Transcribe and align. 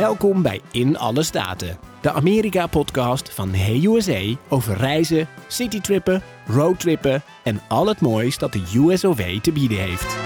Welkom 0.00 0.42
bij 0.42 0.60
In 0.70 0.98
Alle 0.98 1.22
Staten, 1.22 1.78
de 2.00 2.12
Amerika-podcast 2.12 3.34
van 3.34 3.54
Hey 3.54 3.84
USA 3.84 4.36
over 4.48 4.76
reizen, 4.76 5.28
citytrippen, 5.46 6.22
roadtrippen 6.46 7.22
en 7.42 7.60
al 7.68 7.86
het 7.86 8.00
moois 8.00 8.38
dat 8.38 8.52
de 8.52 8.72
USOV 8.74 9.40
te 9.40 9.52
bieden 9.52 9.78
heeft. 9.78 10.16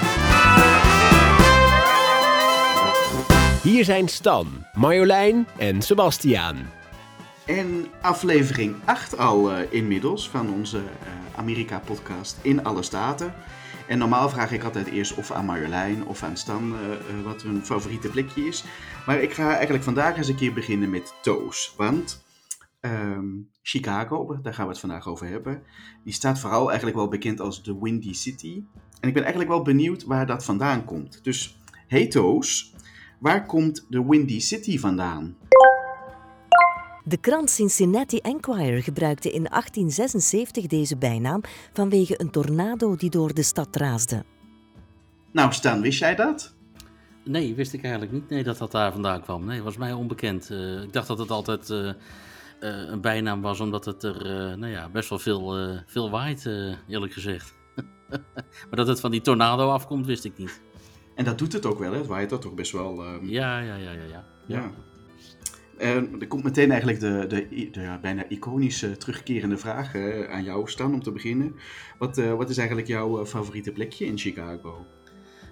Hier 3.63 3.85
zijn 3.85 4.09
Stan, 4.09 4.47
Marjolein 4.73 5.47
en 5.59 5.83
Sebastiaan. 5.83 6.57
En 7.47 7.87
aflevering 8.01 8.77
8 8.85 9.19
al 9.19 9.51
uh, 9.51 9.59
inmiddels 9.71 10.29
van 10.29 10.53
onze 10.53 10.79
uh, 10.79 10.85
Amerika-podcast 11.37 12.39
In 12.43 12.65
Alle 12.65 12.83
Staten. 12.83 13.35
En 13.89 13.99
normaal 13.99 14.29
vraag 14.29 14.53
ik 14.53 14.65
altijd 14.65 14.87
eerst 14.87 15.15
of 15.15 15.31
aan 15.31 15.45
Marjolein 15.45 16.07
of 16.07 16.23
aan 16.23 16.37
Stan 16.37 16.73
uh, 16.73 17.25
wat 17.25 17.43
hun 17.43 17.65
favoriete 17.65 18.09
plekje 18.09 18.47
is. 18.47 18.65
Maar 19.07 19.23
ik 19.23 19.33
ga 19.33 19.55
eigenlijk 19.55 19.85
vandaag 19.85 20.17
eens 20.17 20.29
een 20.29 20.37
keer 20.37 20.53
beginnen 20.53 20.91
met 20.91 21.15
Toos. 21.23 21.75
Want 21.77 22.25
um, 22.81 23.51
Chicago, 23.63 24.39
daar 24.43 24.55
gaan 24.55 24.65
we 24.65 24.71
het 24.71 24.81
vandaag 24.81 25.09
over 25.09 25.27
hebben, 25.27 25.63
die 26.05 26.13
staat 26.13 26.39
vooral 26.39 26.67
eigenlijk 26.67 26.97
wel 26.97 27.09
bekend 27.09 27.41
als 27.41 27.63
de 27.63 27.79
Windy 27.81 28.13
City. 28.13 28.63
En 29.01 29.09
ik 29.09 29.15
ben 29.15 29.23
eigenlijk 29.23 29.53
wel 29.53 29.63
benieuwd 29.63 30.05
waar 30.05 30.27
dat 30.27 30.45
vandaan 30.45 30.85
komt. 30.85 31.25
Dus, 31.25 31.59
hey 31.87 32.07
Toos, 32.07 32.75
waar 33.19 33.47
komt 33.47 33.87
de 33.89 34.05
Windy 34.07 34.41
City 34.41 34.79
vandaan? 34.79 35.37
De 37.07 37.17
krant 37.17 37.51
Cincinnati 37.51 38.19
Enquirer 38.19 38.83
gebruikte 38.83 39.29
in 39.29 39.43
1876 39.45 40.67
deze 40.67 40.97
bijnaam 40.97 41.41
vanwege 41.73 42.21
een 42.21 42.31
tornado 42.31 42.97
die 42.97 43.11
door 43.11 43.35
de 43.35 43.43
stad 43.43 43.77
raasde. 43.77 44.25
Nou, 45.31 45.53
Stan, 45.53 45.81
wist 45.81 45.99
jij 45.99 46.15
dat? 46.15 46.55
Nee, 47.25 47.55
wist 47.55 47.73
ik 47.73 47.83
eigenlijk 47.83 48.13
niet. 48.13 48.29
Nee, 48.29 48.43
dat 48.43 48.59
dat 48.59 48.71
daar 48.71 48.93
vandaan 48.93 49.23
kwam. 49.23 49.45
Nee, 49.45 49.63
was 49.63 49.77
mij 49.77 49.93
onbekend. 49.93 50.51
Uh, 50.51 50.83
ik 50.83 50.93
dacht 50.93 51.07
dat 51.07 51.19
het 51.19 51.31
altijd 51.31 51.71
uh, 51.71 51.79
uh, 51.79 51.93
een 52.61 53.01
bijnaam 53.01 53.41
was, 53.41 53.61
omdat 53.61 53.85
het 53.85 54.03
er 54.03 54.25
nou 54.59 54.73
ja, 54.73 54.89
best 54.89 55.09
wel 55.09 55.19
veel, 55.19 55.79
veel 55.87 56.11
waait, 56.11 56.47
eerlijk 56.89 57.13
gezegd. 57.13 57.55
maar 58.69 58.77
dat 58.77 58.87
het 58.87 59.01
van 59.01 59.11
die 59.11 59.21
tornado 59.21 59.71
afkomt, 59.71 60.07
wist 60.07 60.25
ik 60.25 60.39
niet. 60.39 60.61
En 61.15 61.25
dat 61.25 61.39
doet 61.39 61.53
het 61.53 61.67
ook 61.67 61.79
wel, 61.79 61.93
hè? 61.93 61.99
Het 61.99 62.07
waait 62.07 62.31
dat 62.31 62.41
toch 62.41 62.55
best 62.55 62.73
wel. 62.73 63.05
Ja, 63.23 63.59
ja, 63.59 63.75
ja, 63.75 63.75
ja, 63.77 63.91
ja. 63.93 64.05
ja. 64.11 64.25
ja. 64.47 64.71
Uh, 65.79 66.21
er 66.21 66.27
komt 66.27 66.45
meteen 66.45 66.71
eigenlijk 66.71 67.01
de, 67.01 67.25
de, 67.29 67.71
de 67.71 67.99
bijna 68.01 68.25
iconische 68.29 68.97
terugkerende 68.97 69.57
vraag 69.57 69.95
aan 70.29 70.45
jou, 70.45 70.69
Stan, 70.69 70.95
om 70.95 71.03
te 71.03 71.13
beginnen. 71.13 71.55
Wat, 71.99 72.19
uh, 72.19 72.35
wat 72.35 72.51
is 72.51 72.59
eigenlijk 72.59 72.89
jouw 72.89 73.27
favoriete 73.27 73.73
plekje 73.73 74.05
in 74.05 74.19
Chicago? 74.19 74.87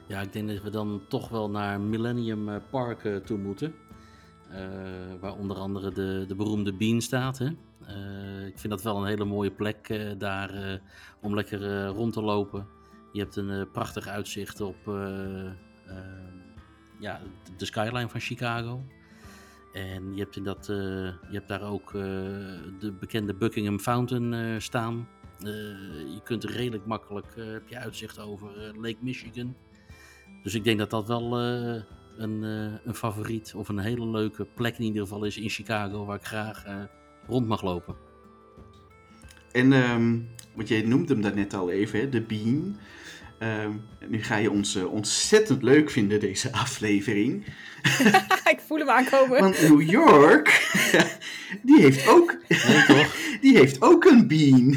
Ja, 0.06 0.20
ik 0.20 0.32
denk 0.32 0.48
dat 0.48 0.62
we 0.62 0.70
dan 0.70 1.02
toch 1.08 1.28
wel 1.28 1.50
naar 1.50 1.80
Millennium 1.80 2.62
Park 2.70 3.20
toe 3.24 3.38
moeten. 3.38 3.74
waar 5.20 5.36
onder 5.38 5.56
andere 5.56 5.92
de, 5.92 6.24
de 6.28 6.34
beroemde 6.34 6.72
Bean 6.72 7.00
staat. 7.00 7.38
Hè? 7.38 7.46
ik 8.46 8.58
vind 8.58 8.72
dat 8.72 8.82
wel 8.82 8.96
een 8.96 9.06
hele 9.06 9.24
mooie 9.24 9.50
plek 9.50 10.10
daar 10.18 10.80
om 11.20 11.34
lekker 11.34 11.86
rond 11.86 12.12
te 12.12 12.22
lopen. 12.22 12.66
Je 13.12 13.20
hebt 13.20 13.36
een 13.36 13.70
prachtig 13.70 14.06
uitzicht 14.08 14.60
op 14.60 14.76
ja, 16.98 17.20
de 17.56 17.64
skyline 17.64 18.08
van 18.08 18.20
Chicago. 18.20 18.84
En 19.72 20.14
je 20.14 20.20
hebt, 20.20 20.36
in 20.36 20.44
dat, 20.44 20.68
uh, 20.68 20.76
je 21.06 21.32
hebt 21.32 21.48
daar 21.48 21.62
ook 21.62 21.92
uh, 21.92 22.02
de 22.78 22.92
bekende 23.00 23.34
Buckingham 23.34 23.78
Fountain 23.78 24.32
uh, 24.32 24.58
staan. 24.58 25.08
je 25.38 26.20
kunt 26.24 26.44
redelijk 26.44 26.86
makkelijk 26.86 27.34
heb 27.36 27.68
je 27.68 27.78
uitzicht 27.78 28.20
over 28.20 28.50
Lake 28.76 28.96
Michigan. 29.00 29.56
Dus 30.42 30.54
ik 30.54 30.64
denk 30.64 30.78
dat 30.78 30.90
dat 30.90 31.06
wel 31.06 31.38
een, 32.16 32.42
een 32.84 32.94
favoriet 32.94 33.54
of 33.56 33.68
een 33.68 33.78
hele 33.78 34.06
leuke 34.06 34.44
plek 34.44 34.78
in 34.78 34.84
ieder 34.84 35.02
geval 35.02 35.24
is 35.24 35.36
in 35.36 35.48
Chicago 35.48 36.04
waar 36.04 36.16
ik 36.16 36.24
graag 36.24 36.64
rond 37.26 37.46
mag 37.46 37.62
lopen. 37.62 37.96
En 39.52 39.72
um, 39.72 40.28
wat 40.54 40.68
jij 40.68 40.82
noemt 40.82 41.08
hem 41.08 41.20
net 41.20 41.54
al 41.54 41.70
even, 41.70 42.00
hè, 42.00 42.08
de 42.08 42.20
Bean. 42.20 42.76
Um, 43.42 43.82
nu 44.08 44.22
ga 44.22 44.36
je 44.36 44.50
ons 44.50 44.76
uh, 44.76 44.92
ontzettend 44.92 45.62
leuk 45.62 45.90
vinden, 45.90 46.20
deze 46.20 46.52
aflevering. 46.64 47.44
ik 48.54 48.60
voel 48.66 48.78
hem 48.78 48.90
aankomen. 48.90 49.40
Want 49.40 49.68
New 49.68 49.90
York, 49.90 50.70
die 51.68 51.80
heeft 51.80 52.08
ook, 52.08 52.36
nee, 52.48 52.84
toch? 52.86 53.16
die 53.40 53.56
heeft 53.58 53.82
ook 53.82 54.04
een 54.04 54.28
bean. 54.28 54.76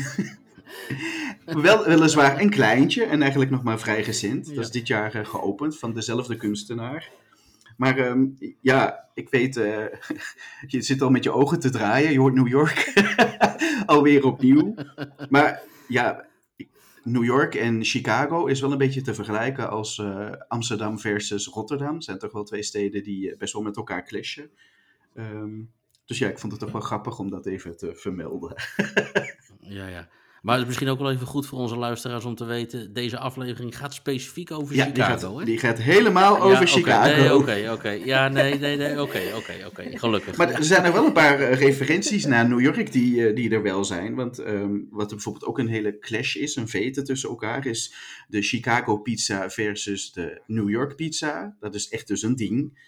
Wel, 1.46 1.86
weliswaar 1.86 2.40
een 2.40 2.50
kleintje 2.50 3.04
en 3.04 3.22
eigenlijk 3.22 3.52
nog 3.52 3.64
maar 3.64 3.80
vrij 3.80 4.02
recent. 4.02 4.48
Ja. 4.48 4.54
Dat 4.54 4.64
is 4.64 4.72
dit 4.72 4.88
jaar 4.88 5.16
uh, 5.16 5.26
geopend 5.26 5.80
van 5.80 5.94
dezelfde 5.94 6.36
kunstenaar. 6.36 7.10
Maar 7.78 8.00
um, 8.00 8.38
ja, 8.62 9.06
ik 9.14 9.30
weet, 9.30 9.58
uh, 9.58 9.84
je 10.68 10.82
zit 10.82 11.02
al 11.02 11.10
met 11.10 11.24
je 11.24 11.32
ogen 11.32 11.60
te 11.60 11.70
draaien. 11.70 12.12
Je 12.12 12.20
hoort 12.20 12.34
New 12.34 12.48
York 12.48 12.94
alweer 13.86 14.26
opnieuw. 14.26 14.76
Maar 15.30 15.62
ja, 15.88 16.26
New 17.06 17.24
York 17.24 17.56
en 17.56 17.84
Chicago 17.84 18.46
is 18.46 18.62
wel 18.62 18.72
een 18.72 18.78
beetje 18.78 19.02
te 19.02 19.14
vergelijken 19.14 19.70
als 19.70 19.98
uh, 19.98 20.32
Amsterdam 20.48 21.00
versus 21.00 21.48
Rotterdam. 21.48 21.94
Het 21.94 22.04
zijn 22.04 22.18
toch 22.18 22.32
wel 22.32 22.44
twee 22.44 22.64
steden 22.64 23.04
die 23.04 23.38
best 23.38 23.54
wel 23.54 23.62
met 23.62 23.78
elkaar 23.78 24.04
clashen. 24.04 24.52
Um, 25.14 25.72
dus 26.06 26.18
ja, 26.18 26.30
ik 26.30 26.40
vond 26.40 26.52
het 26.52 26.62
toch 26.62 26.72
wel 26.72 26.82
grappig 26.82 27.20
om 27.20 27.30
dat 27.30 27.46
even 27.46 27.78
te 27.78 27.96
vermelden. 27.96 28.56
ja, 29.60 29.88
ja. 29.88 30.10
Maar 30.46 30.54
het 30.54 30.64
is 30.64 30.68
misschien 30.68 30.90
ook 30.90 31.00
wel 31.00 31.12
even 31.12 31.28
goed 31.28 31.46
voor 31.46 31.60
onze 31.60 31.76
luisteraars 31.76 32.26
om 32.26 32.36
te 32.36 32.46
weten: 32.46 32.94
deze 32.94 33.18
aflevering 33.18 33.78
gaat 33.78 33.94
specifiek 33.94 34.52
over 34.52 34.76
ja, 34.76 34.86
Chicago. 34.86 35.18
Die 35.18 35.28
gaat, 35.28 35.40
hè? 35.40 35.46
die 35.46 35.60
gaat 35.60 35.78
helemaal 35.78 36.42
over 36.42 36.60
ja, 36.60 36.66
Chicago. 36.66 37.36
Oké, 37.36 37.54
oké, 37.54 37.72
oké. 37.72 37.90
Ja, 37.90 38.28
nee, 38.28 38.60
nee, 38.60 38.78
nee. 38.78 39.02
Oké, 39.02 39.22
oké, 39.36 39.66
oké. 39.66 39.98
Gelukkig. 39.98 40.38
Maar 40.38 40.50
er 40.50 40.64
zijn 40.64 40.84
er 40.84 40.94
wel 40.94 41.06
een 41.06 41.14
paar 41.14 41.40
uh, 41.40 41.54
referenties 41.54 42.26
naar 42.26 42.50
New 42.50 42.62
York 42.62 42.92
die, 42.92 43.16
uh, 43.16 43.36
die 43.36 43.50
er 43.50 43.62
wel 43.62 43.84
zijn. 43.84 44.16
Want 44.16 44.40
um, 44.40 44.88
wat 44.92 45.10
er 45.10 45.16
bijvoorbeeld 45.16 45.46
ook 45.46 45.60
een 45.60 45.68
hele 45.68 46.00
clash 46.00 46.36
is, 46.36 46.56
een 46.56 46.68
vete 46.68 47.02
tussen 47.02 47.30
elkaar, 47.30 47.66
is 47.66 47.94
de 48.28 48.42
Chicago 48.42 48.98
pizza 48.98 49.50
versus 49.50 50.12
de 50.12 50.42
New 50.48 50.70
York 50.70 50.96
pizza. 50.96 51.56
Dat 51.60 51.76
is 51.76 51.90
echt 51.90 52.08
dus 52.08 52.22
een 52.24 52.36
ding. 52.36 52.80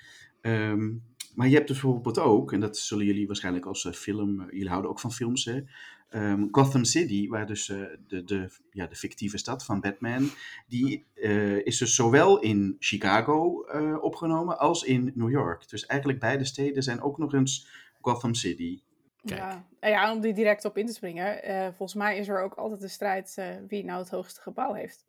Um, 0.42 1.04
maar 1.38 1.48
je 1.48 1.56
hebt 1.56 1.68
dus 1.68 1.82
bijvoorbeeld 1.82 2.20
ook, 2.20 2.54
en 2.54 2.60
dat 2.60 2.78
zullen 2.78 3.06
jullie 3.06 3.28
waarschijnlijk 3.28 3.66
als 3.66 3.84
uh, 3.84 3.94
film, 3.94 4.48
jullie 4.52 4.70
houden 4.70 4.92
ook 4.92 5.00
van 5.00 5.12
films, 5.12 5.46
hè. 5.46 5.62
Um, 6.10 6.48
Gotham 6.52 6.84
City, 6.84 7.28
waar 7.28 7.46
dus 7.46 7.70
uh, 7.70 7.86
de, 8.08 8.24
de, 8.24 8.50
ja, 8.72 8.88
de 8.88 8.96
fictieve 8.96 9.38
stad 9.38 9.66
van 9.66 9.80
Batman, 9.80 10.30
die 10.68 11.06
uh, 11.16 11.66
is 11.66 11.78
dus 11.78 11.96
zowel 11.96 12.40
in 12.40 12.76
Chicago 12.80 13.66
uh, 13.74 14.04
opgenomen 14.04 14.60
als 14.60 14.84
in 14.84 15.12
New 15.16 15.30
York. 15.30 15.70
Dus 15.70 15.86
eigenlijk 15.86 16.20
beide 16.20 16.46
steden 16.46 16.84
zijn 16.84 17.02
ook 17.02 17.18
nog 17.18 17.34
eens 17.34 17.68
Gotham 18.02 18.34
City. 18.34 18.82
Kijk. 19.26 19.40
Ja, 19.40 19.66
ja 19.80 20.14
om 20.14 20.22
die 20.22 20.34
direct 20.34 20.66
op 20.66 20.78
in 20.78 20.86
te 20.86 20.94
springen. 20.94 21.40
volgens 21.76 21.94
mij 21.94 22.18
is 22.18 22.28
er 22.28 22.42
ook 22.42 22.54
altijd 22.54 22.82
de 22.82 22.88
strijd 22.88 23.42
wie 23.68 23.86
nou 23.86 24.00
het 24.00 24.10
hoogste 24.10 24.42
gebouw 24.42 24.74
heeft. 24.74 25.06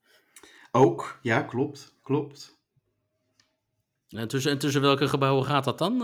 Ook, 0.70 1.18
ja, 1.22 1.42
klopt, 1.42 1.98
klopt. 2.02 2.57
En 4.08 4.28
tussen, 4.28 4.50
en 4.50 4.58
tussen 4.58 4.80
welke 4.80 5.08
gebouwen 5.08 5.44
gaat 5.44 5.64
dat 5.64 5.78
dan? 5.78 5.96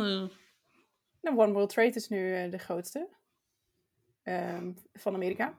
Nou, 1.21 1.39
One 1.39 1.53
World 1.53 1.69
Trade 1.69 1.95
is 1.95 2.09
nu 2.09 2.49
de 2.49 2.59
grootste. 2.59 3.09
Um, 4.25 4.77
van 4.93 5.15
Amerika. 5.15 5.59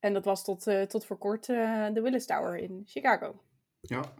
En 0.00 0.12
dat 0.12 0.24
was 0.24 0.44
tot, 0.44 0.66
uh, 0.66 0.82
tot 0.82 1.04
voor 1.04 1.18
kort 1.18 1.48
uh, 1.48 1.86
de 1.92 2.00
Willis 2.00 2.26
Tower 2.26 2.56
in 2.56 2.82
Chicago. 2.86 3.42
Ja, 3.80 4.14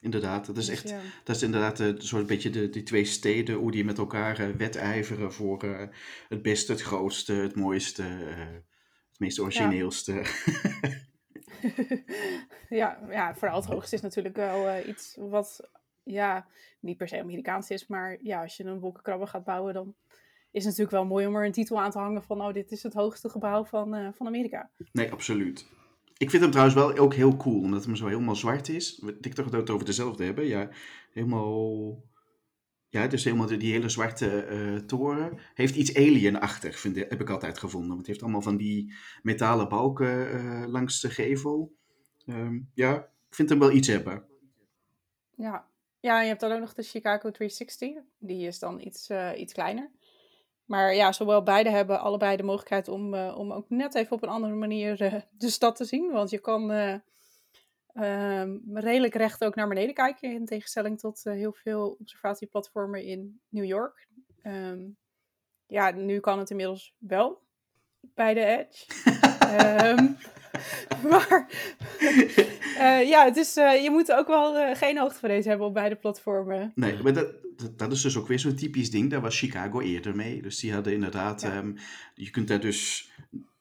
inderdaad. 0.00 0.46
Dat 0.46 0.56
is 0.56 0.68
echt, 0.68 0.88
ja. 0.88 1.00
dat 1.24 1.36
is 1.36 1.42
inderdaad 1.42 1.78
een 1.78 2.02
soort 2.02 2.26
beetje 2.26 2.50
de, 2.50 2.70
die 2.70 2.82
twee 2.82 3.04
steden, 3.04 3.54
hoe 3.54 3.70
die 3.70 3.84
met 3.84 3.98
elkaar 3.98 4.40
uh, 4.40 4.56
wedijveren 4.56 5.32
voor 5.32 5.90
het 6.28 6.42
beste, 6.42 6.72
het 6.72 6.82
grootste, 6.82 7.32
het 7.32 7.56
mooiste, 7.56 8.02
het 8.02 9.18
meest 9.18 9.40
origineelste. 9.40 10.12
Ja. 10.12 10.90
ja, 12.80 12.98
ja, 13.10 13.34
vooral 13.34 13.56
het 13.56 13.70
hoogste 13.70 13.94
is 13.94 14.00
natuurlijk 14.00 14.36
wel 14.36 14.86
iets 14.86 15.16
wat, 15.18 15.70
ja, 16.04 16.46
niet 16.80 16.96
per 16.96 17.08
se 17.08 17.20
Amerikaans 17.20 17.70
is, 17.70 17.86
maar 17.86 18.18
ja, 18.22 18.42
als 18.42 18.56
je 18.56 18.64
een 18.64 18.80
wolkenkrabber 18.80 19.28
gaat 19.28 19.44
bouwen, 19.44 19.74
dan 19.74 19.94
is 20.50 20.64
natuurlijk 20.64 20.90
wel 20.90 21.06
mooi 21.06 21.26
om 21.26 21.36
er 21.36 21.44
een 21.44 21.52
titel 21.52 21.80
aan 21.80 21.90
te 21.90 21.98
hangen 21.98 22.22
van, 22.22 22.40
oh, 22.40 22.52
dit 22.52 22.70
is 22.70 22.82
het 22.82 22.94
hoogste 22.94 23.28
gebouw 23.28 23.64
van, 23.64 23.94
uh, 23.94 24.08
van 24.12 24.26
Amerika. 24.26 24.70
Nee, 24.92 25.12
absoluut. 25.12 25.66
Ik 26.16 26.30
vind 26.30 26.42
hem 26.42 26.50
trouwens 26.50 26.76
wel 26.76 26.98
ook 26.98 27.14
heel 27.14 27.36
cool, 27.36 27.60
omdat 27.60 27.84
hem 27.84 27.96
zo 27.96 28.06
helemaal 28.06 28.34
zwart 28.34 28.68
is. 28.68 28.98
Ik 28.98 29.22
dacht 29.22 29.36
dat 29.36 29.50
we 29.50 29.56
het 29.56 29.70
over 29.70 29.86
dezelfde 29.86 30.24
hebben. 30.24 30.46
Ja, 30.46 30.68
helemaal... 31.12 32.02
Ja, 32.88 33.06
dus 33.06 33.24
helemaal 33.24 33.46
die 33.46 33.72
hele 33.72 33.88
zwarte 33.88 34.46
uh, 34.50 34.78
toren. 34.78 35.38
Heeft 35.54 35.76
iets 35.76 35.96
alienachtig, 35.96 36.78
vind 36.78 36.96
ik, 36.96 37.10
heb 37.10 37.20
ik 37.20 37.30
altijd 37.30 37.58
gevonden. 37.58 37.88
Want 37.88 37.98
het 37.98 38.08
heeft 38.08 38.22
allemaal 38.22 38.42
van 38.42 38.56
die 38.56 38.94
metalen 39.22 39.68
balken 39.68 40.34
uh, 40.34 40.64
langs 40.66 41.00
de 41.00 41.10
gevel. 41.10 41.76
Um, 42.26 42.70
ja, 42.74 42.96
ik 43.28 43.34
vind 43.34 43.48
hem 43.48 43.58
wel 43.58 43.72
iets 43.72 43.88
hebben. 43.88 44.24
Ja. 45.36 45.68
Ja, 46.04 46.20
je 46.20 46.28
hebt 46.28 46.40
dan 46.40 46.52
ook 46.52 46.60
nog 46.60 46.74
de 46.74 46.82
Chicago 46.82 47.30
360. 47.30 48.02
Die 48.18 48.46
is 48.46 48.58
dan 48.58 48.80
iets, 48.80 49.10
uh, 49.10 49.30
iets 49.36 49.52
kleiner. 49.52 49.90
Maar 50.64 50.94
ja, 50.94 51.12
zowel 51.12 51.42
beide 51.42 51.70
hebben 51.70 52.00
allebei 52.00 52.36
de 52.36 52.42
mogelijkheid 52.42 52.88
om, 52.88 53.14
uh, 53.14 53.38
om 53.38 53.52
ook 53.52 53.68
net 53.68 53.94
even 53.94 54.12
op 54.12 54.22
een 54.22 54.28
andere 54.28 54.54
manier 54.54 55.02
uh, 55.02 55.20
de 55.38 55.50
stad 55.50 55.76
te 55.76 55.84
zien. 55.84 56.10
Want 56.10 56.30
je 56.30 56.38
kan 56.38 56.70
ehm, 57.92 58.58
redelijk 58.72 59.14
recht 59.14 59.44
ook 59.44 59.54
naar 59.54 59.68
beneden 59.68 59.94
kijken. 59.94 60.32
In 60.32 60.46
tegenstelling 60.46 60.98
tot 60.98 61.24
heel 61.24 61.52
veel 61.52 61.96
observatieplatformen 62.00 63.04
in 63.04 63.40
New 63.48 63.64
York. 63.64 64.08
Ehm, 64.42 64.82
ja, 65.66 65.90
nu 65.90 66.20
kan 66.20 66.38
het 66.38 66.50
inmiddels 66.50 66.94
wel 66.98 67.42
bij 68.00 68.34
de 68.34 68.44
Edge. 68.44 68.86
um, 69.98 70.16
maar 71.10 71.46
uh, 72.00 73.08
ja, 73.08 73.24
het 73.24 73.36
is, 73.36 73.56
uh, 73.56 73.82
je 73.82 73.90
moet 73.90 74.12
ook 74.12 74.26
wel 74.26 74.56
uh, 74.56 74.76
geen 74.76 74.98
hoogtevrees 74.98 75.44
hebben 75.44 75.66
op 75.66 75.74
beide 75.74 75.96
platformen. 75.96 76.72
Nee, 76.74 77.02
maar 77.02 77.12
dat, 77.12 77.26
dat, 77.56 77.78
dat 77.78 77.92
is 77.92 78.02
dus 78.02 78.16
ook 78.16 78.28
weer 78.28 78.38
zo'n 78.38 78.54
typisch 78.54 78.90
ding. 78.90 79.10
Daar 79.10 79.20
was 79.20 79.38
Chicago 79.38 79.80
eerder 79.80 80.16
mee. 80.16 80.42
Dus 80.42 80.58
die 80.58 80.72
hadden 80.72 80.92
inderdaad... 80.92 81.42
Ja. 81.42 81.56
Um, 81.56 81.76
je 82.14 82.30
kunt 82.30 82.48
daar 82.48 82.60
dus 82.60 83.10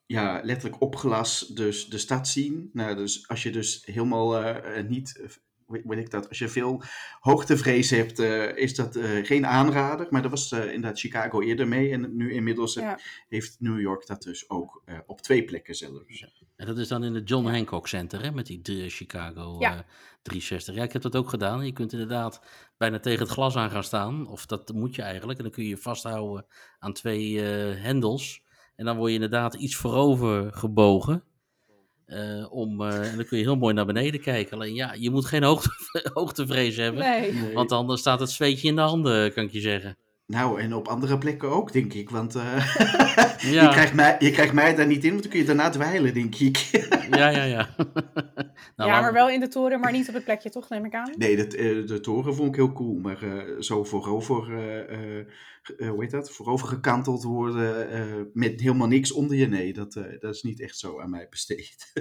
ja, 0.06 0.42
letterlijk 0.44 0.81
op 0.81 0.95
glas 0.95 1.48
dus 1.48 1.88
de 1.88 1.98
stad 1.98 2.28
zien. 2.28 2.69
Nou, 2.74 2.96
dus 2.96 3.28
als 3.28 3.44
je 3.44 3.51
dus 3.51 3.84
helemaal 3.86 4.56
niet 4.88 5.22
weet 5.68 5.98
ik 5.98 6.10
dat, 6.10 6.30
als 6.30 6.39
je 6.39 6.48
veel 6.48 6.83
hoogtevrees 7.19 7.89
hebt, 7.89 8.19
uh, 8.19 8.57
is 8.57 8.75
dat 8.75 8.95
uh, 8.95 9.25
geen 9.25 9.45
aanrader. 9.45 10.07
Maar 10.10 10.21
dat 10.21 10.31
was 10.31 10.51
uh, 10.51 10.65
inderdaad 10.65 11.00
Chicago 11.00 11.42
eerder 11.42 11.68
mee. 11.68 11.92
En 11.92 12.15
nu 12.15 12.33
inmiddels 12.33 12.74
ja. 12.74 13.00
heeft 13.30 13.56
New 13.60 13.80
York 13.80 14.07
dat 14.07 14.21
dus 14.21 14.50
ook 14.50 14.83
op 15.06 15.21
twee 15.21 15.44
plekken 15.44 15.75
zelfs. 15.75 16.19
Ja. 16.19 16.30
En 16.56 16.65
dat 16.65 16.77
is 16.77 16.88
dan 16.88 17.04
in 17.04 17.15
het 17.15 17.30
John 17.30 17.48
Hancock 17.48 17.88
Center, 17.88 18.21
hè, 18.21 18.31
met 18.31 18.45
die 18.45 18.89
Chicago 18.89 19.56
ja. 19.60 19.86
360. 20.21 20.75
Ja, 20.75 20.83
ik 20.83 20.94
heb 20.94 21.01
dat 21.01 21.15
ook 21.15 21.30
gedaan. 21.30 21.65
Je 21.65 21.74
kunt 21.74 21.92
inderdaad 21.92 22.42
bijna 22.77 23.00
tegen 23.00 23.19
het 23.19 23.31
glas 23.31 23.56
aan 23.56 23.71
gaan 23.71 23.83
staan. 23.83 24.27
Of 24.27 24.45
dat 24.45 24.74
moet 24.74 24.95
je 24.95 25.01
eigenlijk. 25.01 25.38
En 25.38 25.44
dan 25.44 25.54
kun 25.54 25.63
je 25.63 25.69
je 25.69 25.77
vasthouden 25.77 26.45
aan 26.80 26.94
twee 26.94 27.39
hendels. 27.39 28.44
En 28.75 28.86
dan 28.86 28.98
word 28.98 29.10
je 29.10 29.15
inderdaad 29.15 29.54
iets 29.54 29.75
voorover 29.75 30.54
gebogen. 30.54 31.24
Uh, 32.07 32.53
om, 32.53 32.81
uh, 32.81 33.09
en 33.11 33.15
dan 33.15 33.25
kun 33.25 33.38
je 33.38 33.44
heel 33.44 33.55
mooi 33.55 33.73
naar 33.73 33.85
beneden 33.85 34.21
kijken. 34.21 34.53
Alleen 34.53 34.73
ja, 34.73 34.94
je 35.00 35.09
moet 35.09 35.25
geen 35.25 35.44
hoogte, 35.44 35.69
hoogtevrees 36.13 36.75
hebben. 36.75 37.03
Nee. 37.03 37.33
Nee. 37.33 37.53
Want 37.53 37.71
anders 37.71 38.00
staat 38.00 38.19
het 38.19 38.29
zweetje 38.29 38.67
in 38.67 38.75
de 38.75 38.81
handen, 38.81 39.33
kan 39.33 39.44
ik 39.44 39.51
je 39.51 39.59
zeggen. 39.59 39.97
Nou, 40.25 40.62
en 40.62 40.74
op 40.74 40.88
andere 40.88 41.18
plekken 41.18 41.50
ook, 41.50 41.72
denk 41.72 41.94
ik. 41.94 42.10
Want 42.10 42.36
uh, 42.36 42.75
ja. 43.54 43.64
je, 43.64 43.70
krijgt 43.70 43.94
mij, 43.94 44.16
je 44.20 44.31
krijgt 44.31 44.54
mij 44.54 44.75
daar 44.75 44.88
niet 44.88 45.04
in, 45.04 45.10
want 45.10 45.22
dan 45.22 45.31
kun 45.31 45.40
je 45.40 45.46
daarna 45.46 45.70
dweilen, 45.70 46.14
denk 46.14 46.36
ik. 46.36 46.58
ja, 47.18 47.30
ja, 47.30 47.44
ja. 47.44 47.70
nou, 48.75 48.90
ja, 48.90 49.02
maar 49.02 49.14
wel 49.14 49.30
in 49.30 49.40
de 49.40 49.48
toren, 49.48 49.80
maar 49.80 49.92
niet 49.92 50.08
op 50.08 50.14
het 50.14 50.24
plekje, 50.24 50.50
toch, 50.50 50.70
neem 50.70 50.86
ik 50.86 50.94
aan? 50.94 51.14
Nee, 51.18 51.36
de, 51.36 51.84
de 51.84 52.00
toren 52.00 52.36
vond 52.36 52.50
ik 52.50 52.56
heel 52.56 52.72
cool. 52.72 53.00
Maar 53.00 53.24
uh, 53.24 53.60
zo 53.60 53.84
voorover, 53.84 54.50
uh, 55.78 55.90
hoe 55.90 56.02
heet 56.02 56.12
dat? 56.12 56.31
voorover 56.31 56.68
gekanteld 56.68 57.24
worden 57.24 58.30
met 58.34 58.62
helemaal 58.62 58.88
niks 58.88 59.12
onder 59.12 59.38
je. 59.38 59.48
Nee, 59.48 59.74
dat, 59.74 59.94
dat 60.20 60.36
is 60.36 60.44
niet 60.44 60.62
echt 60.62 60.78
zo 60.78 61.00
aan 61.00 61.10
mij 61.10 61.28
besteed. 61.30 61.92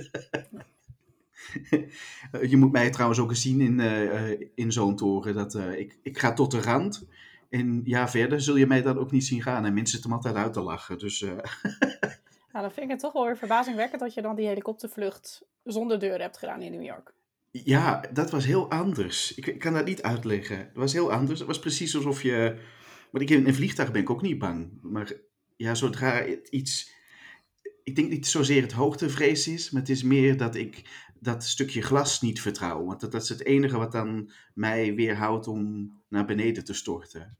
je 2.50 2.56
moet 2.56 2.72
mij 2.72 2.90
trouwens 2.90 3.20
ook 3.20 3.30
eens 3.30 3.42
zien 3.42 3.60
in, 3.60 3.80
in 4.54 4.72
zo'n 4.72 4.96
toren. 4.96 5.34
Dat, 5.34 5.54
ik, 5.54 5.98
ik 6.02 6.18
ga 6.18 6.32
tot 6.32 6.50
de 6.50 6.60
rand. 6.60 7.06
En 7.52 7.80
ja, 7.84 8.08
verder 8.08 8.40
zul 8.40 8.56
je 8.56 8.66
mij 8.66 8.82
dan 8.82 8.98
ook 8.98 9.10
niet 9.10 9.24
zien 9.24 9.42
gaan. 9.42 9.64
En 9.64 9.74
mensen 9.74 9.94
zitten 9.94 10.12
altijd 10.12 10.34
uit 10.34 10.52
te 10.52 10.60
lachen. 10.60 10.98
Dus, 10.98 11.20
uh... 11.20 11.30
nou, 11.30 11.44
dan 12.52 12.72
vind 12.72 12.86
ik 12.86 12.90
het 12.90 12.98
toch 12.98 13.12
wel 13.12 13.24
weer 13.24 13.36
verbazingwekkend 13.36 14.00
dat 14.00 14.14
je 14.14 14.22
dan 14.22 14.36
die 14.36 14.46
helikoptervlucht 14.46 15.46
zonder 15.64 15.98
deur 15.98 16.20
hebt 16.20 16.38
gedaan 16.38 16.62
in 16.62 16.72
New 16.72 16.84
York. 16.84 17.14
Ja, 17.50 18.04
dat 18.12 18.30
was 18.30 18.44
heel 18.44 18.70
anders. 18.70 19.34
Ik, 19.34 19.46
ik 19.46 19.58
kan 19.58 19.72
dat 19.72 19.84
niet 19.84 20.02
uitleggen. 20.02 20.58
Het 20.58 20.76
was 20.76 20.92
heel 20.92 21.12
anders. 21.12 21.38
Het 21.38 21.48
was 21.48 21.58
precies 21.58 21.96
alsof 21.96 22.22
je... 22.22 22.58
Want 23.10 23.30
ik 23.30 23.36
in 23.36 23.46
een 23.46 23.54
vliegtuig 23.54 23.92
ben 23.92 24.02
ik 24.02 24.10
ook 24.10 24.22
niet 24.22 24.38
bang. 24.38 24.78
Maar 24.82 25.12
ja, 25.56 25.74
zodra 25.74 26.12
het 26.12 26.48
iets... 26.48 26.92
Ik 27.82 27.96
denk 27.96 28.10
niet 28.10 28.26
zozeer 28.26 28.62
het 28.62 28.72
hoogtevrees 28.72 29.48
is, 29.48 29.70
maar 29.70 29.80
het 29.80 29.90
is 29.90 30.02
meer 30.02 30.36
dat 30.36 30.54
ik 30.54 30.82
dat 31.20 31.44
stukje 31.44 31.82
glas 31.82 32.20
niet 32.20 32.40
vertrouw. 32.40 32.84
Want 32.84 33.00
dat, 33.00 33.12
dat 33.12 33.22
is 33.22 33.28
het 33.28 33.44
enige 33.44 33.76
wat 33.76 33.92
dan 33.92 34.30
mij 34.54 34.94
weerhoudt 34.94 35.46
om 35.46 35.92
naar 36.08 36.24
beneden 36.24 36.64
te 36.64 36.74
storten. 36.74 37.36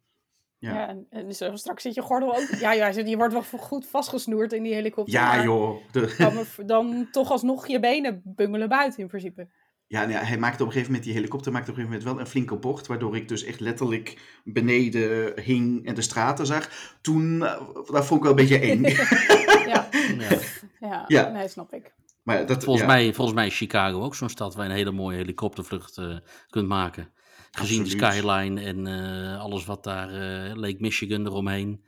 Ja, 0.63 0.73
ja 0.73 0.89
en, 0.89 1.07
en 1.11 1.59
straks 1.59 1.83
zit 1.83 1.95
je 1.95 2.03
gordel 2.03 2.37
ook. 2.37 2.49
Ja, 2.61 2.73
ja, 2.73 2.87
je 2.87 3.17
wordt 3.17 3.33
wel 3.33 3.43
goed 3.43 3.87
vastgesnoerd 3.87 4.53
in 4.53 4.63
die 4.63 4.75
helikopter. 4.75 5.15
Ja, 5.15 5.43
joh. 5.43 5.77
De... 5.91 6.15
Dan, 6.19 6.67
dan 6.67 7.09
toch 7.11 7.31
alsnog 7.31 7.67
je 7.67 7.81
benen 7.81 8.23
bungelen 8.25 8.69
buiten 8.69 9.01
in 9.01 9.09
principe. 9.09 9.49
Ja, 9.87 10.01
nou 10.01 10.13
ja, 10.13 10.19
hij 10.25 10.39
maakte 10.39 10.63
op 10.63 10.67
een 10.67 10.73
gegeven 10.73 10.93
moment, 10.93 11.05
die 11.05 11.15
helikopter 11.15 11.53
maakte 11.53 11.71
op 11.71 11.77
een 11.77 11.83
gegeven 11.83 12.01
moment 12.03 12.19
wel 12.19 12.27
een 12.27 12.31
flinke 12.31 12.57
bocht, 12.57 12.87
waardoor 12.87 13.17
ik 13.17 13.29
dus 13.29 13.45
echt 13.45 13.61
letterlijk 13.61 14.41
beneden 14.45 15.41
hing 15.41 15.87
en 15.87 15.95
de 15.95 16.03
straten 16.03 16.47
zag. 16.47 16.71
Toen, 17.01 17.35
uh, 17.35 17.61
dat 17.91 18.07
vond 18.07 18.25
ik 18.25 18.29
wel 18.29 18.31
een 18.31 18.49
beetje 18.49 18.59
eng. 18.59 18.83
ja. 19.73 19.89
ja. 20.19 20.39
Ja. 20.81 21.05
ja, 21.07 21.29
nee, 21.29 21.49
snap 21.49 21.73
ik. 21.73 21.93
Maar 22.23 22.47
dat, 22.47 22.65
volgens, 22.65 22.87
ja. 22.87 22.93
mij, 22.93 23.15
volgens 23.15 23.37
mij 23.37 23.47
is 23.47 23.57
Chicago 23.57 24.03
ook 24.03 24.15
zo'n 24.15 24.29
stad 24.29 24.55
waar 24.55 24.65
je 24.65 24.71
een 24.71 24.77
hele 24.77 24.91
mooie 24.91 25.17
helikoptervlucht 25.17 25.99
uh, 25.99 26.17
kunt 26.49 26.69
maken. 26.69 27.13
Gezien 27.59 27.81
Absoluut. 27.81 28.01
de 28.01 28.13
skyline 28.13 28.61
en 28.61 28.87
uh, 28.87 29.41
alles 29.41 29.65
wat 29.65 29.85
daar, 29.85 30.11
uh, 30.11 30.55
Lake 30.55 30.77
Michigan 30.79 31.27
eromheen. 31.27 31.85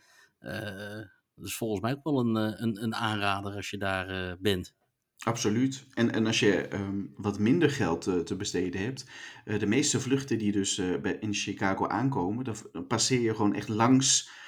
dus 1.34 1.56
volgens 1.56 1.80
mij 1.80 1.92
ook 1.92 2.04
wel 2.04 2.18
een, 2.18 2.62
een, 2.62 2.82
een 2.82 2.94
aanrader 2.94 3.54
als 3.54 3.70
je 3.70 3.78
daar 3.78 4.36
bent. 4.40 4.74
Absoluut. 5.18 5.86
En, 5.94 6.12
en 6.12 6.26
als 6.26 6.40
je 6.40 6.72
um, 6.72 7.12
wat 7.16 7.38
minder 7.38 7.70
geld 7.70 8.02
te, 8.02 8.22
te 8.22 8.36
besteden 8.36 8.80
hebt, 8.80 9.06
uh, 9.44 9.58
de 9.58 9.66
meeste 9.66 10.00
vluchten 10.00 10.38
die 10.38 10.52
dus 10.52 10.78
uh, 10.78 11.00
bij, 11.00 11.16
in 11.20 11.34
Chicago 11.34 11.86
aankomen, 11.86 12.44
dan, 12.44 12.56
dan 12.72 12.86
passeer 12.86 13.20
je 13.20 13.34
gewoon 13.34 13.54
echt 13.54 13.68
langs 13.68 14.42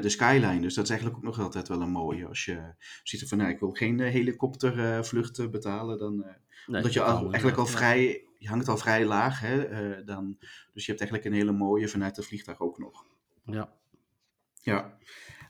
de 0.00 0.08
skyline. 0.08 0.60
Dus 0.60 0.74
dat 0.74 0.84
is 0.84 0.90
eigenlijk 0.90 1.18
ook 1.18 1.24
nog 1.24 1.40
altijd 1.40 1.68
wel 1.68 1.80
een 1.80 1.90
mooie. 1.90 2.26
Als 2.26 2.44
je 2.44 2.74
ziet 3.02 3.28
van, 3.28 3.38
nou, 3.38 3.50
ik 3.50 3.60
wil 3.60 3.70
geen 3.70 4.00
helikoptervluchten 4.00 5.50
betalen, 5.50 5.98
dan, 5.98 6.16
nee, 6.16 6.76
omdat 6.76 6.92
je 6.92 7.02
al, 7.02 7.22
eigenlijk 7.22 7.56
al 7.56 7.66
vrij, 7.66 8.24
je 8.40 8.48
hangt 8.48 8.68
al 8.68 8.76
vrij 8.76 9.04
laag, 9.04 9.40
hè, 9.40 9.64
dan, 10.04 10.36
dus 10.72 10.86
je 10.86 10.92
hebt 10.92 11.00
eigenlijk 11.00 11.24
een 11.24 11.40
hele 11.40 11.52
mooie 11.52 11.88
vanuit 11.88 12.16
het 12.16 12.26
vliegtuig 12.26 12.60
ook 12.60 12.78
nog. 12.78 13.04
Ja. 13.44 13.68
Ja. 14.62 14.92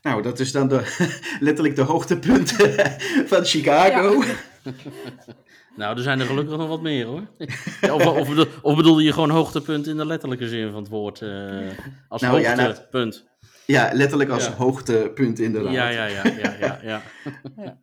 Nou, 0.01 0.21
dat 0.21 0.39
is 0.39 0.51
dan 0.51 0.67
de, 0.67 1.07
letterlijk 1.39 1.75
de 1.75 1.81
hoogtepunten 1.81 2.73
van 3.31 3.45
Chicago. 3.45 4.23
Ja. 4.23 4.35
nou, 5.77 5.97
er 5.97 6.03
zijn 6.03 6.19
er 6.19 6.25
gelukkig 6.25 6.57
nog 6.57 6.67
wat 6.67 6.81
meer 6.81 7.05
hoor. 7.05 7.27
of, 7.81 8.05
of, 8.05 8.27
bedoel, 8.27 8.47
of 8.61 8.75
bedoelde 8.75 9.03
je 9.03 9.13
gewoon 9.13 9.29
hoogtepunt 9.29 9.87
in 9.87 9.97
de 9.97 10.05
letterlijke 10.05 10.47
zin 10.47 10.71
van 10.71 10.81
het 10.81 10.89
woord? 10.89 11.21
Uh, 11.21 11.69
als 12.07 12.21
nou, 12.21 12.33
hoogtepunt. 12.33 13.15
Ja, 13.15 13.21
nou, 13.21 13.50
ja, 13.71 13.89
letterlijk 13.93 14.29
als 14.29 14.45
ja. 14.45 14.53
hoogtepunt 14.53 15.39
inderdaad. 15.39 15.73
Ja, 15.73 15.89
ja, 15.89 16.05
ja. 16.05 16.25
ja, 16.25 16.55
ja, 16.59 16.79
ja. 16.83 17.01
ja. 17.57 17.79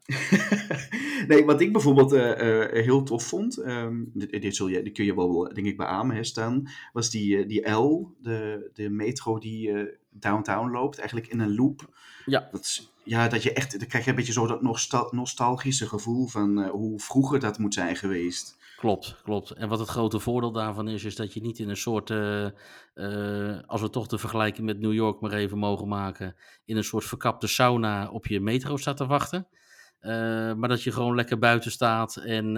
nee, 1.29 1.45
wat 1.45 1.61
ik 1.61 1.73
bijvoorbeeld 1.73 2.13
uh, 2.13 2.21
uh, 2.21 2.85
heel 2.85 3.03
tof 3.03 3.25
vond, 3.25 3.59
um, 3.59 4.11
dit, 4.15 4.43
dit, 4.43 4.57
zul 4.57 4.69
je, 4.69 4.83
dit 4.83 4.93
kun 4.93 5.05
je 5.05 5.15
wel 5.15 5.51
denk 5.55 5.67
ik 5.67 5.77
beamen 5.77 6.17
hè, 6.17 6.25
staan, 6.25 6.69
was 6.93 7.11
die, 7.11 7.47
die 7.47 7.71
L, 7.71 8.15
de, 8.23 8.71
de 8.75 8.91
metro 8.91 9.39
die 9.39 9.97
downtown 10.11 10.71
loopt, 10.71 10.99
eigenlijk 10.99 11.29
in 11.29 11.41
een 11.41 11.55
loop. 11.55 11.89
Ja. 12.27 12.49
Dat 12.53 12.61
is, 12.61 12.93
ja, 13.09 13.29
dat 13.29 13.43
je 13.43 13.53
echt, 13.53 13.79
dan 13.79 13.89
krijg 13.89 14.05
je 14.05 14.11
een 14.11 14.17
beetje 14.17 14.33
zo 14.33 14.47
dat 14.47 14.63
nostal 14.63 15.09
nostalgische 15.11 15.87
gevoel 15.87 16.27
van 16.27 16.59
uh, 16.59 16.71
hoe 16.71 17.01
vroeger 17.01 17.41
dat 17.41 17.59
moet 17.59 17.75
zijn 17.75 17.97
geweest. 17.97 18.57
Klopt, 18.79 19.21
klopt. 19.23 19.51
En 19.51 19.69
wat 19.69 19.79
het 19.79 19.89
grote 19.89 20.21
voordeel 20.21 20.53
daarvan 20.53 20.89
is, 20.89 21.05
is 21.05 21.17
dat 21.17 21.33
je 21.33 21.41
niet 21.41 21.59
in 21.59 21.69
een 21.69 21.77
soort, 21.77 22.11
uh, 22.11 22.49
uh, 22.95 23.59
als 23.67 23.81
we 23.81 23.91
toch 23.91 24.07
de 24.07 24.19
vergelijking 24.19 24.67
met 24.67 24.81
New 24.81 24.93
York 24.93 25.21
maar 25.21 25.33
even 25.33 25.59
mogen 25.59 25.89
maken, 25.89 26.37
in 26.65 26.77
een 26.77 26.85
soort 26.85 27.05
verkapte 27.05 27.47
sauna 27.47 28.11
op 28.11 28.27
je 28.27 28.41
metro 28.41 28.77
staat 28.77 28.97
te 28.97 29.07
wachten. 29.07 29.49
maar 30.57 30.69
dat 30.69 30.83
je 30.83 30.93
gewoon 30.93 31.15
lekker 31.15 31.39
buiten 31.39 31.71
staat 31.71 32.17
en, 32.17 32.57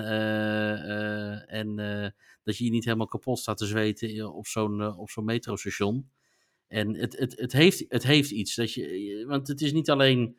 en 1.48 1.76
dat 2.42 2.56
je 2.56 2.64
je 2.64 2.70
niet 2.70 2.84
helemaal 2.84 3.06
kapot 3.06 3.38
staat 3.38 3.58
te 3.58 3.66
zweten 3.66 4.32
op 4.32 4.46
zo'n 4.46 4.96
op 4.96 5.10
zo'n 5.10 5.24
metrostation. 5.24 6.10
En 6.68 6.96
het, 6.96 7.18
het, 7.18 7.36
het, 7.38 7.52
heeft, 7.52 7.84
het 7.88 8.02
heeft 8.02 8.30
iets. 8.30 8.54
Dat 8.54 8.72
je, 8.72 9.24
want 9.26 9.48
het 9.48 9.60
is 9.60 9.72
niet 9.72 9.90
alleen 9.90 10.36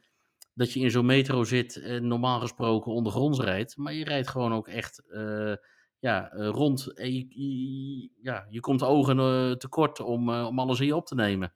dat 0.53 0.73
je 0.73 0.79
in 0.79 0.91
zo'n 0.91 1.05
metro 1.05 1.43
zit 1.43 1.75
en 1.75 2.07
normaal 2.07 2.39
gesproken 2.39 2.91
ondergronds 2.91 3.39
rijdt. 3.39 3.77
Maar 3.77 3.93
je 3.93 4.03
rijdt 4.03 4.27
gewoon 4.27 4.53
ook 4.53 4.67
echt 4.67 5.03
uh, 5.07 5.55
ja, 5.99 6.33
uh, 6.33 6.47
rond. 6.47 6.93
En 6.93 7.13
je, 7.13 7.25
je, 7.29 8.09
ja, 8.21 8.47
je 8.49 8.59
komt 8.59 8.83
ogen 8.83 9.17
uh, 9.17 9.55
tekort 9.55 9.99
om, 9.99 10.29
om 10.29 10.59
alles 10.59 10.79
in 10.79 10.85
je 10.85 10.95
op 10.95 11.05
te 11.05 11.15
nemen. 11.15 11.53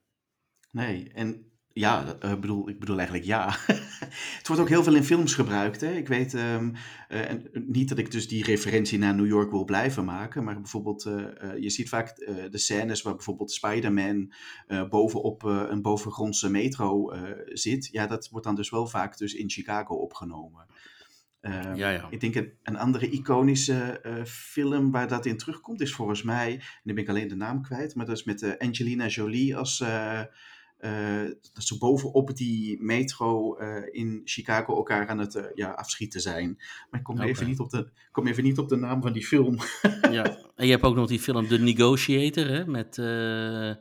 Nee, 0.71 1.09
en 1.13 1.54
ja, 1.77 2.15
uh, 2.23 2.35
bedoel, 2.39 2.69
ik 2.69 2.79
bedoel 2.79 2.97
eigenlijk 2.97 3.27
ja. 3.27 3.55
het 4.37 4.47
wordt 4.47 4.61
ook 4.61 4.69
heel 4.69 4.83
veel 4.83 4.95
in 4.95 5.03
films 5.03 5.33
gebruikt. 5.33 5.81
Hè? 5.81 5.91
Ik 5.91 6.07
weet 6.07 6.33
um, 6.33 6.73
uh, 7.09 7.29
en 7.29 7.49
niet 7.53 7.89
dat 7.89 7.97
ik 7.97 8.11
dus 8.11 8.27
die 8.27 8.43
referentie 8.43 8.97
naar 8.97 9.15
New 9.15 9.27
York 9.27 9.51
wil 9.51 9.63
blijven 9.63 10.05
maken, 10.05 10.43
maar 10.43 10.61
bijvoorbeeld, 10.61 11.05
uh, 11.05 11.15
je 11.59 11.69
ziet 11.69 11.89
vaak 11.89 12.15
de 12.51 12.57
scènes 12.57 13.01
waar 13.01 13.15
bijvoorbeeld 13.15 13.51
Spider-Man 13.51 14.33
bovenop 14.89 15.43
een 15.43 15.81
bovengrondse 15.81 16.49
metro 16.49 17.13
zit. 17.47 17.89
Ja, 17.91 18.07
dat 18.07 18.29
wordt 18.29 18.45
dan 18.45 18.55
dus 18.55 18.69
wel 18.69 18.87
vaak 18.87 19.17
dus 19.17 19.33
in 19.33 19.49
Chicago 19.49 19.95
opgenomen. 19.95 20.65
Uh, 21.45 21.75
ja, 21.75 21.89
ja. 21.89 22.07
Ik 22.09 22.19
denk 22.19 22.35
een, 22.35 22.53
een 22.63 22.77
andere 22.77 23.09
iconische 23.09 24.01
uh, 24.05 24.23
film 24.25 24.91
waar 24.91 25.07
dat 25.07 25.25
in 25.25 25.37
terugkomt 25.37 25.81
is 25.81 25.93
volgens 25.93 26.23
mij, 26.23 26.53
en 26.53 26.61
nu 26.83 26.93
ben 26.93 27.03
ik 27.03 27.09
alleen 27.09 27.27
de 27.27 27.35
naam 27.35 27.61
kwijt, 27.61 27.95
maar 27.95 28.05
dat 28.05 28.17
is 28.17 28.23
met 28.23 28.41
uh, 28.41 28.51
Angelina 28.57 29.07
Jolie 29.07 29.57
als 29.57 29.81
eh, 29.81 30.21
dat 31.53 31.63
ze 31.63 31.77
bovenop 31.77 32.35
die 32.35 32.81
metro 32.83 33.55
eh, 33.57 33.83
in 33.91 34.21
Chicago 34.25 34.75
elkaar 34.75 35.07
aan 35.07 35.17
het 35.19 35.35
eh, 35.35 35.43
ja, 35.55 35.69
afschieten 35.71 36.21
zijn. 36.21 36.55
Maar 36.89 36.99
ik 36.99 37.05
kom, 37.05 37.21
even 37.21 37.47
niet 37.47 37.59
op 37.59 37.69
de, 37.69 37.89
kom 38.11 38.27
even 38.27 38.43
niet 38.43 38.57
op 38.57 38.69
de 38.69 38.75
naam 38.75 39.01
van 39.01 39.13
die 39.13 39.25
film. 39.25 39.57
Ja, 40.11 40.37
en 40.55 40.65
je 40.65 40.71
hebt 40.71 40.83
ook 40.83 40.95
nog 40.95 41.07
die 41.07 41.19
film 41.19 41.47
The 41.47 41.57
Negotiator 41.57 42.47
hè, 42.47 42.65
met 42.65 42.97
eh, 42.97 43.69
eh, 43.69 43.77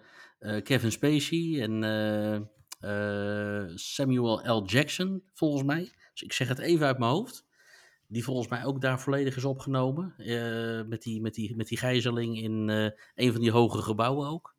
Kevin 0.62 0.92
Spacey 0.92 1.60
en 1.62 1.84
eh, 1.84 2.34
eh, 2.80 3.70
Samuel 3.74 4.52
L. 4.56 4.64
Jackson, 4.66 5.22
volgens 5.32 5.62
mij. 5.62 5.92
Dus 6.12 6.22
ik 6.22 6.32
zeg 6.32 6.48
het 6.48 6.58
even 6.58 6.86
uit 6.86 6.98
mijn 6.98 7.10
hoofd. 7.10 7.44
Die 8.08 8.24
volgens 8.24 8.48
mij 8.48 8.64
ook 8.64 8.80
daar 8.80 9.00
volledig 9.00 9.36
is 9.36 9.44
opgenomen. 9.44 10.14
eh, 10.16 10.82
met, 10.88 11.02
die, 11.02 11.20
met, 11.20 11.34
die, 11.34 11.56
met 11.56 11.68
die 11.68 11.78
gijzeling 11.78 12.38
in 12.42 12.68
eh, 12.70 12.90
een 13.14 13.32
van 13.32 13.40
die 13.40 13.50
hoge 13.50 13.82
gebouwen 13.82 14.28
ook. 14.28 14.54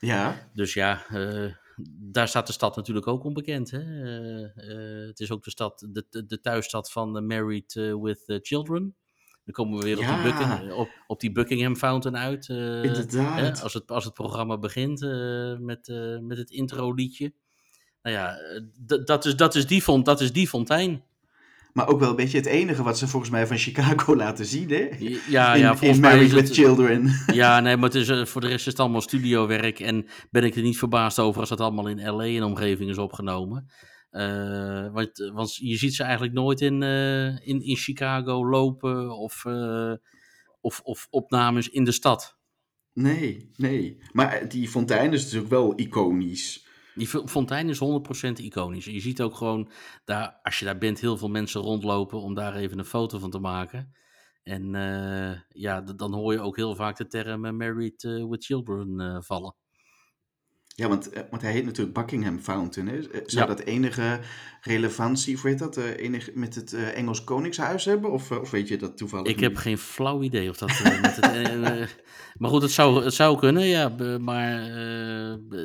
ja, 0.00 0.48
Dus 0.54 0.74
ja, 0.74 1.06
eh, 1.08 1.52
daar 1.90 2.28
staat 2.28 2.46
de 2.46 2.52
stad 2.52 2.76
natuurlijk 2.76 3.06
ook 3.06 3.24
onbekend. 3.24 3.70
Hè? 3.70 3.78
Eh, 3.78 4.44
eh, 4.44 5.06
het 5.06 5.20
is 5.20 5.30
ook 5.30 5.44
de, 5.44 5.50
stad, 5.50 5.86
de, 5.90 6.24
de, 6.26 6.40
thuisstad 6.40 6.92
van 6.92 7.26
Married 7.26 7.76
eh, 7.76 7.94
with 7.94 8.38
Children. 8.42 8.96
Dan 9.44 9.54
komen 9.54 9.78
we 9.78 9.84
weer 9.84 9.98
op, 9.98 10.22
die, 10.22 10.32
Bucking- 10.32 10.72
op, 10.72 10.88
op 11.06 11.20
die 11.20 11.32
Buckingham 11.32 11.76
Fountain 11.76 12.16
uit. 12.16 12.48
inderdaad. 12.48 13.40
hè, 13.40 13.62
als, 13.62 13.74
het, 13.74 13.90
als 13.90 14.04
het 14.04 14.14
programma 14.14 14.58
begint 14.58 15.00
met, 15.60 15.88
met 16.20 16.38
het 16.38 16.50
intro-liedje. 16.50 17.32
Nou 18.02 18.16
ja, 18.16 18.36
dat, 19.04 19.24
is, 19.24 19.36
dat, 19.36 19.54
is 19.54 19.66
die 19.66 19.82
font, 19.82 20.04
dat 20.04 20.20
is 20.20 20.32
die 20.32 20.48
fontein. 20.48 21.04
Maar 21.78 21.88
ook 21.88 22.00
wel 22.00 22.10
een 22.10 22.16
beetje 22.16 22.38
het 22.38 22.46
enige 22.46 22.82
wat 22.82 22.98
ze 22.98 23.08
volgens 23.08 23.30
mij 23.30 23.46
van 23.46 23.56
Chicago 23.56 24.16
laten 24.24 24.46
zien, 24.46 24.70
hè? 24.70 24.88
Ja, 25.28 25.54
in, 25.54 25.60
ja, 25.60 25.70
in 25.70 25.76
volgens 25.76 26.00
mij 26.00 26.14
Married 26.14 26.32
with 26.32 26.50
Children. 26.50 27.10
Ja, 27.32 27.60
nee, 27.60 27.76
maar 27.76 27.84
het 27.84 27.94
is, 27.94 28.08
eh, 28.08 28.24
voor 28.24 28.40
de 28.40 28.46
rest 28.46 28.58
is 28.58 28.72
het 28.72 28.80
allemaal 28.80 29.00
studiowerk. 29.00 29.80
En 29.80 30.06
ben 30.30 30.44
ik 30.44 30.56
er 30.56 30.62
niet 30.62 30.78
verbaasd 30.78 31.18
over 31.18 31.40
als 31.40 31.48
dat 31.48 31.60
allemaal 31.60 31.88
in 31.88 32.10
LA 32.10 32.24
en 32.24 32.42
omgeving 32.42 32.90
is 32.90 32.98
opgenomen. 32.98 33.70
Eh, 34.10 34.92
want, 34.92 35.30
want 35.32 35.56
je 35.56 35.76
ziet 35.76 35.94
ze 35.94 36.02
eigenlijk 36.02 36.32
nooit 36.32 36.60
in, 36.60 36.82
eh, 36.82 37.46
in, 37.46 37.62
in 37.62 37.76
Chicago 37.76 38.48
lopen 38.48 39.18
of, 39.18 39.44
eh, 39.44 39.92
of, 40.60 40.80
of 40.80 41.06
opnames 41.10 41.68
in 41.68 41.84
de 41.84 41.92
stad. 41.92 42.38
Nee, 42.92 43.50
nee. 43.56 43.98
Maar 44.12 44.48
die 44.48 44.68
fontein 44.68 45.12
is 45.12 45.22
natuurlijk 45.22 45.50
wel 45.50 45.72
iconisch. 45.76 46.66
Die 46.98 47.08
fo- 47.08 47.26
fontein 47.26 47.68
is 47.68 47.78
100% 47.78 48.38
iconisch. 48.38 48.84
Je 48.84 49.00
ziet 49.00 49.22
ook 49.22 49.34
gewoon, 49.34 49.70
daar, 50.04 50.38
als 50.42 50.58
je 50.58 50.64
daar 50.64 50.78
bent, 50.78 51.00
heel 51.00 51.16
veel 51.16 51.28
mensen 51.28 51.60
rondlopen 51.60 52.20
om 52.20 52.34
daar 52.34 52.54
even 52.56 52.78
een 52.78 52.84
foto 52.84 53.18
van 53.18 53.30
te 53.30 53.38
maken. 53.38 53.92
En 54.42 54.74
eh, 54.74 55.40
ja, 55.48 55.80
dan 55.80 56.14
hoor 56.14 56.32
je 56.32 56.40
ook 56.40 56.56
heel 56.56 56.74
vaak 56.74 56.96
de 56.96 57.06
term 57.06 57.44
eh, 57.44 57.52
Married 57.52 58.04
eh, 58.04 58.24
with 58.28 58.44
Children 58.44 59.24
vallen. 59.24 59.54
Ja, 60.78 60.88
want, 60.88 61.10
eh, 61.10 61.22
want 61.30 61.42
hij 61.42 61.52
heet 61.52 61.64
natuurlijk 61.64 61.98
Buckingham 61.98 62.38
Fountain. 62.38 62.88
Hè? 62.88 62.96
Eh, 62.96 63.20
Zou 63.26 63.48
Ja. 63.48 63.54
dat 63.54 63.60
enige 63.64 64.20
relevantie, 64.60 65.34
of 65.34 65.42
weet 65.42 65.58
dat, 65.58 65.76
eh, 65.76 65.96
enig, 65.96 66.30
met 66.34 66.54
het 66.54 66.72
Engels 66.72 67.24
Koningshuis 67.24 67.84
hebben? 67.84 68.10
Of, 68.10 68.30
of 68.30 68.50
weet 68.50 68.68
je 68.68 68.76
dat 68.76 68.96
toevallig 68.96 69.26
Ik 69.32 69.40
heb 69.40 69.56
geen 69.56 69.78
flauw 69.78 70.22
idee 70.22 70.50
of 70.50 70.56
dat 70.56 70.68
met 71.02 71.16
het... 71.16 71.20
eh, 71.20 71.86
maar 72.38 72.50
goed, 72.50 72.62
het 72.62 72.70
zou, 72.70 73.04
het 73.04 73.14
zou 73.14 73.38
kunnen, 73.38 73.66
ja. 73.66 73.88
Maar 74.20 74.70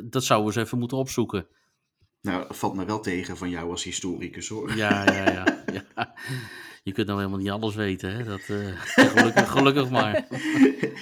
dat 0.04 0.24
zouden 0.24 0.50
we 0.52 0.56
eens 0.58 0.66
even 0.68 0.80
moeten 0.80 0.98
opzoeken. 0.98 1.48
Nou, 2.22 2.46
valt 2.50 2.76
me 2.76 2.86
wel 2.86 3.00
tegen 3.00 3.38
van 3.38 3.50
jou 3.50 3.70
als 3.70 3.84
historicus, 3.84 4.48
hoor. 4.48 4.76
Ja, 4.76 5.04
ja, 5.06 5.32
ja. 5.32 5.64
ja. 5.96 6.14
Je 6.84 6.92
kunt 6.92 7.08
nou 7.08 7.20
helemaal 7.20 7.40
niet 7.40 7.50
alles 7.50 7.76
weten, 7.76 8.16
hè. 8.16 8.24
Dat, 8.24 8.42
gelukkig, 8.86 9.50
gelukkig 9.50 9.90
maar. 9.90 10.26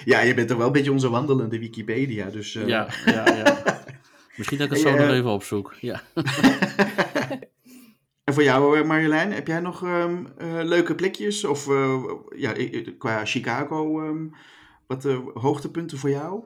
Ja, 0.05 0.19
je 0.19 0.33
bent 0.33 0.47
toch 0.47 0.57
wel 0.57 0.67
een 0.67 0.73
beetje 0.73 0.91
onze 0.91 1.09
wandelende 1.09 1.59
Wikipedia, 1.59 2.29
dus... 2.29 2.53
Ja, 2.53 2.87
ja, 3.05 3.35
ja. 3.35 3.80
Misschien 4.37 4.57
dat 4.57 4.67
ik 4.67 4.73
het 4.73 4.81
zo 4.81 4.91
nog 4.91 4.99
eh, 5.09 5.15
even 5.15 5.29
opzoek. 5.29 5.75
Ja. 5.79 6.01
En 8.23 8.33
voor 8.33 8.43
jou, 8.43 8.79
eh, 8.79 8.85
Marjolein, 8.85 9.31
heb 9.31 9.47
jij 9.47 9.59
nog 9.59 9.83
ehm, 9.83 10.25
eh, 10.37 10.59
leuke 10.63 10.95
plekjes? 10.95 11.43
Of 11.43 11.67
eh, 11.67 12.03
ja, 12.35 12.53
qua 12.97 13.25
Chicago, 13.25 14.01
ehm, 14.01 14.27
wat 14.87 15.05
eh, 15.05 15.27
hoogtepunten 15.33 15.97
voor 15.97 16.09
jou? 16.09 16.43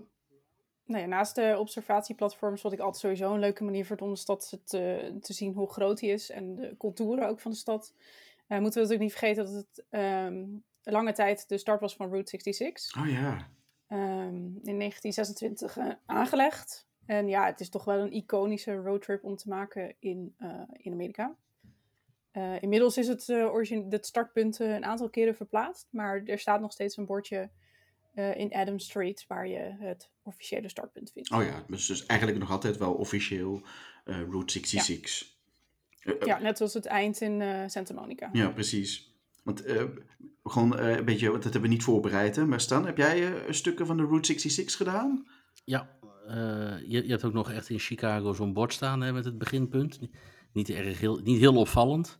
Nou 0.86 1.02
ja, 1.02 1.08
naast 1.08 1.36
de 1.36 1.56
observatieplatforms, 1.60 2.62
wat 2.62 2.74
ik 2.74 2.80
altijd 2.80 3.02
sowieso 3.02 3.34
een 3.34 3.40
leuke 3.40 3.64
manier 3.64 3.86
vind 3.86 4.02
om 4.02 4.10
de 4.10 4.20
stad 4.20 4.60
te, 4.64 5.18
te 5.22 5.34
zien 5.34 5.54
hoe 5.54 5.72
groot 5.72 6.00
die 6.00 6.12
is 6.12 6.30
en 6.30 6.56
de 6.56 6.76
contouren 6.78 7.28
ook 7.30 7.40
van 7.40 7.52
de 7.52 7.58
stad, 7.58 7.94
eh, 8.48 8.60
moeten 8.60 8.82
we 8.82 8.88
natuurlijk 8.88 9.00
niet 9.00 9.20
vergeten 9.20 9.46
dat 9.46 9.54
het 9.54 9.86
ehm, 9.90 10.46
lange 10.84 11.14
tijd 11.14 11.50
de 11.50 11.58
start 11.58 11.82
was 11.82 11.96
van 11.96 12.10
Route 12.10 12.30
66. 12.30 13.02
Oh 13.02 13.10
ja. 13.10 13.48
ehm, 13.88 14.36
in 14.64 14.78
1926 14.78 15.78
eh, 15.78 15.88
aangelegd. 16.06 16.88
En 17.06 17.28
ja, 17.28 17.46
het 17.46 17.60
is 17.60 17.70
toch 17.70 17.84
wel 17.86 18.00
een 18.00 18.12
iconische 18.14 18.76
roadtrip 18.76 19.24
om 19.24 19.36
te 19.36 19.50
maken 19.50 19.96
in, 20.00 20.34
eh, 20.38 20.62
in 20.72 20.92
Amerika. 20.92 21.36
Eh, 22.32 22.62
inmiddels 22.62 22.98
is 22.98 23.08
het, 23.08 23.30
eh, 23.30 23.46
origine- 23.54 23.86
het 23.90 24.06
startpunt 24.06 24.60
een 24.60 24.86
aantal 24.86 25.10
keren 25.10 25.36
verplaatst, 25.36 25.88
maar 25.92 26.22
er 26.26 26.40
staat 26.40 26.62
nog 26.62 26.72
steeds 26.72 26.98
een 26.98 27.06
bordje 27.06 27.50
eh, 28.14 28.36
in 28.38 28.54
Adam 28.54 28.80
Street 28.80 29.26
waar 29.28 29.48
je 29.48 29.76
het 29.80 30.10
officiële 30.24 30.70
startpunt 30.70 31.12
vindt. 31.12 31.32
Oh 31.32 31.44
ja, 31.44 31.64
dus, 31.68 31.86
dus 31.88 32.06
eigenlijk 32.06 32.40
nog 32.40 32.52
altijd 32.52 32.78
wel 32.78 32.94
officieel 32.94 33.62
eh, 34.06 34.20
Route 34.22 34.52
66. 34.52 35.34
Eh, 36.00 36.14
eh, 36.14 36.20
Ja, 36.26 36.40
net 36.40 36.58
zoals 36.58 36.74
het 36.74 36.86
eind 36.86 37.22
in 37.22 37.42
eh, 37.42 37.64
Santa 37.68 37.94
Monica. 37.94 38.30
Ja, 38.34 38.50
precies. 38.50 39.14
Want 39.44 39.64
eh, 39.64 39.84
gewoon 40.44 40.80
eh, 40.80 40.96
een 40.96 41.06
beetje, 41.06 41.30
want 41.30 41.44
dat 41.44 41.52
hebben 41.54 41.70
we 41.70 41.76
niet 41.76 41.86
voorbereid, 41.86 42.36
hè? 42.36 42.46
Maar 42.46 42.62
Stan, 42.62 42.86
heb 42.86 42.98
jij 42.98 43.34
eh, 43.46 43.52
stukken 43.52 43.86
van 43.86 43.98
de 43.98 44.04
Route 44.04 44.26
66 44.28 44.76
gedaan? 44.78 45.28
Ja, 45.66 45.98
je, 46.88 47.02
je 47.04 47.10
hebt 47.10 47.24
ook 47.24 47.34
nog 47.34 47.52
echt 47.52 47.70
in 47.70 47.80
Chicago 47.80 48.34
zo'n 48.34 48.54
bord 48.54 48.74
staan 48.74 49.02
hè, 49.02 49.14
met 49.14 49.26
het 49.26 49.38
beginpunt. 49.38 50.00
Niet, 50.54 50.70
erg 50.70 51.00
heel, 51.00 51.18
niet 51.24 51.40
heel 51.40 51.56
opvallend. 51.56 52.20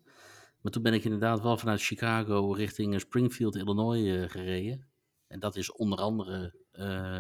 Maar 0.62 0.72
toen 0.72 0.82
ben 0.84 0.94
ik 0.94 1.04
inderdaad 1.04 1.42
wel 1.42 1.58
vanuit 1.58 1.82
Chicago 1.82 2.52
richting 2.52 2.94
eh, 2.94 3.00
Springfield, 3.00 3.56
Illinois 3.56 4.08
eh, 4.08 4.30
gereden. 4.30 4.88
En 5.28 5.40
dat 5.40 5.56
is 5.56 5.72
onder 5.72 6.00
andere 6.00 6.56
eh, 6.72 7.20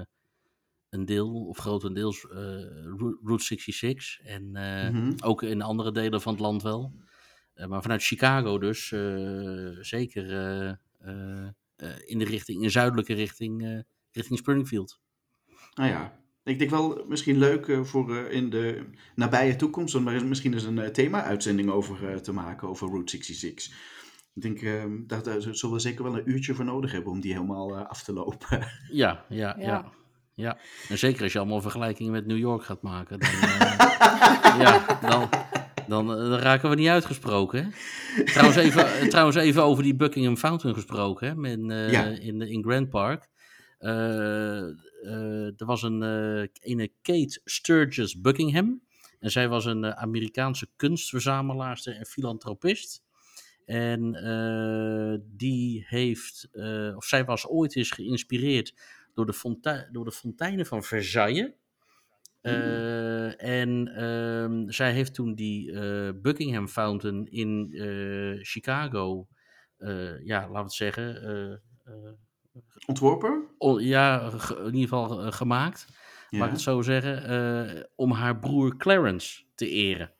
een 0.90 1.06
deel, 1.06 1.46
of 1.48 1.58
grotendeels, 1.58 2.24
eh, 2.28 2.36
Route 2.84 3.20
Route 3.24 3.44
66. 3.44 4.20
En 4.20 4.56
eh, 4.56 4.90
Mhm. 4.90 5.14
ook 5.24 5.44
in 5.44 5.62
andere 5.62 5.92
delen 5.92 6.22
van 6.22 6.34
het 6.34 6.42
land 6.42 6.64
wel. 6.64 6.94
Eh, 7.54 7.68
maar 7.68 7.82
vanuit 7.82 8.04
Chicago 8.04 8.58
dus 8.60 8.92
eh, 8.92 9.70
zeker 9.80 10.32
eh, 10.32 10.70
eh, 11.00 11.48
eh, 11.76 11.96
in 12.06 12.20
de 12.20 12.26
richting, 12.26 12.64
in 12.64 12.72
zuidelijke 12.72 13.14
richting, 13.14 13.64
eh, 13.66 13.80
richting 14.12 14.40
Springfield. 14.40 15.00
Nou 15.74 15.90
ja, 15.90 16.20
ik 16.46 16.60
denk 16.60 16.70
wel 16.72 17.06
misschien 17.08 17.38
leuk 17.38 17.68
eh, 17.68 17.84
voor 17.84 18.16
eh, 18.18 18.32
in 18.32 18.50
de 18.50 18.86
nabije 19.16 19.56
toekomst 19.56 19.96
om 19.96 20.08
er 20.08 20.26
misschien 20.26 20.54
eens 20.54 20.64
een 20.64 20.80
eh, 20.80 20.90
thema-uitzending 20.90 21.70
over 21.70 22.10
eh, 22.10 22.16
te 22.16 22.32
maken, 22.32 22.68
over 22.68 22.88
Route 22.88 23.12
66. 23.12 23.74
Ik 24.36 24.42
denk, 24.42 24.62
eh, 24.62 24.84
daar, 25.08 25.24
daar 25.24 25.42
zullen 25.42 25.76
we 25.76 25.82
zeker 25.82 26.04
wel 26.04 26.18
een 26.18 26.30
uurtje 26.30 26.54
voor 26.54 26.66
nodig 26.66 26.92
hebben 26.92 27.12
om 27.12 27.20
die 27.22 27.34
helemaal 27.34 27.76
af 27.78 28.04
te 28.04 28.14
lopen. 28.14 28.48
Ja, 28.92 29.26
ja, 29.30 29.56
ja, 29.60 29.66
Ja. 29.66 29.92
ja. 30.34 30.58
En 30.90 30.98
zeker 30.98 31.24
als 31.24 31.32
je 31.34 31.40
allemaal 31.40 31.62
vergelijkingen 31.62 32.12
met 32.12 32.26
New 32.26 32.38
York 32.38 32.64
gaat 32.64 32.82
maken, 32.82 33.20
dan, 33.20 33.30
eh, 33.30 34.60
ja, 34.62 34.98
dan, 35.02 35.30
dan, 35.88 36.08
dan 36.08 36.34
raken 36.34 36.70
we 36.70 36.76
niet 36.76 36.88
uitgesproken. 36.88 37.64
Hè? 37.64 38.24
Trouwens, 38.26 38.58
even, 38.58 39.10
trouwens, 39.10 39.36
even 39.38 39.64
over 39.64 39.84
die 39.84 39.96
Buckingham 39.96 40.38
Fountain 40.38 40.76
gesproken, 40.76 41.28
hè, 41.44 41.50
in, 41.52 41.72
eh, 41.72 41.92
Ja. 41.92 42.04
in, 42.06 42.42
in 42.42 42.64
Grand 42.64 42.90
Park. 42.90 43.28
Eh, 43.86 44.68
eh, 45.04 45.60
er 45.60 45.66
was 45.66 45.84
een 45.84 46.04
eh, 46.04 46.48
ene 46.72 46.92
Kate 47.02 47.42
Sturgis 47.44 48.22
Buckingham. 48.22 48.82
En 49.20 49.32
zij 49.32 49.48
was 49.48 49.66
een 49.66 49.96
Amerikaanse 49.96 50.68
kunstverzamelaarster 50.76 51.96
en 51.96 52.06
filantropist. 52.06 53.04
En 53.66 54.12
die 55.38 55.86
heeft, 55.88 56.50
of 56.96 57.06
zij 57.06 57.26
was 57.26 57.48
ooit 57.48 57.76
eens 57.76 57.92
geïnspireerd 57.92 58.74
door 59.14 59.26
de, 59.26 59.88
door 59.92 60.06
de 60.06 60.12
fonteinen 60.12 60.66
van 60.66 60.84
Versailles. 60.84 61.52
Eh, 62.42 63.44
en 63.44 63.88
ehm, 63.96 64.70
zij 64.70 64.94
heeft 64.94 65.14
toen 65.14 65.36
die 65.36 65.74
Buckingham 66.14 66.68
Fountain 66.68 67.26
in 67.32 67.72
Chicago, 68.42 69.28
ja, 70.24 70.40
laten 70.40 70.52
we 70.52 70.58
het 70.58 70.74
zeggen, 70.74 71.62
Ontworpen? 72.86 73.44
o- 73.58 73.80
ja, 73.80 74.22
in 74.50 74.66
ieder 74.66 74.82
geval 74.82 75.22
eh, 75.22 75.32
gemaakt, 75.32 75.86
Ja. 76.30 76.38
mag 76.38 76.48
ik 76.48 76.54
het 76.54 76.62
zo 76.62 76.82
zeggen, 76.82 77.28
eh, 77.76 77.84
om 77.96 78.12
haar 78.12 78.40
broer 78.40 78.78
Clarence 78.78 79.44
te 79.56 79.70
eren. 79.70 80.12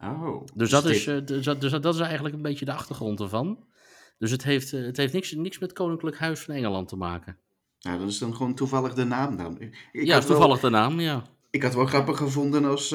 Oh. 0.00 0.44
Dus 0.54 0.70
dat, 0.70 0.82
het 0.84 0.92
is, 0.94 1.06
eh, 1.06 1.16
dus, 1.24 1.44
dat, 1.44 1.60
dus 1.60 1.70
dat 1.70 1.94
is 1.94 2.00
eigenlijk 2.00 2.34
een 2.34 2.42
beetje 2.42 2.64
de 2.64 2.72
achtergrond 2.72 3.20
ervan. 3.20 3.66
Dus 4.18 4.30
het 4.30 4.44
heeft, 4.44 4.70
het 4.70 4.96
heeft 4.96 5.12
niks, 5.12 5.32
niks 5.32 5.58
met 5.58 5.72
Koninklijk 5.72 6.18
Huis 6.18 6.40
van 6.40 6.54
Engeland 6.54 6.88
te 6.88 6.96
maken. 6.96 7.38
Nou, 7.80 7.98
dat 7.98 8.08
is 8.08 8.18
dan 8.18 8.34
gewoon 8.36 8.54
toevallig 8.54 8.94
de 8.94 9.04
naam 9.04 9.36
dan. 9.36 9.60
Ik, 9.60 9.88
ik 9.92 10.04
ja, 10.06 10.18
wel- 10.18 10.26
toevallig 10.26 10.60
de 10.60 10.70
naam, 10.70 11.00
ja. 11.00 11.22
Ik 11.50 11.62
had 11.62 11.74
wel 11.74 11.86
grappig 11.86 12.16
gevonden 12.16 12.64
als, 12.64 12.94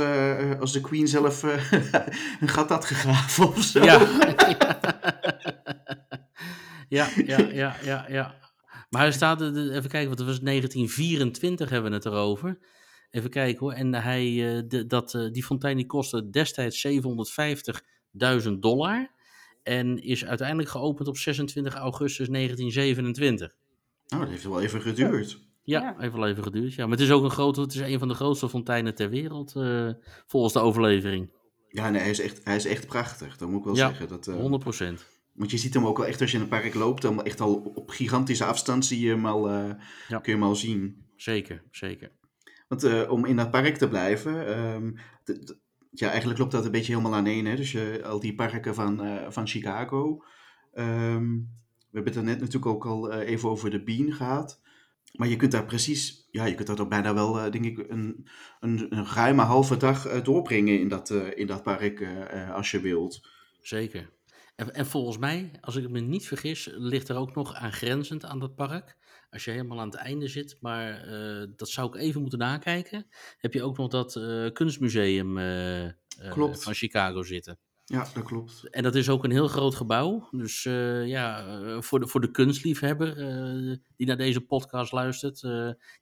als 0.60 0.72
de 0.72 0.82
Queen 0.82 1.08
zelf 1.08 1.44
eh, 1.44 1.72
een 2.42 2.48
gat 2.48 2.70
had 2.70 2.86
gegraven 2.86 3.48
of 3.48 3.62
zo. 3.64 3.84
Ja. 3.84 4.00
ja, 6.94 7.10
ja, 7.26 7.40
ja, 7.52 7.76
ja, 7.84 8.06
ja. 8.10 8.36
Maar 8.90 9.02
hij 9.02 9.12
staat, 9.12 9.42
er- 9.42 9.72
even 9.72 9.90
kijken, 9.90 10.08
want 10.08 10.20
het 10.20 10.28
was 10.28 10.40
1924 10.40 11.70
hebben 11.70 11.90
we 11.92 11.96
het 11.98 12.06
erover. 12.06 12.58
Even 13.12 13.30
kijken 13.30 13.60
hoor. 13.60 13.74
En 13.74 13.94
hij, 13.94 14.56
eh, 14.58 14.64
de, 14.68 14.86
dat, 14.86 15.14
eh, 15.14 15.32
die 15.32 15.44
fontein 15.44 15.78
die 15.78 15.86
kostte 15.86 16.30
destijds 16.30 16.80
750.000 16.80 18.62
dollar. 18.62 19.12
En 19.64 20.04
is 20.04 20.26
uiteindelijk 20.26 20.70
geopend 20.70 21.08
op 21.08 21.18
26 21.18 21.74
augustus 21.76 22.28
1927. 22.30 23.56
Nou, 24.08 24.22
dat 24.22 24.32
heeft 24.32 24.44
wel 24.44 24.62
even 24.62 24.82
geduurd. 24.82 25.40
Ja, 25.64 25.82
Ja. 25.82 25.96
heeft 25.98 26.14
wel 26.14 26.28
even 26.28 26.44
geduurd. 26.44 26.74
Ja, 26.74 26.84
maar 26.84 26.98
het 26.98 27.06
is 27.06 27.12
ook 27.12 27.24
een 27.24 27.30
grote, 27.32 27.62
het 27.62 27.74
is 27.74 27.80
een 27.80 28.00
van 28.00 28.08
de 28.08 28.14
grootste 28.14 28.50
fonteinen 28.50 28.96
ter 28.96 29.10
wereld, 29.10 29.56
eh, 29.56 29.90
volgens 30.28 30.54
de 30.54 30.60
overlevering. 30.60 31.30
Ja, 31.70 31.90
nee, 31.90 32.02
hij 32.02 32.10
is 32.10 32.20
echt, 32.20 32.42
hij 32.44 32.56
is 32.56 32.66
echt 32.66 32.88
prachtig. 32.88 33.38
Dat 33.38 33.50
moet 33.50 33.60
ik 33.60 33.66
wel 33.66 33.76
Ja, 33.76 33.88
zeggen. 33.88 34.08
Dat, 34.08 34.28
eh, 34.28 34.36
100%. 34.36 35.06
Want 35.34 35.52
je 35.52 35.58
ziet 35.58 35.74
hem 35.74 35.86
ook 35.86 35.98
wel 35.98 36.08
echt 36.08 36.22
als 36.22 36.32
je 36.32 36.38
in 36.38 36.44
een 36.44 36.50
park 36.50 36.74
loopt, 36.74 37.02
dan 37.02 37.24
echt 37.24 37.42
al 37.42 37.56
op 37.56 37.90
gigantische 37.90 38.46
afstand 38.46 38.86
zie 38.86 39.00
je 39.00 39.10
hem 39.10 39.26
al, 39.26 39.50
eh, 39.50 39.70
Ja. 40.08 40.20
kun 40.20 40.34
je 40.34 40.40
hem 40.40 40.44
al 40.44 40.56
zien. 40.56 41.06
Zeker, 41.16 41.64
zeker. 41.72 42.12
Want 42.68 42.84
eh, 42.84 43.12
om 43.12 43.26
in 43.26 43.36
dat 43.36 43.52
park 43.52 43.78
te 43.78 43.88
blijven, 43.88 44.48
ehm, 44.48 44.92
ja, 45.92 46.10
eigenlijk 46.10 46.40
loopt 46.40 46.52
dat 46.52 46.66
een 46.66 46.72
beetje 46.72 46.92
helemaal 46.96 47.16
aan 47.16 47.26
één. 47.26 47.46
Hè? 47.46 47.56
Dus 47.56 47.72
je, 47.72 48.02
al 48.06 48.20
die 48.20 48.36
parken 48.36 48.76
van, 48.76 49.04
eh, 49.04 49.32
van 49.32 49.48
Chicago. 49.48 50.24
Ehm, 50.74 51.32
we 51.90 52.00
hebben 52.00 52.14
het 52.14 52.22
er 52.22 52.24
net 52.30 52.40
natuurlijk 52.40 52.66
ook 52.66 52.86
al 52.86 53.12
even 53.12 53.50
over 53.50 53.70
de 53.70 53.84
Bean 53.84 54.12
gehad. 54.12 54.62
Maar 55.14 55.28
je 55.28 55.36
kunt 55.36 55.52
daar 55.52 55.66
precies, 55.66 56.28
ja, 56.32 56.46
je 56.46 56.56
kunt 56.56 56.68
daar 56.68 56.80
ook 56.80 56.90
bijna 56.90 57.14
wel, 57.14 57.34
denk 57.52 57.66
ik, 57.66 57.78
een, 57.90 58.28
een, 58.60 58.86
een 58.96 59.06
ruime 59.06 59.42
halve 59.42 59.78
dag 59.78 60.22
doorbrengen 60.22 60.80
in 60.80 60.88
dat, 60.88 61.10
in 61.10 61.48
dat 61.48 61.64
park 61.64 62.08
als 62.54 62.72
je 62.72 62.80
wilt. 62.80 63.28
Zeker. 63.62 64.10
En, 64.56 64.74
en 64.74 64.86
volgens 64.86 65.18
mij, 65.18 65.52
als 65.62 65.76
ik 65.76 65.90
me 65.90 66.00
niet 66.00 66.28
vergis, 66.28 66.70
ligt 66.72 67.10
er 67.10 67.16
ook 67.16 67.36
nog 67.36 67.54
aangrenzend 67.54 68.26
aan 68.26 68.40
dat 68.40 68.56
park. 68.56 68.98
Als 69.30 69.46
je 69.46 69.52
helemaal 69.52 69.80
aan 69.80 69.90
het 69.90 69.96
einde 69.96 70.28
zit, 70.28 70.58
maar 70.60 71.02
eh, 71.02 71.48
dat 71.56 71.70
zou 71.70 71.88
ik 71.88 71.96
even 71.96 72.22
moeten 72.22 72.40
nakijken. 72.40 73.08
Heb 73.38 73.54
je 73.54 73.64
ook 73.64 73.78
nog 73.78 73.88
dat 73.88 74.16
eh, 74.16 74.52
kunstmuseum 74.52 75.38
eh, 75.38 75.92
Klopt. 76.30 76.64
van 76.64 76.74
Chicago 76.74 77.24
zitten. 77.24 77.60
Ja, 77.86 78.08
dat 78.14 78.24
klopt. 78.24 78.68
En 78.70 78.84
dat 78.84 78.96
is 78.96 79.10
ook 79.10 79.24
een 79.24 79.32
heel 79.32 79.48
groot 79.48 79.76
gebouw. 79.76 80.28
Dus 80.32 80.64
ja, 81.06 81.46
voor, 81.82 82.00
de, 82.00 82.08
voor 82.08 82.22
de 82.22 82.32
kunstliefhebber 82.32 83.16
die 83.96 84.08
naar 84.08 84.18
deze 84.18 84.42
podcast 84.42 84.92
luistert, 84.92 85.42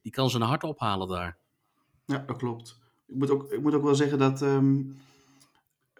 die 0.01 0.11
kan 0.11 0.29
zijn 0.29 0.43
hart 0.43 0.63
ophalen 0.63 1.07
daar. 1.07 1.37
Ja, 2.05 2.17
dat 2.27 2.37
klopt. 2.37 2.79
Ik 3.07 3.15
moet 3.15 3.29
ook, 3.29 3.51
ik 3.51 3.61
moet 3.61 3.73
ook 3.73 3.83
wel 3.83 3.95
zeggen 3.95 4.19
dat. 4.19 4.41
ehm, 4.41 4.81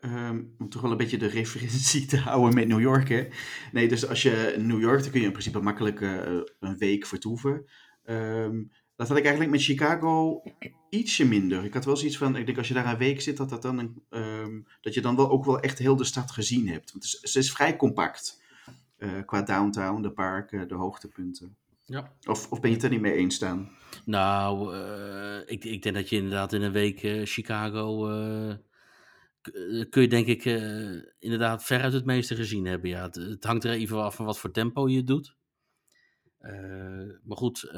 ehm, 0.01 0.43
om 0.57 0.69
toch 0.69 0.81
wel 0.81 0.91
een 0.91 0.97
beetje 0.97 1.17
de 1.17 1.27
referentie 1.27 2.05
te 2.05 2.17
houden 2.17 2.53
met 2.53 2.67
New 2.67 2.81
York. 2.81 3.09
Hè? 3.09 3.27
Nee, 3.71 3.87
dus 3.87 4.07
als 4.07 4.21
je 4.21 4.53
in 4.55 4.67
New 4.67 4.81
York, 4.81 5.01
dan 5.01 5.11
kun 5.11 5.19
je 5.19 5.25
in 5.25 5.31
principe 5.31 5.59
makkelijk 5.59 6.01
eh, 6.01 6.39
een 6.59 6.77
week 6.77 7.05
vertoeven. 7.05 7.65
Ehm, 8.03 8.63
dat 8.95 9.07
had 9.07 9.17
ik 9.17 9.23
eigenlijk 9.23 9.53
met 9.53 9.63
Chicago 9.63 10.41
ietsje 10.89 11.25
minder. 11.27 11.63
Ik 11.63 11.73
had 11.73 11.85
wel 11.85 11.97
zoiets 11.97 12.17
van, 12.17 12.35
ik 12.35 12.45
denk 12.45 12.57
als 12.57 12.67
je 12.67 12.73
daar 12.73 12.91
een 12.91 12.97
week 12.97 13.21
zit, 13.21 13.37
dat, 13.37 13.49
dat, 13.49 13.61
dan 13.61 13.77
een, 13.77 14.03
ehm, 14.09 14.61
dat 14.81 14.93
je 14.93 15.01
dan 15.01 15.15
wel 15.15 15.29
ook 15.29 15.45
wel 15.45 15.59
echt 15.59 15.79
heel 15.79 15.95
de 15.95 16.03
stad 16.03 16.31
gezien 16.31 16.67
hebt. 16.67 16.91
Want 16.91 17.03
het 17.03 17.13
is, 17.23 17.31
ze 17.31 17.39
is 17.39 17.51
vrij 17.51 17.75
compact 17.75 18.41
eh, 18.97 19.09
qua 19.25 19.41
downtown, 19.41 20.01
de 20.01 20.11
parken, 20.11 20.67
de 20.67 20.75
hoogtepunten. 20.75 21.55
Ja. 21.85 22.13
Of, 22.23 22.51
of 22.51 22.59
ben 22.59 22.69
je 22.69 22.75
het 22.75 22.85
er 22.85 22.91
niet 22.91 23.01
mee 23.01 23.13
eens 23.13 23.35
staan? 23.35 23.69
Nou, 24.05 24.75
eh, 24.75 25.39
ik, 25.45 25.63
ik 25.63 25.83
denk 25.83 25.95
dat 25.95 26.09
je 26.09 26.15
inderdaad 26.15 26.53
in 26.53 26.61
een 26.61 26.71
week 26.71 27.03
eh, 27.03 27.21
Chicago. 27.23 28.09
Eh, 29.47 29.89
kun 29.89 30.01
je 30.01 30.07
denk 30.07 30.27
ik 30.27 30.45
eh, 30.45 31.01
inderdaad 31.19 31.63
veruit 31.63 31.93
het 31.93 32.05
meeste 32.05 32.35
gezien 32.35 32.65
hebben. 32.65 32.89
Ja, 32.89 33.09
het, 33.11 33.43
hangt 33.43 33.63
er 33.63 33.71
even 33.71 34.03
af 34.03 34.15
van 34.15 34.25
wat 34.25 34.39
voor 34.39 34.51
tempo 34.51 34.87
je 34.87 35.03
doet. 35.03 35.35
Eh, 36.37 36.53
maar 37.23 37.37
goed, 37.37 37.69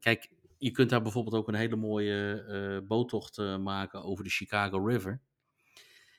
kijk, 0.00 0.32
je 0.58 0.70
kunt 0.70 0.90
daar 0.90 1.02
bijvoorbeeld 1.02 1.34
ook 1.34 1.48
een 1.48 1.54
hele 1.54 1.76
mooie 1.76 2.82
boottocht 2.88 3.36
maken 3.58 4.02
over 4.02 4.24
de 4.24 4.30
Chicago 4.30 4.86
River. 4.86 5.20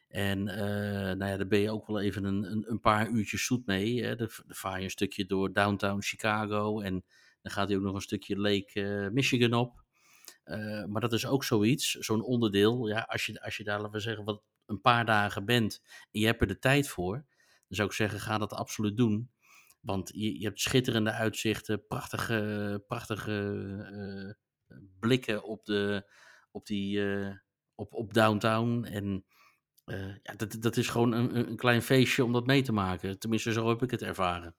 En 0.08 0.44
nou 0.44 1.26
ja, 1.26 1.38
daar 1.38 1.48
ben 1.48 1.60
je 1.60 1.72
ook 1.72 1.88
wel 1.88 2.02
even 2.02 2.24
een, 2.24 2.52
een, 2.52 2.72
een 2.72 2.80
paar 2.80 3.10
uurtjes 3.10 3.46
zoet 3.46 3.66
mee. 3.66 4.04
Hè. 4.04 4.16
Dan, 4.16 4.28
vaar 4.48 4.78
je 4.78 4.84
een 4.84 4.90
stukje 4.90 5.26
door 5.26 5.54
downtown 5.54 6.02
Chicago 6.02 6.80
en 6.82 7.04
dan 7.42 7.52
gaat 7.52 7.68
hij 7.68 7.78
ook 7.78 7.84
nog 7.84 7.96
een 7.96 8.02
stukje 8.02 8.40
Lake 8.40 9.10
Michigan 9.14 9.54
op. 9.54 9.84
Maar 10.88 11.02
dat 11.02 11.14
is 11.14 11.26
ook 11.26 11.44
zoiets, 11.44 11.92
zo'n 11.92 12.24
onderdeel. 12.24 12.88
Ja, 12.88 13.00
als 13.00 13.26
je, 13.26 13.42
als 13.42 13.58
je 13.58 13.64
daar, 13.64 13.78
laten 13.78 13.94
we 13.94 14.00
zeggen, 14.00 14.26
wat 14.26 14.44
een 14.66 14.82
paar 14.82 15.06
dagen 15.06 15.46
bent 15.46 15.82
en 16.12 16.20
je 16.20 16.26
hebt 16.26 16.42
er 16.42 16.48
de 16.48 16.60
tijd 16.60 16.88
voor, 16.90 17.14
dan 17.68 17.78
zou 17.78 17.88
ik 17.88 17.94
zeggen, 17.96 18.20
ga 18.20 18.38
dat 18.38 18.54
absoluut 18.54 18.98
doen. 18.98 19.32
Want 19.82 20.12
je, 20.14 20.40
je 20.40 20.46
hebt 20.46 20.60
schitterende 20.60 21.12
uitzichten, 21.12 21.88
prachtige, 21.88 22.84
prachtige 22.88 24.36
eh, 24.68 24.78
blikken 25.00 25.44
op, 25.44 25.66
de, 25.66 26.12
op, 26.52 26.66
die, 26.66 27.14
eh, 27.14 27.34
op, 27.76 27.94
op 27.94 28.14
downtown. 28.14 28.84
En 28.84 29.26
eh, 29.86 30.16
ja, 30.24 30.34
dat, 30.36 30.58
dat 30.60 30.78
is 30.78 30.88
gewoon 30.90 31.12
een, 31.12 31.36
een- 31.36 31.50
een 31.50 31.56
klein 31.58 31.82
feestje 31.82 32.24
om 32.24 32.32
dat 32.34 32.46
mee 32.46 32.62
te 32.62 32.72
maken. 32.72 33.20
Tenminste, 33.20 33.52
zo 33.52 33.70
heb 33.70 33.82
ik 33.84 33.92
het 33.92 34.02
ervaren. 34.02 34.56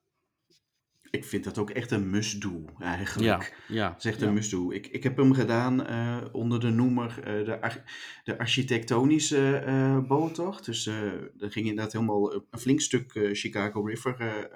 Ik 1.11 1.25
vind 1.25 1.43
dat 1.43 1.57
ook 1.57 1.69
echt 1.69 1.91
een 1.91 2.09
must-do 2.09 2.65
eigenlijk. 2.79 3.55
ja. 3.67 3.89
Dat 3.89 3.97
is 3.97 4.05
echt 4.05 4.19
ja. 4.19 4.27
een 4.27 4.33
must-do. 4.33 4.71
Ik, 4.71 4.87
ik 4.87 5.03
heb 5.03 5.17
hem 5.17 5.33
gedaan 5.33 5.85
eh, 5.85 6.17
onder 6.31 6.59
de 6.59 6.69
noemer 6.69 7.19
eh, 7.23 7.45
de, 7.45 7.61
ar- 7.61 7.83
de 8.23 8.37
architectonische 8.37 9.55
eh 9.57 9.99
boottocht. 10.07 10.65
Dus 10.65 10.85
er 10.85 11.31
ging 11.37 11.67
inderdaad 11.67 11.93
helemaal 11.93 12.33
een 12.33 12.59
flink 12.59 12.81
stuk 12.81 13.29
Chicago 13.31 13.81
River 13.81 14.49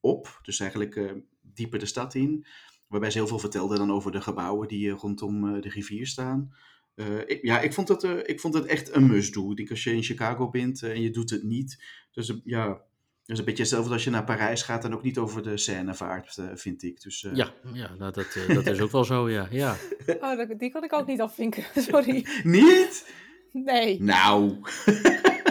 op. 0.00 0.40
Dus 0.42 0.60
eigenlijk 0.60 1.22
dieper 1.40 1.78
de 1.78 1.86
stad 1.86 2.14
in. 2.14 2.46
Waarbij 2.86 3.10
ze 3.10 3.18
heel 3.18 3.26
veel 3.26 3.38
vertelden 3.38 3.78
dan 3.78 3.92
over 3.92 4.12
de 4.12 4.20
gebouwen 4.20 4.68
die 4.68 4.90
rondom 4.90 5.60
de 5.60 5.68
rivier 5.68 6.06
staan. 6.06 6.54
Ik, 7.26 7.38
ja, 7.42 7.60
ik 7.60 7.72
vond, 7.72 7.86
dat, 7.86 8.04
ik 8.28 8.40
vond 8.40 8.54
het 8.54 8.66
echt 8.66 8.94
een 8.94 9.06
must-do. 9.06 9.50
Ik 9.50 9.56
denk 9.56 9.70
als 9.70 9.84
je 9.84 9.94
in 9.94 10.02
Chicago 10.02 10.50
bent 10.50 10.82
en 10.82 11.02
je 11.02 11.10
doet 11.10 11.30
het 11.30 11.42
niet. 11.42 11.84
Dus 12.12 12.40
ja, 12.44 12.66
dat 12.66 12.80
is 13.32 13.38
een 13.38 13.44
beetje 13.44 13.62
hetzelfde 13.62 13.92
als 13.92 14.04
je 14.04 14.10
naar 14.10 14.24
Parijs 14.24 14.62
gaat 14.62 14.84
en 14.84 14.94
ook 14.94 15.02
niet 15.02 15.18
over 15.18 15.42
de 15.42 15.56
Seine 15.56 15.94
vaart, 15.94 16.36
eh, 16.38 16.44
vind 16.54 16.82
ik. 16.82 17.02
Dus, 17.02 17.24
eh, 17.24 17.34
Ja, 17.34 17.52
ja 17.72 17.90
nou, 17.98 18.12
dat, 18.12 18.26
eh, 18.48 18.54
dat 18.54 18.66
is 18.66 18.80
ook 18.80 18.90
wel 18.90 19.04
zo, 19.04 19.30
ja. 19.30 19.46
ja. 19.50 19.76
Oh, 20.20 20.36
dat- 20.36 20.58
die 20.58 20.70
kan 20.70 20.84
ik 20.84 20.92
ook 20.92 21.06
niet 21.06 21.20
afvinken. 21.20 21.64
Sorry. 21.90 22.26
Niet? 22.42 23.10
Nee, 23.52 24.02
Nou, 24.02 24.56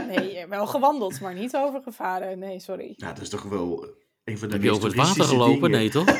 nee, 0.08 0.46
wel 0.48 0.68
gewandeld, 0.68 1.20
maar 1.22 1.34
niet 1.34 1.56
overgevaren. 1.56 2.40
Nee, 2.40 2.60
sorry. 2.60 2.94
nou, 2.98 3.14
dat 3.14 3.24
is 3.24 3.30
toch 3.30 3.44
wel 3.44 3.86
een 4.24 4.38
van 4.38 4.48
de 4.48 4.54
Heb 4.54 4.64
je 4.64 4.70
meest 4.70 4.84
over 4.86 4.98
het 4.98 5.08
water 5.08 5.24
gelopen? 5.24 5.62
dingen. 5.62 5.80
Nee, 5.80 5.90
toch? 5.90 6.06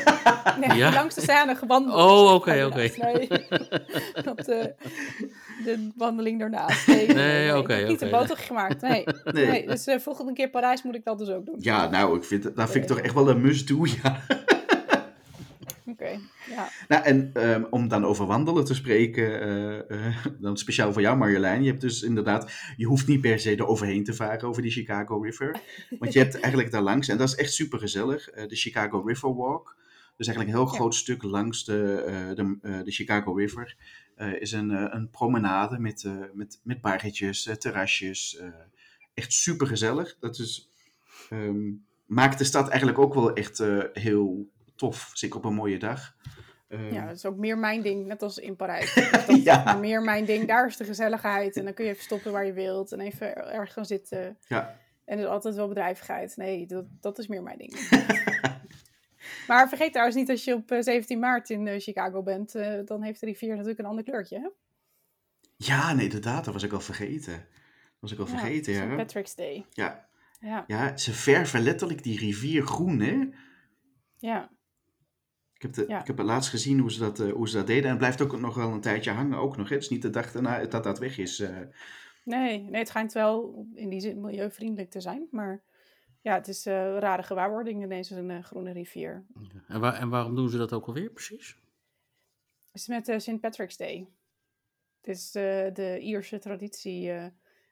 Nee, 0.66 0.78
Ja? 0.78 0.92
langs 0.92 1.14
de 1.14 1.20
scène 1.20 1.54
gewandeld. 1.56 1.96
Oh, 1.96 2.34
oké, 2.34 2.64
oké. 2.64 2.76
Nee, 2.76 3.28
op 4.32 4.44
de, 4.44 4.74
de 5.64 5.88
wandeling 5.96 6.38
daarnaast. 6.38 6.86
Nee, 6.86 7.06
Nee, 7.06 7.56
oké, 7.58 7.72
Ik 7.72 7.78
heb 7.78 7.88
niet 7.88 7.96
oké. 7.96 8.04
een 8.04 8.10
boottocht 8.10 8.42
gemaakt, 8.42 8.80
nee. 8.82 9.04
Nee. 9.24 9.46
nee. 9.46 9.66
dus 9.70 9.84
de 9.84 10.00
volgende 10.00 10.32
keer 10.32 10.48
Parijs 10.50 10.82
moet 10.82 10.94
ik 10.94 11.04
dat 11.04 11.18
dus 11.18 11.28
ook 11.28 11.46
doen. 11.46 11.56
Ja, 11.58 11.88
nou, 11.90 12.16
ik 12.16 12.24
vind, 12.24 12.42
dat 12.56 12.70
vind 12.70 12.84
ik 12.84 12.90
toch 12.90 12.98
echt 13.00 13.14
wel 13.14 13.28
een 13.28 13.40
must-do, 13.40 13.84
ja. 14.02 14.20
Ja. 16.50 16.68
Nou, 16.88 17.04
en 17.04 17.30
ehm, 17.32 17.64
om 17.70 17.88
dan 17.88 18.04
over 18.04 18.26
wandelen 18.26 18.64
te 18.64 18.74
spreken, 18.74 19.40
eh, 19.40 20.06
eh, 20.06 20.16
dan 20.40 20.56
speciaal 20.56 20.92
voor 20.92 21.02
jou 21.02 21.16
Marjolein. 21.16 21.62
Je 21.62 21.68
hebt 21.68 21.80
dus 21.80 22.02
inderdaad, 22.02 22.52
je 22.76 22.86
hoeft 22.86 23.06
niet 23.06 23.20
per 23.20 23.38
se 23.40 23.56
er 23.56 23.66
overheen 23.66 24.04
te 24.04 24.14
varen 24.14 24.48
over 24.48 24.62
die 24.62 24.70
Chicago 24.70 25.18
River. 25.20 25.60
Want 25.98 26.12
je 26.12 26.18
hebt 26.18 26.40
eigenlijk 26.40 26.70
daar 26.70 26.82
langs, 26.82 27.08
en 27.08 27.16
dat 27.18 27.28
is 27.28 27.34
echt 27.34 27.52
super 27.52 27.78
gezellig, 27.78 28.24
de 28.30 28.56
Chicago 28.56 29.00
River 29.00 29.34
Walk. 29.36 29.76
Dus 30.16 30.26
eigenlijk 30.26 30.56
een 30.58 30.62
heel 30.64 30.72
Ja. 30.72 30.78
groot 30.78 30.94
stuk 30.94 31.22
langs 31.22 31.64
de, 31.64 32.02
eh, 32.06 32.34
de, 32.36 32.58
eh, 32.62 32.82
de 32.84 32.90
Chicago 32.90 33.32
River. 33.32 33.76
eh, 34.16 34.40
is 34.40 34.52
een, 34.52 34.70
eh, 34.70 34.86
een 34.90 35.10
promenade 35.10 35.78
met, 35.78 36.04
eh, 36.04 36.12
met, 36.32 36.60
met 36.62 36.80
barretjes, 36.80 37.46
eh, 37.46 37.54
terrasjes. 37.54 38.36
eh, 38.36 38.46
echt 39.14 39.32
super 39.32 39.66
gezellig. 39.66 40.16
Dat 40.20 40.38
is, 40.38 40.68
ehm, 41.30 41.70
maakt 42.06 42.38
de 42.38 42.44
stad 42.44 42.68
eigenlijk 42.68 42.98
ook 42.98 43.14
wel 43.14 43.32
echt 43.32 43.60
eh, 43.60 43.78
heel 43.92 44.50
tof, 44.82 45.10
zeker 45.12 45.36
op 45.36 45.44
een 45.44 45.54
mooie 45.54 45.78
dag. 45.78 46.16
Ehm, 46.68 46.92
ja, 46.92 47.06
dat 47.06 47.16
is 47.16 47.26
ook 47.26 47.36
meer 47.36 47.58
mijn 47.58 47.82
ding, 47.82 48.06
net 48.06 48.22
als 48.22 48.38
in 48.38 48.56
Parijs. 48.56 48.94
Ja. 49.44 49.72
meer 49.74 50.02
mijn 50.02 50.24
ding. 50.24 50.48
Daar 50.48 50.66
is 50.66 50.76
de 50.76 50.84
gezelligheid 50.84 51.56
en 51.56 51.64
dan 51.64 51.74
kun 51.74 51.84
je 51.84 51.90
even 51.90 52.02
stoppen 52.02 52.32
waar 52.32 52.46
je 52.46 52.52
wilt 52.52 52.92
en 52.92 53.00
even 53.00 53.36
ergens 53.52 53.72
gaan 53.72 53.84
zitten. 53.84 54.38
ja. 54.46 54.80
En 55.04 55.18
er 55.18 55.24
is 55.24 55.30
altijd 55.30 55.54
wel 55.54 55.68
bedrijvigheid. 55.68 56.36
Nee, 56.36 56.66
dat, 56.66 56.84
dat 57.00 57.18
is 57.18 57.26
meer 57.26 57.42
mijn 57.42 57.58
ding. 57.58 57.72
maar 59.48 59.68
vergeet 59.68 59.90
trouwens 59.90 60.16
niet, 60.16 60.30
als 60.30 60.44
je 60.44 60.54
op 60.54 60.70
eh, 60.70 60.82
17 60.82 61.18
maart 61.18 61.50
in 61.50 61.66
eh, 61.66 61.80
Chicago 61.80 62.22
bent, 62.22 62.54
eh, 62.54 62.78
dan 62.84 63.02
heeft 63.02 63.20
de 63.20 63.26
rivier 63.26 63.50
natuurlijk 63.50 63.78
een 63.78 63.84
ander 63.84 64.04
kleurtje. 64.04 64.38
Hè? 64.38 64.48
Ja, 65.56 65.92
nee, 65.92 66.04
inderdaad, 66.04 66.44
dat 66.44 66.54
was 66.54 66.62
ik 66.62 66.72
al 66.72 66.80
vergeten. 66.80 67.32
Dat 67.32 68.00
was 68.00 68.12
ik 68.12 68.18
al 68.18 68.26
vergeten, 68.26 68.74
St. 68.74 68.80
ja. 68.80 68.94
Patrick's 68.96 69.34
Day. 69.34 69.66
Ja, 69.70 70.08
Ja, 70.40 70.64
ja, 70.66 70.96
ze 70.96 71.12
verven 71.12 71.60
letterlijk 71.62 72.02
die 72.02 72.18
rivier 72.18 72.66
groen, 72.66 73.00
hè? 73.00 73.28
ja. 74.18 74.50
Ik 75.62 75.74
heb, 75.74 75.86
de, 75.86 75.92
Ja. 75.92 76.00
ik 76.00 76.06
heb 76.06 76.16
het 76.16 76.26
laatst 76.26 76.50
gezien 76.50 76.78
hoe 76.78 76.92
ze, 76.92 76.98
dat, 77.00 77.20
eh, 77.20 77.32
hoe 77.32 77.48
ze 77.48 77.56
dat 77.56 77.66
deden. 77.66 77.82
En 77.84 77.88
het 77.88 77.98
blijft 77.98 78.20
ook 78.22 78.40
nog 78.40 78.54
wel 78.54 78.70
een 78.72 78.80
tijdje 78.80 79.10
hangen, 79.10 79.38
ook 79.38 79.56
nog. 79.56 79.68
Hè? 79.68 79.74
Het 79.74 79.84
is 79.84 79.90
niet 79.90 80.02
de 80.02 80.10
dag 80.10 80.32
daarna 80.32 80.64
dat 80.66 80.84
dat 80.84 80.98
weg 80.98 81.18
is. 81.18 81.40
eh. 81.40 81.56
Nee, 82.24 82.58
nee, 82.62 82.78
het 82.78 82.88
schijnt 82.88 83.12
wel 83.12 83.66
in 83.74 83.88
die 83.88 84.00
zin 84.00 84.20
milieuvriendelijk 84.20 84.90
te 84.90 85.00
zijn. 85.00 85.28
Maar 85.30 85.62
ja, 86.20 86.34
het 86.34 86.48
is 86.48 86.66
eh, 86.66 86.74
een 86.84 86.98
rare 86.98 87.22
gewaarwording 87.22 87.82
ineens 87.82 88.10
een 88.10 88.30
eh, 88.30 88.42
groene 88.42 88.72
rivier. 88.72 89.26
En, 89.68 89.80
waar, 89.80 89.94
en 89.94 90.08
waarom 90.08 90.34
doen 90.34 90.48
ze 90.48 90.56
dat 90.58 90.72
ook 90.72 90.86
alweer 90.86 91.10
precies? 91.10 91.58
Het 92.70 92.80
is 92.80 92.86
met 92.86 93.08
eh, 93.08 93.18
St. 93.18 93.40
Patrick's 93.40 93.76
Day. 93.76 94.06
Het 95.00 95.16
is 95.16 95.30
de, 95.30 95.70
de 95.72 95.98
Ierse 96.00 96.38
traditie. 96.38 97.10
eh, 97.12 97.26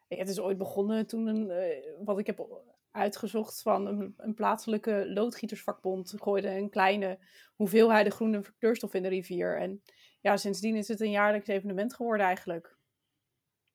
het 0.08 0.28
is 0.28 0.40
ooit 0.40 0.58
begonnen 0.58 1.06
toen, 1.06 1.26
een, 1.26 1.50
eh, 1.50 1.76
wat 2.04 2.18
ik 2.18 2.26
heb 2.26 2.46
uitgezocht 2.92 3.62
van 3.62 3.86
een, 3.86 4.14
een 4.16 4.34
plaatselijke 4.34 5.04
loodgietersvakbond 5.14 6.14
gooide 6.18 6.48
een 6.56 6.70
kleine 6.70 7.18
hoeveelheid 7.54 8.12
groene 8.14 8.42
kleurstof 8.58 8.94
in 8.94 9.02
de 9.02 9.08
rivier. 9.08 9.58
En 9.58 9.82
ja, 10.20 10.36
sindsdien 10.36 10.76
is 10.76 10.88
het 10.88 11.00
een 11.00 11.10
jaarlijks 11.10 11.48
evenement 11.48 11.94
geworden 11.94 12.26
eigenlijk. 12.26 12.76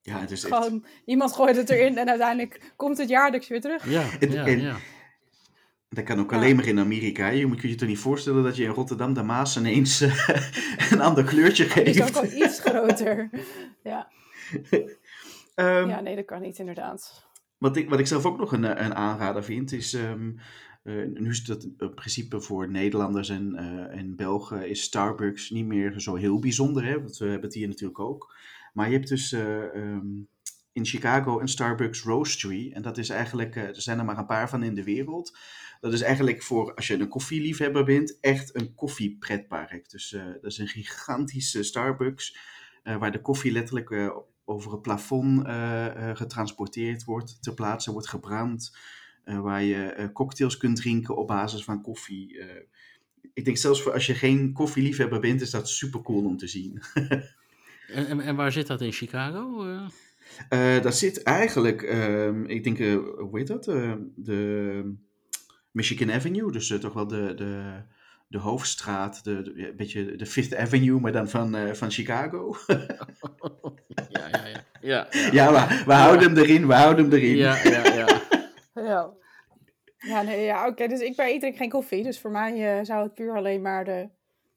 Ja, 0.02 0.18
het 0.20 0.30
is 0.30 0.44
echt... 0.44 0.54
Gewoon, 0.54 0.84
iemand 1.04 1.32
gooit 1.32 1.56
het 1.56 1.70
erin 1.70 1.98
en 1.98 2.08
uiteindelijk 2.08 2.72
komt 2.76 2.98
het 2.98 3.08
jaarlijks 3.08 3.48
weer 3.48 3.60
terug. 3.60 3.90
Ja, 3.90 4.04
En- 4.20 4.30
ja, 4.32 4.46
en- 4.46 4.60
ja. 4.60 4.76
Dat 5.88 6.04
kan 6.04 6.20
ook 6.20 6.30
Ja. 6.30 6.36
alleen 6.36 6.56
maar 6.56 6.66
in 6.66 6.78
Amerika. 6.78 7.28
Je 7.28 7.46
moet 7.46 7.62
je 7.62 7.68
je 7.68 7.74
toch 7.74 7.88
niet 7.88 7.98
voorstellen 7.98 8.42
dat 8.44 8.56
je 8.56 8.62
in 8.64 8.70
Rotterdam 8.70 9.14
de 9.14 9.22
Maas 9.22 9.56
ineens 9.56 10.00
eh, 10.00 10.28
een 10.92 11.00
ander 11.00 11.24
kleurtje 11.24 11.64
Die 11.64 11.82
is 11.82 11.96
geeft. 11.96 12.16
ook 12.16 12.22
wel 12.24 12.42
iets 12.46 12.60
groter. 12.60 13.30
Ja. 13.82 14.08
Ehm, 15.54 15.88
ja, 15.88 16.00
nee, 16.00 16.16
dat 16.16 16.24
kan 16.24 16.40
niet 16.40 16.58
inderdaad. 16.58 17.26
Wat 17.58 17.76
ik, 17.76 17.90
wat 17.90 17.98
ik 17.98 18.06
zelf 18.06 18.26
ook 18.26 18.38
nog 18.38 18.52
een, 18.52 18.64
eh, 18.64 18.84
een 18.84 18.94
aanrader 18.94 19.44
vind, 19.44 19.72
is. 19.72 19.94
ehm, 19.94 20.30
eh, 20.86 20.94
nu 21.14 21.30
is 21.30 21.44
dat 21.44 21.68
in 21.78 21.94
principe 21.94 22.40
voor 22.40 22.70
Nederlanders 22.70 23.28
en, 23.28 23.54
eh, 23.54 23.98
en 23.98 24.16
Belgen 24.16 24.68
is 24.68 24.82
Starbucks 24.82 25.50
niet 25.50 25.66
meer 25.66 26.00
zo 26.00 26.14
heel 26.14 26.38
bijzonder, 26.38 26.84
hè? 26.84 27.00
Want 27.00 27.18
we 27.18 27.24
hebben 27.24 27.44
het 27.44 27.54
hier 27.54 27.68
natuurlijk 27.68 27.98
ook. 27.98 28.36
Maar 28.72 28.86
je 28.86 28.96
hebt 28.96 29.08
dus 29.08 29.32
eh, 29.32 29.74
ehm, 29.74 30.06
in 30.72 30.84
Chicago 30.84 31.40
een 31.40 31.48
Starbucks 31.48 32.02
Roastery. 32.02 32.72
En 32.72 32.82
dat 32.82 32.98
is 32.98 33.08
eigenlijk, 33.08 33.56
er 33.56 33.82
zijn 33.82 33.98
er 33.98 34.04
maar 34.04 34.18
een 34.18 34.26
paar 34.26 34.48
van 34.48 34.62
in 34.62 34.74
de 34.74 34.84
wereld. 34.84 35.38
Dat 35.80 35.92
is 35.92 36.00
eigenlijk 36.00 36.42
voor, 36.42 36.74
als 36.74 36.86
je 36.86 36.98
een 36.98 37.08
koffieliefhebber 37.08 37.84
bent, 37.84 38.18
echt 38.20 38.54
een 38.54 38.74
koffiepretpark. 38.74 39.90
Dus 39.90 40.16
dat 40.40 40.50
is 40.50 40.58
een 40.58 40.68
gigantische 40.68 41.62
Starbucks, 41.62 42.38
waar 42.82 43.12
de 43.12 43.20
koffie 43.20 43.52
letterlijk 43.52 43.90
over 44.48 44.72
het 44.72 44.82
plafond 44.82 45.46
eh, 45.46 45.86
eh, 45.86 46.16
getransporteerd 46.16 47.04
wordt, 47.04 47.42
ter 47.42 47.54
plaatse 47.54 47.92
wordt 47.92 48.08
gebrand, 48.08 48.76
eh, 49.24 49.40
waar 49.40 49.62
je 49.62 50.10
cocktails 50.12 50.56
kunt 50.56 50.76
drinken 50.76 51.16
op 51.16 51.26
basis 51.26 51.64
van 51.64 51.82
koffie. 51.82 52.40
ik 53.34 53.44
denk 53.44 53.56
zelfs 53.56 53.82
voor 53.82 53.92
als 53.92 54.06
je 54.06 54.14
geen 54.14 54.52
koffieliefhebber 54.52 55.20
bent, 55.20 55.40
is 55.40 55.50
dat 55.50 55.68
super 55.68 56.02
cool 56.02 56.24
om 56.24 56.36
te 56.36 56.46
zien. 56.46 56.82
En, 57.86 58.06
en, 58.06 58.20
en 58.20 58.36
waar 58.36 58.52
zit 58.52 58.66
dat 58.66 58.80
in 58.80 58.92
Chicago? 58.92 59.64
Eh, 60.48 60.82
dat 60.82 60.96
zit 60.96 61.22
eigenlijk, 61.22 61.82
ehm, 61.82 62.44
ik 62.44 62.64
denk, 62.64 62.78
eh, 62.78 62.96
hoe 63.18 63.38
heet 63.38 63.46
dat? 63.46 63.64
De 64.16 64.94
Michigan 65.70 66.12
Avenue, 66.12 66.52
dus 66.52 66.66
toch 66.80 66.92
wel 66.92 67.06
de, 67.06 67.34
de, 67.34 67.82
de 68.28 68.38
hoofdstraat, 68.38 69.24
de, 69.24 69.52
een 69.68 69.76
beetje 69.76 70.16
de 70.16 70.26
Fifth 70.26 70.54
Avenue, 70.56 71.00
maar 71.00 71.12
dan 71.12 71.28
van, 71.28 71.54
eh, 71.56 71.72
van 71.72 71.90
Chicago. 71.90 72.56
ja, 74.08 74.28
ja, 74.30 74.46
ja. 74.46 74.64
Ja, 74.80 75.06
ja. 75.10 75.28
ja, 75.32 75.50
maar 75.50 75.82
we 75.86 75.92
houden 75.92 76.28
hem 76.28 76.38
erin, 76.44 76.66
we 76.66 76.74
houden 76.74 77.04
hem 77.04 77.14
erin. 77.14 77.36
ja, 77.36 77.56
ja, 77.64 77.94
ja. 77.94 78.20
Ja. 78.74 79.10
Ja, 79.98 80.22
nee, 80.22 80.44
ja, 80.44 80.66
oké. 80.66 80.86
Dus 80.88 81.00
ik, 81.00 81.16
ben, 81.16 81.28
ik 81.34 81.40
drink 81.40 81.56
geen 81.56 81.68
koffie. 81.70 82.02
Dus 82.02 82.20
voor 82.20 82.30
mij 82.30 82.78
eh, 82.78 82.84
zou 82.84 83.02
het 83.02 83.14
puur 83.14 83.36
alleen 83.36 83.62
maar 83.62 83.84
de 83.84 84.08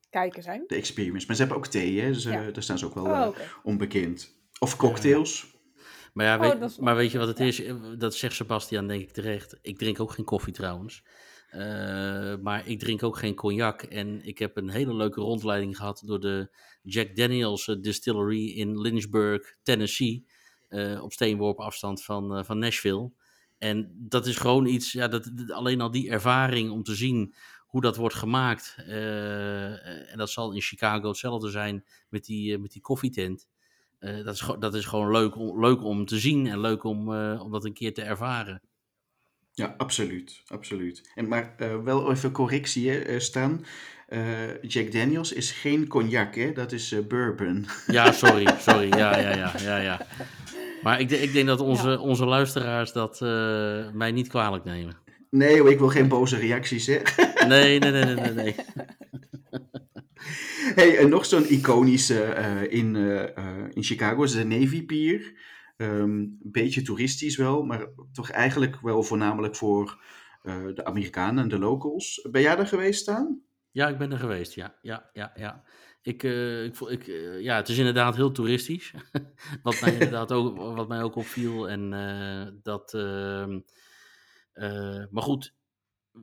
kijken 0.10 0.44
zijn. 0.44 0.64
De 0.68 0.76
experience. 0.76 1.28
Maar 1.28 1.36
ze 1.36 1.42
hebben 1.42 1.58
ook 1.60 1.68
thee, 1.68 2.02
hè? 2.02 2.12
Dus 2.12 2.26
eh, 2.26 2.34
Ja. 2.34 2.52
daar 2.52 2.64
staan 2.64 2.78
ze 2.78 2.86
ook 2.86 2.94
wel 2.94 3.06
Oh, 3.06 3.28
onbekend. 3.64 4.38
Of 4.60 4.76
cocktails. 4.76 5.58
Maar 6.14 6.26
ja, 6.26 6.36
Oh, 6.36 6.42
weet, 6.60 6.70
is- 6.70 6.78
maar 6.78 6.96
weet 6.96 7.12
je 7.12 7.18
wat 7.18 7.28
het 7.28 7.40
is? 7.40 7.62
Dat 7.98 8.16
zegt 8.16 8.36
Sebastian 8.36 8.88
denk 8.88 9.02
ik 9.02 9.12
terecht. 9.12 9.58
Ik 9.62 9.78
drink 9.78 10.00
ook 10.00 10.12
geen 10.12 10.26
koffie 10.26 10.54
trouwens. 10.54 11.04
Eh, 11.50 12.36
maar 12.42 12.68
ik 12.68 12.80
drink 12.80 13.04
ook 13.04 13.18
geen 13.18 13.36
cognac. 13.36 13.82
En 13.82 14.26
ik 14.26 14.38
heb 14.38 14.58
een 14.58 14.70
hele 14.70 14.94
leuke 14.96 15.22
rondleiding 15.22 15.78
gehad 15.78 16.02
door 16.06 16.20
de 16.20 16.50
Jack 16.84 17.16
Daniels 17.16 17.68
eh, 17.68 17.76
Distillery 17.82 18.50
in 18.50 18.82
Lynchburg, 18.82 19.56
Tennessee. 19.64 20.26
eh, 20.68 21.04
op 21.04 21.14
steenworp 21.14 21.60
afstand 21.60 22.04
van, 22.04 22.46
van 22.46 22.60
Nashville. 22.60 23.12
En 23.58 23.92
dat 23.96 24.26
is 24.28 24.36
gewoon 24.38 24.66
iets, 24.66 24.92
ja, 24.92 25.08
dat, 25.08 25.32
alleen 25.48 25.82
al 25.82 25.92
die 25.92 26.10
ervaring 26.10 26.72
om 26.72 26.84
te 26.84 26.96
zien 26.96 27.34
hoe 27.68 27.82
dat 27.82 27.96
wordt 27.96 28.16
gemaakt. 28.16 28.76
en 28.88 30.14
dat 30.18 30.30
zal 30.30 30.52
in 30.54 30.62
Chicago 30.62 31.08
hetzelfde 31.08 31.50
zijn 31.50 31.86
met 32.10 32.26
die, 32.26 32.58
met 32.58 32.72
die 32.72 32.82
koffietent. 32.82 33.48
Dat, 34.00 34.34
is, 34.36 34.48
dat 34.60 34.76
is 34.76 34.86
gewoon 34.86 35.12
leuk, 35.12 35.36
om- 35.36 35.60
leuk 35.60 35.84
om 35.84 36.06
te 36.06 36.20
zien 36.20 36.48
en 36.48 36.60
leuk 36.60 36.84
om, 36.84 37.14
om 37.40 37.52
dat 37.52 37.66
een 37.66 37.74
keer 37.74 37.94
te 37.94 38.02
ervaren. 38.02 38.62
Ja, 39.60 39.76
absoluut. 39.78 40.42
absoluut. 40.48 41.02
En, 41.16 41.28
maar 41.28 41.54
eh, 41.58 41.84
wel 41.84 42.12
even 42.12 42.32
correctie, 42.32 42.90
hè, 42.90 42.98
eh, 42.98 43.20
Stan. 43.20 43.66
Eh, 44.08 44.62
Jack 44.62 44.92
Daniels 44.92 45.34
is 45.34 45.52
geen 45.52 45.88
cognac, 45.88 46.36
hè? 46.36 46.52
Dat 46.52 46.72
is 46.72 46.92
eh, 46.92 47.00
bourbon. 47.08 47.66
Ja, 47.88 48.12
sorry, 48.12 48.48
sorry. 48.60 48.88
Ja, 48.98 49.18
ja, 49.20 49.36
ja, 49.36 49.54
ja, 49.62 49.78
ja. 49.78 50.06
Maar 50.84 51.00
ik, 51.00 51.12
ik 51.12 51.34
denk 51.34 51.48
dat 51.48 51.60
onze, 51.60 51.90
Ja. 51.90 51.98
onze 51.98 52.26
luisteraars 52.26 52.92
dat 52.92 53.22
eh, 53.22 53.90
mij 53.94 54.12
niet 54.12 54.28
kwalijk 54.28 54.64
nemen. 54.64 54.98
Nee, 55.30 55.70
ik 55.70 55.80
wil 55.80 55.88
geen 55.90 56.08
boze 56.08 56.38
reacties, 56.38 56.86
hè? 56.88 57.00
Nee, 57.48 57.80
nee, 57.80 57.92
nee, 57.92 58.04
nee, 58.06 58.16
nee. 58.16 58.34
nee. 58.34 58.56
hey, 60.76 60.98
en 60.98 61.10
nog 61.10 61.26
zo'n 61.26 61.52
iconische 61.52 62.24
eh, 62.24 62.62
in, 62.80 62.96
in 63.74 63.84
Chicago 63.84 64.24
is 64.24 64.32
de 64.32 64.46
Navy 64.46 64.86
Pier. 64.86 65.34
Een 65.80 66.40
beetje 66.44 66.82
toeristisch 66.82 67.38
wel, 67.38 67.64
maar 67.64 67.88
toch 68.14 68.30
eigenlijk 68.30 68.82
wel 68.82 69.04
voornamelijk 69.04 69.56
voor 69.56 70.04
eh, 70.42 70.66
de 70.74 70.86
Amerikanen 70.86 71.44
en 71.44 71.50
de 71.50 71.60
locals. 71.60 72.28
Ben 72.32 72.42
jij 72.42 72.56
daar 72.56 72.68
geweest, 72.68 73.02
Stan? 73.02 73.42
Ja, 73.72 73.88
ik 73.88 73.98
ben 73.98 74.12
er 74.12 74.18
geweest, 74.20 74.54
ja. 74.54 74.76
Ja, 74.82 75.10
ja, 75.14 75.32
ja. 75.36 75.64
Ik, 76.02 76.24
eh, 76.24 76.64
ik, 76.64 76.80
ik, 76.80 77.08
eh, 77.08 77.42
ja, 77.42 77.56
het 77.56 77.70
is 77.70 77.78
inderdaad 77.78 78.16
heel 78.16 78.32
toeristisch. 78.32 78.94
wat 79.64 79.82
mij 79.82 79.94
inderdaad 79.94 80.32
ook, 80.32 80.58
wat 80.58 80.88
mij 80.88 81.02
ook 81.04 81.16
opviel. 81.16 81.70
En 81.70 81.90
dat. 82.64 82.94
ehm, 82.94 83.60
eh, 84.60 85.04
maar 85.10 85.24
goed, 85.24 85.54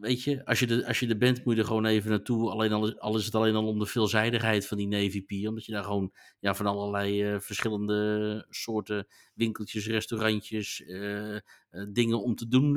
weet 0.01 0.23
je, 0.23 0.45
als 0.45 0.59
je, 0.59 0.67
de, 0.67 0.87
als 0.87 0.99
je 1.01 1.09
er 1.09 1.17
bent, 1.19 1.45
moet 1.45 1.55
je 1.55 1.61
er 1.61 1.67
gewoon 1.67 1.85
even 1.87 2.11
naartoe. 2.11 2.51
Alleen 2.51 2.73
al, 2.73 2.87
is- 2.87 2.99
al 2.99 3.17
is 3.17 3.25
het 3.25 3.35
alleen 3.35 3.55
al 3.55 3.67
om 3.67 3.79
de 3.79 3.87
veelzijdigheid 3.87 4.67
van 4.67 4.77
die 4.77 4.89
Navy 4.89 5.25
Pier. 5.25 5.49
Omdat 5.49 5.65
je 5.65 5.73
daar 5.73 5.85
gewoon 5.85 6.13
ja, 6.39 6.55
van 6.55 6.67
allerlei 6.67 7.23
eh, 7.23 7.41
verschillende 7.41 8.47
soorten 8.51 9.07
winkeltjes, 9.35 9.87
restaurantjes, 9.87 10.85
eh, 10.85 11.35
eh, 11.37 11.43
dingen 11.89 12.23
om 12.23 12.35
te 12.35 12.49
doen 12.49 12.75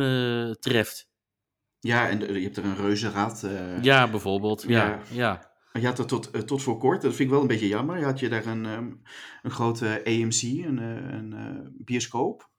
treft. 0.60 1.08
Ja, 1.80 2.10
en 2.10 2.34
je 2.34 2.42
hebt 2.42 2.58
er 2.58 2.66
een 2.66 2.76
reuzenrad. 2.76 3.48
Ja, 3.82 4.10
bijvoorbeeld. 4.10 4.62
Ja, 4.68 4.86
Ja. 4.88 5.02
ja. 5.12 5.48
Je 5.82 5.86
had 5.86 6.00
er 6.00 6.06
tot, 6.06 6.48
tot 6.48 6.62
voor 6.62 6.78
kort, 6.78 7.02
dat 7.02 7.12
vind 7.16 7.24
ik 7.24 7.30
wel 7.34 7.42
een 7.42 7.48
beetje 7.48 7.68
jammer, 7.68 7.98
je 7.98 8.04
had 8.04 8.20
je 8.20 8.30
daar 8.30 8.46
een, 8.46 8.66
ehm, 8.66 8.92
een 9.42 9.52
grote 9.52 10.02
AMC, 10.06 10.42
een, 10.42 10.78
een 10.78 11.74
bioscoop. 11.78 12.50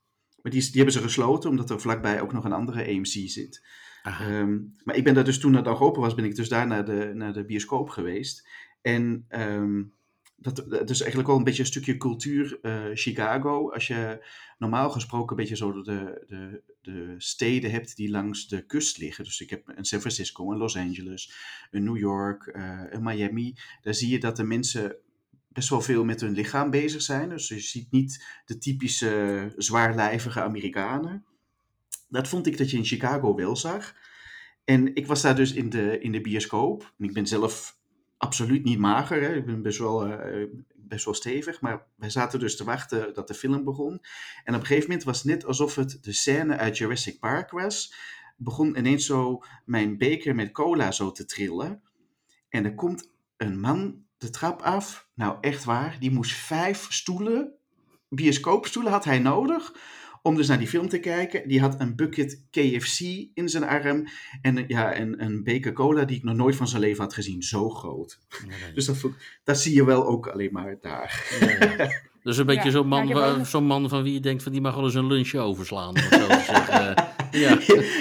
Maar 0.43 0.53
die, 0.53 0.61
die 0.63 0.71
hebben 0.75 0.93
ze 0.93 1.01
gesloten, 1.01 1.51
omdat 1.51 1.71
er 1.71 1.81
vlakbij 1.81 2.21
ook 2.21 2.33
nog 2.33 2.45
een 2.45 2.53
andere 2.53 2.85
AMC 2.87 3.07
zit. 3.29 3.67
Ehm, 4.03 4.59
maar 4.85 4.97
ik 4.97 5.05
ben 5.05 5.15
daar 5.15 5.25
dus 5.25 5.39
toen 5.39 5.55
het 5.55 5.65
nog 5.65 5.81
open 5.81 6.01
was, 6.01 6.15
ben 6.15 6.25
ik 6.25 6.37
dus 6.37 6.49
daar 6.49 6.67
naar 6.67 6.85
de, 6.85 7.11
naar 7.15 7.33
de 7.33 7.45
bioscoop 7.45 7.89
geweest. 7.89 8.49
En 8.83 9.25
ehm, 9.29 9.83
dat, 10.37 10.57
dat 10.57 10.91
is 10.91 11.01
eigenlijk 11.01 11.29
wel 11.29 11.39
een 11.39 11.45
beetje 11.45 11.63
een 11.63 11.69
stukje 11.69 11.97
cultuur 11.97 12.59
eh, 12.63 12.85
Chicago. 12.95 13.71
Als 13.71 13.87
je 13.87 14.27
normaal 14.59 14.91
gesproken 14.91 15.31
een 15.31 15.43
beetje 15.43 15.57
zo 15.57 15.83
de, 15.83 16.25
de, 16.27 16.63
de 16.81 17.15
steden 17.19 17.71
hebt 17.71 17.97
die 17.97 18.11
langs 18.11 18.49
de 18.49 18.67
kust 18.67 18.99
liggen. 18.99 19.25
Dus 19.25 19.41
ik 19.41 19.51
heb 19.51 19.63
een 19.75 19.85
San 19.85 20.01
Francisco, 20.01 20.51
een 20.51 20.59
Los 20.59 20.77
Angeles, 20.77 21.33
een 21.71 21.85
New 21.85 21.99
York, 21.99 22.47
eh, 22.47 22.83
een 22.91 23.03
Miami. 23.03 23.55
Daar 23.83 23.95
zie 23.95 24.11
je 24.11 24.21
dat 24.21 24.37
de 24.37 24.45
mensen 24.45 24.97
best 25.49 25.69
wel 25.69 25.81
veel 25.81 26.05
met 26.05 26.21
hun 26.21 26.33
lichaam 26.33 26.71
bezig 26.71 27.03
zijn. 27.03 27.29
Dus 27.29 27.49
je 27.49 27.61
ziet 27.61 27.91
niet 27.91 28.41
de 28.45 28.59
typische 28.59 29.53
zwaarlijvige 29.57 30.43
Amerikanen. 30.43 31.25
Dat 32.11 32.29
vond 32.29 32.47
ik 32.47 32.59
dat 32.59 32.71
je 32.71 32.77
in 32.77 32.85
Chicago 32.85 33.35
wel 33.35 33.57
zag. 33.57 33.95
En 34.65 34.95
ik 34.95 35.07
was 35.07 35.23
daar 35.23 35.37
dus 35.37 35.53
in 35.53 35.71
de, 35.71 36.01
in 36.01 36.13
de 36.13 36.21
bioscoop. 36.21 36.93
En 36.99 37.05
ik 37.05 37.13
ben 37.13 37.27
zelf 37.27 37.79
absoluut 38.17 38.65
niet 38.65 38.79
mager. 38.79 39.23
Hè. 39.23 39.35
Ik 39.35 39.47
ben 39.47 39.63
best 39.63 39.79
wel, 39.79 40.07
eh, 40.07 40.47
best 40.77 41.05
wel 41.05 41.15
stevig. 41.15 41.61
Maar 41.61 41.87
wij 41.97 42.11
zaten 42.11 42.39
dus 42.41 42.57
te 42.57 42.65
wachten 42.65 43.15
dat 43.15 43.29
de 43.29 43.35
film 43.35 43.65
begon. 43.65 44.01
En 44.45 44.55
op 44.55 44.61
een 44.61 44.67
gegeven 44.67 44.89
moment 44.89 45.05
was 45.05 45.17
het 45.17 45.27
net 45.27 45.45
alsof 45.45 45.75
het 45.75 45.99
de 46.03 46.13
scène 46.13 46.57
uit 46.57 46.79
Jurassic 46.79 47.19
Park 47.19 47.51
was. 47.51 47.95
Begon 48.37 48.79
ineens 48.79 49.07
zo 49.07 49.43
mijn 49.65 49.99
beker 49.99 50.35
met 50.35 50.53
cola 50.53 50.93
zo 50.93 51.13
te 51.13 51.25
trillen. 51.25 51.83
En 52.49 52.65
er 52.65 52.75
komt 52.75 53.11
een 53.37 53.61
man 53.61 54.05
de 54.19 54.31
trap 54.31 54.63
af. 54.63 55.09
Nou, 55.15 55.39
echt 55.41 55.65
waar. 55.65 55.97
Die 56.01 56.11
moest 56.11 56.33
vijf 56.33 56.87
stoelen, 56.93 57.55
bioscoopstoelen 58.09 58.93
had 58.93 59.05
hij 59.05 59.19
nodig 59.19 59.73
om 60.23 60.35
dus 60.35 60.49
naar 60.49 60.59
die 60.59 60.69
film 60.69 60.89
te 60.89 60.99
kijken. 60.99 61.49
Die 61.49 61.61
had 61.61 61.81
een 61.81 61.97
bucket 61.97 62.43
KFC 62.51 63.01
in 63.35 63.49
zijn 63.49 63.65
arm. 63.65 64.09
En 64.43 64.59
eh, 64.59 64.65
ja, 64.69 64.99
een, 64.99 65.25
een 65.25 65.43
beker 65.45 65.73
cola 65.73 66.05
die 66.05 66.17
ik 66.17 66.23
nog 66.23 66.37
nooit 66.37 66.57
van 66.57 66.69
zijn 66.69 66.83
leven 66.83 67.03
had 67.03 67.15
gezien. 67.15 67.43
Zo 67.43 67.71
groot. 67.71 68.19
Nee. 68.47 68.73
Dus 68.75 68.87
dat, 68.87 69.05
dat 69.45 69.61
zie 69.61 69.75
je 69.75 69.85
wel 69.85 70.07
ook 70.07 70.27
alleen 70.27 70.53
maar 70.53 70.77
daar. 70.81 71.39
Ja, 71.41 71.75
ja. 71.77 71.91
Dus 72.23 72.37
een 72.37 72.47
beetje 72.47 72.65
Ja, 72.65 72.71
zo'n 72.71 72.87
man, 72.87 73.47
zo'n 73.47 73.65
man 73.65 73.89
van 73.89 74.03
wie 74.03 74.13
je 74.13 74.21
denkt 74.21 74.43
van 74.43 74.53
die 74.53 74.61
mag 74.61 74.75
wel 74.75 74.85
eens 74.85 74.95
een 74.95 75.07
lunch 75.07 75.35
overslaan. 75.35 75.97
Zo 75.97 76.27
zeggen. 76.29 76.95
ja. 77.31 77.59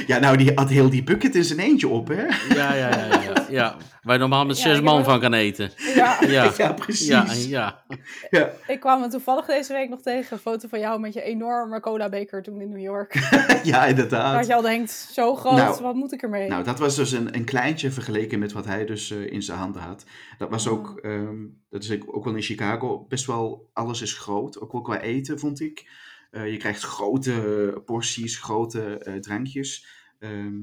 ja, 0.08 0.20
nou, 0.20 0.38
die 0.38 0.52
had 0.56 0.70
heel 0.70 0.90
die 0.90 1.04
bucket 1.04 1.36
in 1.36 1.44
zijn 1.44 1.60
eentje 1.60 1.88
op, 1.88 2.08
hè? 2.08 2.24
Ja, 2.56 2.74
ja, 2.74 2.90
ja, 2.90 3.22
ja. 3.50 3.76
Waar 4.02 4.14
je 4.14 4.20
normaal 4.20 4.46
met 4.46 4.58
Ja, 4.58 4.64
zes 4.64 4.82
man 4.82 5.04
van 5.04 5.16
ook- 5.16 5.22
kan 5.22 5.34
eten. 5.34 5.72
Ja, 5.96 6.18
Ja, 6.28 6.52
Ja, 6.58 6.74
precies. 6.74 7.08
ja, 7.08 7.26
ja. 7.34 7.84
Ja. 8.30 8.52
ik 8.68 8.80
kwam 8.80 9.00
me 9.02 9.08
toevallig 9.08 9.46
deze 9.46 9.74
week 9.74 9.90
nog 9.90 10.02
tegen. 10.02 10.34
Een 10.34 10.40
foto 10.40 10.68
van 10.68 10.80
jou 10.80 11.00
met 11.00 11.14
je 11.14 11.22
enorme 11.22 11.80
cola-beker 11.80 12.42
toen 12.44 12.62
in 12.62 12.70
New 12.70 12.80
York. 12.82 13.14
ja, 13.64 13.80
Dat 13.80 13.90
inderdaad. 13.90 14.48
je 14.48 14.56
al 14.56 14.62
denkt, 14.62 14.92
zo 14.92 15.36
groot, 15.36 15.56
Nou, 15.58 15.82
wat 15.82 15.96
moet 15.96 16.12
ik 16.14 16.22
ermee? 16.22 16.48
Nou, 16.50 16.64
dat 16.64 16.80
was 16.80 16.96
dus 16.96 17.12
een, 17.12 17.36
een 17.36 17.46
kleintje 17.46 17.92
vergeleken 17.92 18.40
met 18.40 18.52
wat 18.52 18.66
hij 18.66 18.86
dus 18.86 19.12
eh, 19.12 19.32
in 19.32 19.42
zijn 19.42 19.58
handen 19.58 19.82
had. 19.82 20.06
Dat 20.38 20.50
was 20.50 20.68
ook, 20.68 20.90
Oh. 20.90 21.12
ehm, 21.12 21.38
dat 21.70 21.84
is 21.84 22.08
ook 22.08 22.24
wel 22.24 22.36
in 22.36 22.42
Chicago, 22.42 23.06
best 23.08 23.26
wel, 23.26 23.70
alles 23.74 24.02
is 24.02 24.14
groot. 24.14 24.60
Ook 24.60 24.72
wel 24.72 24.82
qua 24.82 25.00
eten, 25.02 25.40
vond 25.40 25.60
ik. 25.60 25.92
Eh, 26.32 26.52
je 26.52 26.58
krijgt 26.58 26.84
grote 26.84 27.82
porties, 27.86 28.38
grote 28.38 28.98
eh, 28.98 29.14
drankjes. 29.16 29.88
Ehm, 30.20 30.56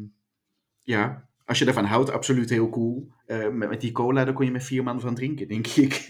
ja, 0.83 1.29
als 1.47 1.59
je 1.59 1.65
daarvan 1.65 1.85
houdt, 1.85 2.11
absoluut 2.11 2.51
heel 2.51 2.69
cool. 2.69 3.09
Eh, 3.27 3.49
met, 3.49 3.69
met 3.69 3.81
die 3.81 3.93
cola, 3.93 4.25
daar 4.25 4.35
kon 4.35 4.45
je 4.45 4.51
met 4.51 4.65
vier 4.65 4.83
man 4.83 5.01
van 5.01 5.15
drinken, 5.15 5.49
denk 5.49 5.67
ik. 5.67 6.05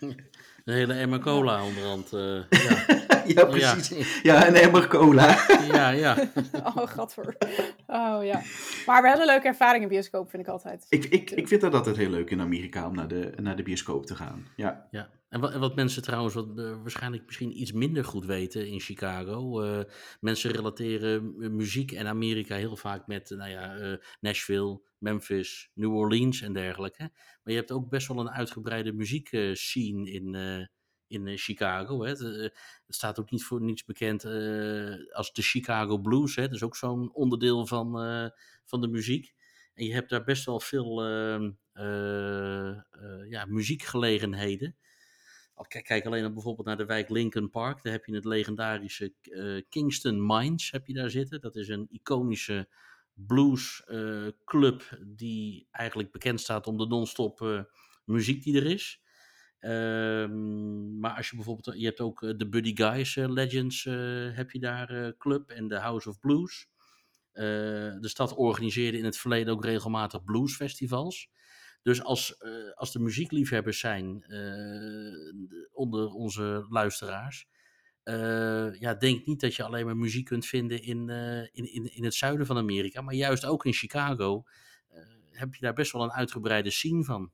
Een 0.64 0.74
hele 0.74 0.94
emmer 0.94 1.18
cola 1.18 1.64
onderhand. 1.64 2.12
eh 2.12 2.20
ja. 2.66 2.84
ja, 3.26 3.44
precies. 3.44 4.20
Ja, 4.22 4.48
een 4.48 4.54
emmer 4.54 4.86
cola. 4.86 5.38
Ja, 5.72 5.90
ja. 5.90 6.16
Oh, 6.52 6.86
gadver. 6.86 7.36
Oh 7.86 8.24
ja. 8.24 8.42
Maar 8.86 9.02
wel 9.02 9.20
een 9.20 9.26
leuke 9.26 9.46
ervaring 9.46 9.82
in 9.82 9.88
bioscoop, 9.88 10.30
vind 10.30 10.42
ik 10.42 10.48
altijd. 10.48 10.86
ik, 10.88 11.04
ik, 11.04 11.30
ik 11.30 11.48
vind 11.48 11.60
dat 11.60 11.74
altijd 11.74 11.96
heel 11.96 12.10
leuk 12.10 12.30
in 12.30 12.40
Amerika 12.40 12.86
om 12.86 12.94
naar 12.94 13.08
de, 13.08 13.32
naar 13.36 13.56
de 13.56 13.62
bioscoop 13.62 14.06
te 14.06 14.14
gaan. 14.14 14.46
Ja. 14.56 14.86
Ja, 14.90 15.08
en 15.30 15.40
wat, 15.40 15.52
en 15.52 15.60
wat 15.60 15.74
mensen 15.74 16.02
trouwens 16.02 16.34
wat, 16.34 16.58
eh, 16.58 16.80
waarschijnlijk 16.82 17.26
misschien 17.26 17.60
iets 17.60 17.72
minder 17.72 18.04
goed 18.04 18.24
weten 18.24 18.66
in 18.68 18.80
Chicago. 18.80 19.62
eh, 19.62 19.84
mensen 20.20 20.50
relateren 20.50 21.36
mu- 21.36 21.48
muziek 21.50 21.92
en 21.92 22.06
Amerika 22.06 22.56
heel 22.56 22.76
vaak 22.76 23.06
met 23.06 23.30
eh, 23.30 23.38
nou 23.38 23.50
ja, 23.50 23.76
eh, 23.76 23.96
Nashville, 24.20 24.80
Memphis, 24.98 25.70
New 25.74 25.94
Orleans 25.96 26.40
en 26.40 26.52
dergelijke. 26.52 27.02
Maar 27.42 27.52
je 27.52 27.54
hebt 27.54 27.72
ook 27.72 27.88
best 27.88 28.08
wel 28.08 28.18
een 28.20 28.30
uitgebreide 28.30 28.92
muziekscene 28.92 30.10
in, 30.10 30.34
eh, 30.34 30.66
in 31.06 31.26
eh, 31.26 31.36
Chicago. 31.38 32.02
Hè. 32.02 32.08
Het, 32.08 32.20
eh, 32.20 32.48
staat 32.88 33.20
ook 33.20 33.30
niet 33.30 33.44
voor 33.44 33.60
niets 33.62 33.84
bekend 33.84 34.24
eh, 34.24 34.94
als 35.16 35.32
de 35.32 35.42
Chicago 35.42 35.98
Blues. 35.98 36.36
Hè. 36.36 36.42
Dat 36.42 36.54
is 36.54 36.62
ook 36.62 36.76
zo'n 36.76 37.14
onderdeel 37.14 37.66
van, 37.66 38.00
eh, 38.00 38.26
van 38.64 38.80
de 38.80 38.88
muziek. 38.88 39.34
En 39.74 39.84
je 39.86 39.92
hebt 39.92 40.10
daar 40.10 40.24
best 40.24 40.44
wel 40.44 40.60
veel 40.60 41.04
ehm, 41.04 41.50
eh, 41.72 42.68
eh, 42.70 42.80
ja, 43.28 43.44
muziekgelegenheden. 43.46 44.76
Kijk, 45.68 46.06
alleen 46.06 46.24
al 46.24 46.32
bijvoorbeeld 46.32 46.66
naar 46.66 46.76
de 46.76 46.84
wijk 46.84 47.08
Lincoln 47.08 47.50
Park. 47.50 47.82
Daar 47.82 47.92
heb 47.92 48.04
je 48.04 48.14
het 48.14 48.24
legendarische 48.24 49.12
eh, 49.22 49.62
Kingston 49.68 50.26
Mines 50.26 50.70
heb 50.70 50.86
je 50.86 50.94
daar 50.94 51.10
zitten. 51.10 51.40
Dat 51.40 51.56
is 51.56 51.68
een 51.68 51.86
iconische 51.90 52.68
blues 53.14 53.84
eh, 53.86 54.26
die 55.06 55.68
eigenlijk 55.70 56.12
bekend 56.12 56.40
staat 56.40 56.66
om 56.66 56.76
de 56.76 56.86
non-stop 56.86 57.42
eh, 57.42 57.62
muziek 58.04 58.42
die 58.42 58.56
er 58.56 58.66
is. 58.66 59.00
Ehm, 59.58 60.98
maar 60.98 61.16
als 61.16 61.30
je 61.30 61.36
bijvoorbeeld, 61.36 61.78
je 61.78 61.84
hebt 61.84 62.00
ook 62.00 62.20
de 62.20 62.48
Buddy 62.48 62.76
Guys 62.76 63.14
Legends 63.14 63.84
heb 64.34 64.50
je 64.50 64.58
daar 64.58 65.16
club 65.18 65.50
en 65.50 65.68
de 65.68 65.78
House 65.78 66.08
of 66.08 66.20
Blues. 66.20 66.68
De 67.32 68.08
stad 68.08 68.34
organiseerde 68.34 68.98
in 68.98 69.04
het 69.04 69.18
verleden 69.18 69.52
ook 69.52 69.64
regelmatig 69.64 70.24
bluesfestivals. 70.24 71.30
Dus 71.82 72.02
als, 72.02 72.36
eh, 72.36 72.50
als 72.74 72.94
er 72.94 73.00
muziekliefhebbers 73.00 73.78
zijn 73.78 74.22
eh, 74.22 75.68
onder 75.72 76.08
onze 76.08 76.66
luisteraars, 76.68 77.48
eh, 78.02 78.80
ja, 78.80 78.94
denk 78.94 79.26
niet 79.26 79.40
dat 79.40 79.54
je 79.54 79.62
alleen 79.62 79.84
maar 79.84 79.96
muziek 79.96 80.24
kunt 80.24 80.46
vinden 80.46 80.82
in, 80.82 81.08
in, 81.52 81.72
in, 81.72 81.94
in 81.94 82.04
het 82.04 82.14
zuiden 82.14 82.46
van 82.46 82.56
Amerika, 82.56 83.00
maar 83.00 83.14
juist 83.14 83.46
ook 83.46 83.64
in 83.64 83.72
Chicago 83.72 84.44
heb 85.30 85.54
je 85.54 85.60
daar 85.60 85.72
best 85.72 85.92
wel 85.92 86.02
een 86.02 86.12
uitgebreide 86.12 86.70
scene 86.70 87.04
van. 87.04 87.30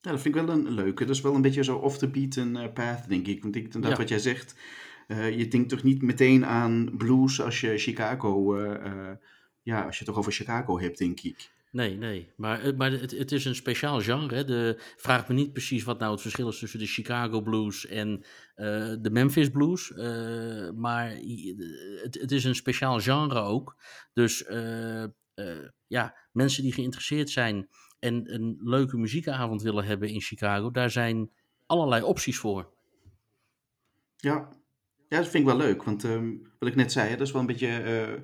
Ja, 0.00 0.10
dat 0.10 0.20
vind 0.20 0.36
ik 0.36 0.46
wel 0.46 0.54
een 0.54 0.70
leuke. 0.70 1.04
Dat 1.04 1.14
is 1.14 1.22
wel 1.22 1.34
een 1.34 1.42
beetje 1.42 1.64
zo 1.64 1.76
off 1.76 1.98
the 1.98 2.08
beaten 2.08 2.72
path, 2.72 3.08
denk 3.08 3.26
ik. 3.26 3.42
Want 3.42 3.56
ik, 3.56 3.72
dat 3.72 3.84
Ja. 3.84 3.96
wat 3.96 4.08
jij 4.08 4.18
zegt, 4.18 4.54
je 5.08 5.48
denkt 5.48 5.68
toch 5.68 5.82
niet 5.82 6.02
meteen 6.02 6.46
aan 6.46 6.96
blues 6.96 7.40
als 7.40 7.60
je 7.60 7.78
Chicago, 7.78 8.58
ja, 9.62 9.82
als 9.82 9.98
je 9.98 10.04
het 10.04 10.06
toch 10.06 10.18
over 10.18 10.32
Chicago 10.32 10.80
hebt, 10.80 10.98
denk 10.98 11.20
ik. 11.20 11.50
Nee, 11.76 11.96
nee. 11.96 12.32
Maar, 12.36 12.62
het- 12.62 12.76
maar 12.76 12.90
het, 12.90 13.10
het 13.10 13.32
is 13.32 13.44
een 13.44 13.54
speciaal 13.54 14.00
genre. 14.00 14.44
De, 14.44 14.74
vraag 14.96 15.28
me 15.28 15.34
niet 15.34 15.52
precies 15.52 15.84
wat 15.84 15.98
nou 15.98 16.12
het 16.12 16.20
verschil 16.20 16.48
is 16.48 16.58
tussen 16.58 16.78
de 16.78 16.86
Chicago 16.86 17.40
Blues 17.40 17.86
en 17.86 18.24
eh, 18.54 18.94
de 19.00 19.10
Memphis 19.10 19.50
Blues. 19.50 19.92
eh, 19.92 20.70
maar 20.70 21.10
het, 22.02 22.18
het 22.20 22.32
is 22.32 22.44
een 22.44 22.54
speciaal 22.54 23.00
genre 23.00 23.38
ook. 23.40 23.76
Dus 24.12 24.44
eh, 24.44 25.02
eh, 25.02 25.08
ja, 25.86 26.16
mensen 26.32 26.62
die 26.62 26.72
geïnteresseerd 26.72 27.30
zijn 27.30 27.68
en 27.98 28.34
een 28.34 28.56
leuke 28.62 28.96
muziekavond 28.96 29.62
willen 29.62 29.84
hebben 29.84 30.08
in 30.08 30.20
Chicago, 30.20 30.70
daar 30.70 30.90
zijn 30.90 31.30
allerlei 31.66 32.02
opties 32.02 32.38
voor. 32.38 32.74
Ja. 34.16 34.48
ja, 35.08 35.16
dat 35.18 35.28
vind 35.28 35.34
ik 35.48 35.56
wel 35.56 35.56
leuk. 35.66 35.82
Want 35.82 36.04
ehm, 36.04 36.32
wat 36.58 36.68
ik 36.68 36.74
net 36.74 36.92
zei, 36.92 37.10
dat 37.10 37.26
is 37.26 37.32
wel 37.32 37.40
een 37.40 37.46
beetje 37.46 37.68
eh, 37.68 38.22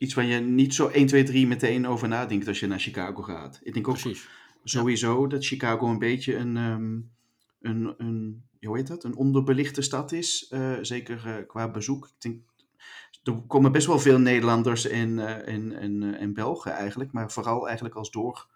iets 0.00 0.14
waar 0.14 0.24
je 0.24 0.38
niet 0.40 0.74
zo 0.74 0.88
1, 0.88 1.06
2, 1.06 1.22
3 1.22 1.46
meteen 1.46 1.86
over 1.86 2.08
nadenkt 2.08 2.48
als 2.48 2.60
je 2.60 2.66
naar 2.66 2.80
Chicago 2.80 3.22
gaat. 3.22 3.60
Ik 3.62 3.74
denk 3.74 3.88
ook 3.88 3.98
Precies. 3.98 4.28
sowieso 4.64 5.26
dat 5.26 5.46
Chicago 5.46 5.88
een 5.88 5.98
beetje 5.98 6.36
een, 6.36 6.56
ehm, 6.56 6.98
een, 7.60 7.94
een 7.98 8.42
hoe 8.60 8.76
heet 8.76 8.86
dat? 8.86 9.04
Een 9.04 9.16
onderbelichte 9.16 9.82
stad 9.82 10.12
is. 10.12 10.46
eh, 10.50 10.76
zeker 10.80 11.26
eh, 11.26 11.46
qua 11.46 11.70
bezoek. 11.70 12.06
Ik 12.06 12.12
denk, 12.18 12.40
er 13.24 13.42
komen 13.46 13.72
best 13.72 13.86
wel 13.86 13.98
veel 13.98 14.18
Nederlanders 14.18 14.86
en, 14.86 15.18
eh, 15.18 15.54
en, 15.54 15.72
en, 15.72 16.14
en 16.18 16.34
Belgen 16.34 16.72
eigenlijk. 16.72 17.12
Maar 17.12 17.32
vooral 17.32 17.66
eigenlijk 17.66 17.94
als 17.94 18.10
door, 18.10 18.46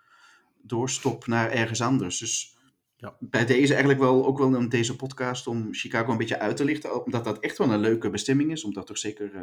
doorstop 0.62 1.26
naar 1.26 1.50
ergens 1.50 1.80
anders. 1.80 2.18
Dus 2.18 2.56
Ja. 2.96 3.16
bij 3.20 3.44
deze 3.46 3.72
eigenlijk 3.72 4.02
wel 4.02 4.26
ook 4.26 4.38
wel 4.38 4.56
in 4.56 4.68
deze 4.68 4.96
podcast 4.96 5.46
om 5.46 5.74
Chicago 5.74 6.10
een 6.12 6.18
beetje 6.18 6.38
uit 6.38 6.56
te 6.56 6.64
lichten. 6.64 7.04
Omdat 7.04 7.24
dat 7.24 7.38
echt 7.38 7.58
wel 7.58 7.70
een 7.70 7.80
leuke 7.80 8.10
bestemming 8.10 8.50
is. 8.50 8.64
Om 8.64 8.72
daar 8.72 8.84
toch 8.84 8.98
zeker 8.98 9.34
eh, 9.34 9.42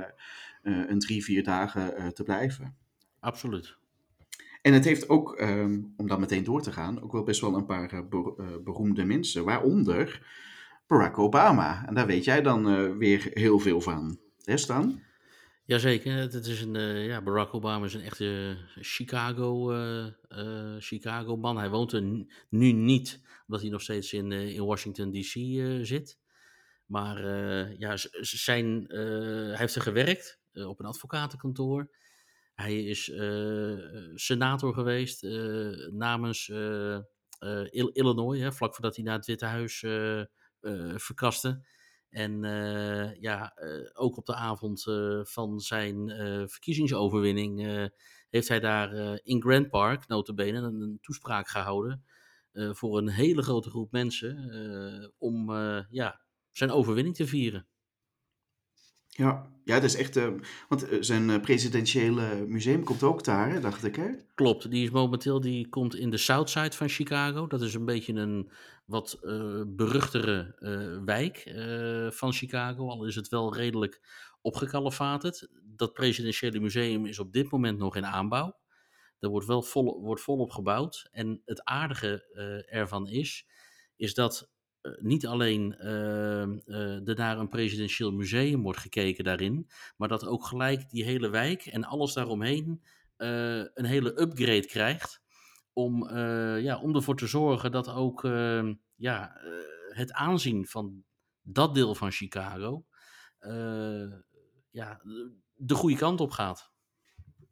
eh, 0.64 0.90
een 0.90 1.00
drie, 1.00 1.24
vier 1.24 1.44
dagen 1.44 1.96
eh, 1.96 2.08
te 2.08 2.24
blijven. 2.24 2.76
Absoluut. 3.20 3.78
En 4.62 4.74
het 4.74 4.86
heeft 4.86 5.10
ook, 5.10 5.36
ehm, 5.36 5.80
om 5.98 6.08
dan 6.08 6.20
meteen 6.20 6.44
door 6.44 6.62
te 6.62 6.72
gaan, 6.72 7.02
ook 7.02 7.12
wel 7.12 7.24
best 7.24 7.42
wel 7.42 7.56
een 7.56 7.66
paar 7.66 8.08
be- 8.08 8.62
beroemde 8.64 9.04
mensen. 9.04 9.44
Waaronder 9.46 10.28
Barack 10.88 11.18
Obama. 11.18 11.88
En 11.88 11.94
daar 11.94 12.08
weet 12.08 12.24
jij 12.24 12.42
dan 12.42 12.98
weer 12.98 13.30
heel 13.34 13.60
veel 13.60 13.82
van. 13.82 14.18
Hè, 14.44 14.58
Stan? 14.58 15.00
Jazeker, 15.72 16.14
het 16.18 16.46
is 16.46 16.62
een, 16.62 16.76
eh, 16.76 17.06
ja, 17.06 17.22
Barack 17.22 17.54
Obama 17.54 17.86
is 17.86 17.94
een 17.94 18.02
echte 18.02 18.58
Chicago, 18.76 19.72
eh, 19.72 20.06
eh, 20.28 20.76
Chicago 20.80 21.38
man. 21.38 21.58
Hij 21.58 21.70
woont 21.70 21.92
er 21.92 22.26
nu 22.50 22.72
niet, 22.72 23.22
omdat 23.48 23.62
hij 23.62 23.70
nog 23.70 23.82
steeds 23.82 24.14
in, 24.14 24.32
eh, 24.32 24.54
in 24.56 24.66
Washington 24.66 25.12
DC 25.12 25.36
eh, 25.36 25.80
zit. 25.82 26.20
Maar 26.86 27.18
eh, 27.26 27.78
ja, 27.80 27.94
zijn, 28.22 28.88
eh, 28.88 29.00
hij 29.48 29.58
heeft 29.58 29.76
er 29.76 29.82
gewerkt 29.82 30.40
eh, 30.52 30.68
op 30.70 30.80
een 30.80 30.86
advocatenkantoor. 30.86 31.96
Hij 32.54 32.84
is 32.84 33.10
eh, 33.10 33.72
eh, 33.74 34.12
senator 34.16 34.74
geweest 34.74 35.24
eh, 35.24 35.88
namens 35.92 36.50
eh, 36.50 36.96
eh, 36.96 37.68
Il- 37.70 37.92
Illinois, 37.94 38.40
hè, 38.40 38.52
vlak 38.52 38.74
voordat 38.74 38.96
hij 38.96 39.06
naar 39.06 39.16
het 39.18 39.26
Witte 39.26 39.46
Huis 39.46 39.84
eh, 39.84 40.20
eh, 40.20 40.26
verkaste. 40.98 41.66
En 42.12 42.44
eh, 42.44 43.22
ja, 43.22 43.54
eh, 43.56 43.90
ook 43.94 44.18
op 44.18 44.26
de 44.26 44.36
avond 44.36 44.88
eh, 44.88 45.20
van 45.24 45.60
zijn 45.60 46.10
verkiezingsoverwinning 46.50 47.90
heeft 48.30 48.48
hij 48.48 48.60
daar 48.60 49.20
in 49.24 49.42
Grand 49.42 49.70
Park, 49.70 50.08
notabene, 50.08 50.58
een, 50.58 50.82
een 50.82 50.98
toespraak 51.02 51.48
gehouden 51.48 52.06
eh, 52.52 52.74
voor 52.74 52.98
een 52.98 53.10
hele 53.10 53.42
grote 53.42 53.70
groep 53.70 53.92
mensen 53.92 55.14
om 55.18 55.52
ja, 55.90 56.22
zijn 56.52 56.72
overwinning 56.72 57.16
te 57.16 57.28
vieren. 57.28 57.68
Ja, 59.12 59.52
ja 59.64 59.76
dat 59.76 59.84
is 59.84 59.96
echt. 59.96 60.16
eh, 60.16 60.30
want 60.70 60.90
eh, 60.90 60.98
zijn 61.02 61.30
eh, 61.30 61.42
presidentiële 61.42 62.46
museum 62.48 62.84
komt 62.84 63.04
ook 63.04 63.24
daar, 63.24 63.62
dacht 63.62 63.84
ik, 63.84 63.96
hè? 63.96 64.10
Klopt, 64.36 64.72
die 64.72 64.84
is 64.84 64.90
momenteel 64.90 65.42
die 65.42 65.70
komt 65.70 65.96
in 65.96 66.10
de 66.10 66.18
Southside 66.18 66.72
van 66.72 66.90
Chicago. 66.90 67.48
Dat 67.48 67.62
is 67.62 67.74
een 67.74 67.86
beetje 67.86 68.14
een 68.14 68.52
wat 68.86 69.20
beruchtere 69.68 70.56
wijk 71.06 71.44
van 72.14 72.34
Chicago. 72.34 72.90
Al 72.90 73.06
is 73.06 73.16
het 73.16 73.28
wel 73.28 73.56
redelijk 73.56 74.02
opgekalefaterd. 74.42 75.48
Dat 75.64 75.94
presidentiële 75.94 76.60
museum 76.60 77.06
is 77.06 77.20
op 77.20 77.34
dit 77.34 77.52
moment 77.52 77.78
nog 77.78 77.96
in 77.96 78.06
aanbouw. 78.06 78.60
Er 79.20 79.30
wordt 79.30 79.48
wel 79.48 79.62
vol, 79.62 80.02
wordt 80.02 80.22
volop 80.22 80.52
gebouwd. 80.52 81.10
En 81.12 81.42
het 81.46 81.64
aardige 81.64 82.26
ervan 82.70 83.08
is, 83.08 83.48
is 83.96 84.14
dat 84.14 84.51
niet 85.00 85.28
alleen 85.28 85.76
eh, 85.78 86.42
eh, 86.42 87.08
er 87.08 87.16
naar 87.16 87.40
een 87.40 87.50
presidentieel 87.50 88.12
museum 88.12 88.62
wordt 88.62 88.80
gekeken 88.80 89.24
daarin, 89.24 89.68
maar 89.98 90.08
dat 90.08 90.26
ook 90.26 90.46
gelijk 90.46 90.90
die 90.90 91.04
hele 91.04 91.30
wijk 91.30 91.66
en 91.66 91.84
alles 91.84 92.14
daaromheen 92.14 92.82
eh, 93.18 93.58
een 93.58 93.86
hele 93.86 94.22
upgrade 94.22 94.66
krijgt. 94.66 95.22
Om, 95.74 96.08
eh, 96.08 96.62
ja, 96.62 96.80
om 96.80 96.96
ervoor 96.96 97.18
te 97.18 97.28
zorgen 97.28 97.72
dat 97.72 97.90
ook 97.90 98.24
eh, 98.24 98.70
ja, 98.96 99.38
eh, 99.38 99.52
het 99.96 100.12
aanzien 100.12 100.68
van 100.68 101.04
dat 101.42 101.76
deel 101.76 101.96
van 101.96 102.12
Chicago 102.12 102.86
eh, 103.40 104.12
ja, 104.72 105.02
de 105.54 105.76
goede 105.76 105.96
kant 105.96 106.20
op 106.22 106.32
gaat. 106.32 106.72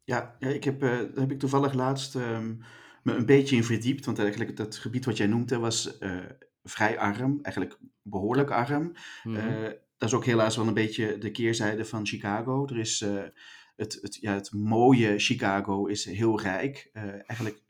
Ja, 0.04 0.36
ik 0.38 0.64
heb, 0.64 0.82
eh, 0.82 0.88
daar 0.88 1.10
heb 1.14 1.30
ik 1.30 1.38
toevallig 1.38 1.72
laatst 1.72 2.14
ehm, 2.14 2.56
me 3.02 3.14
een 3.14 3.26
beetje 3.26 3.56
in 3.56 3.64
verdiept. 3.64 4.04
Want 4.04 4.18
eigenlijk 4.18 4.56
dat 4.56 4.76
gebied 4.76 5.04
wat 5.04 5.16
jij 5.16 5.26
noemde 5.26 5.58
was 5.58 5.98
vrij 6.70 6.98
arm. 6.98 7.38
Eigenlijk 7.42 7.78
behoorlijk 8.02 8.50
arm. 8.50 8.92
Mhm. 9.24 9.72
dat 9.98 10.08
is 10.08 10.14
ook 10.14 10.24
helaas 10.24 10.56
wel 10.56 10.66
een 10.66 10.74
beetje 10.74 11.18
de 11.18 11.30
keerzijde 11.30 11.84
van 11.84 12.06
Chicago. 12.06 12.66
Er 12.66 12.78
is 12.78 13.04
het, 13.76 13.98
het, 14.02 14.18
ja, 14.20 14.34
het 14.34 14.52
mooie 14.52 15.18
Chicago 15.18 15.86
is 15.86 16.04
heel 16.04 16.40
rijk. 16.40 16.90
eigenlijk 17.26 17.62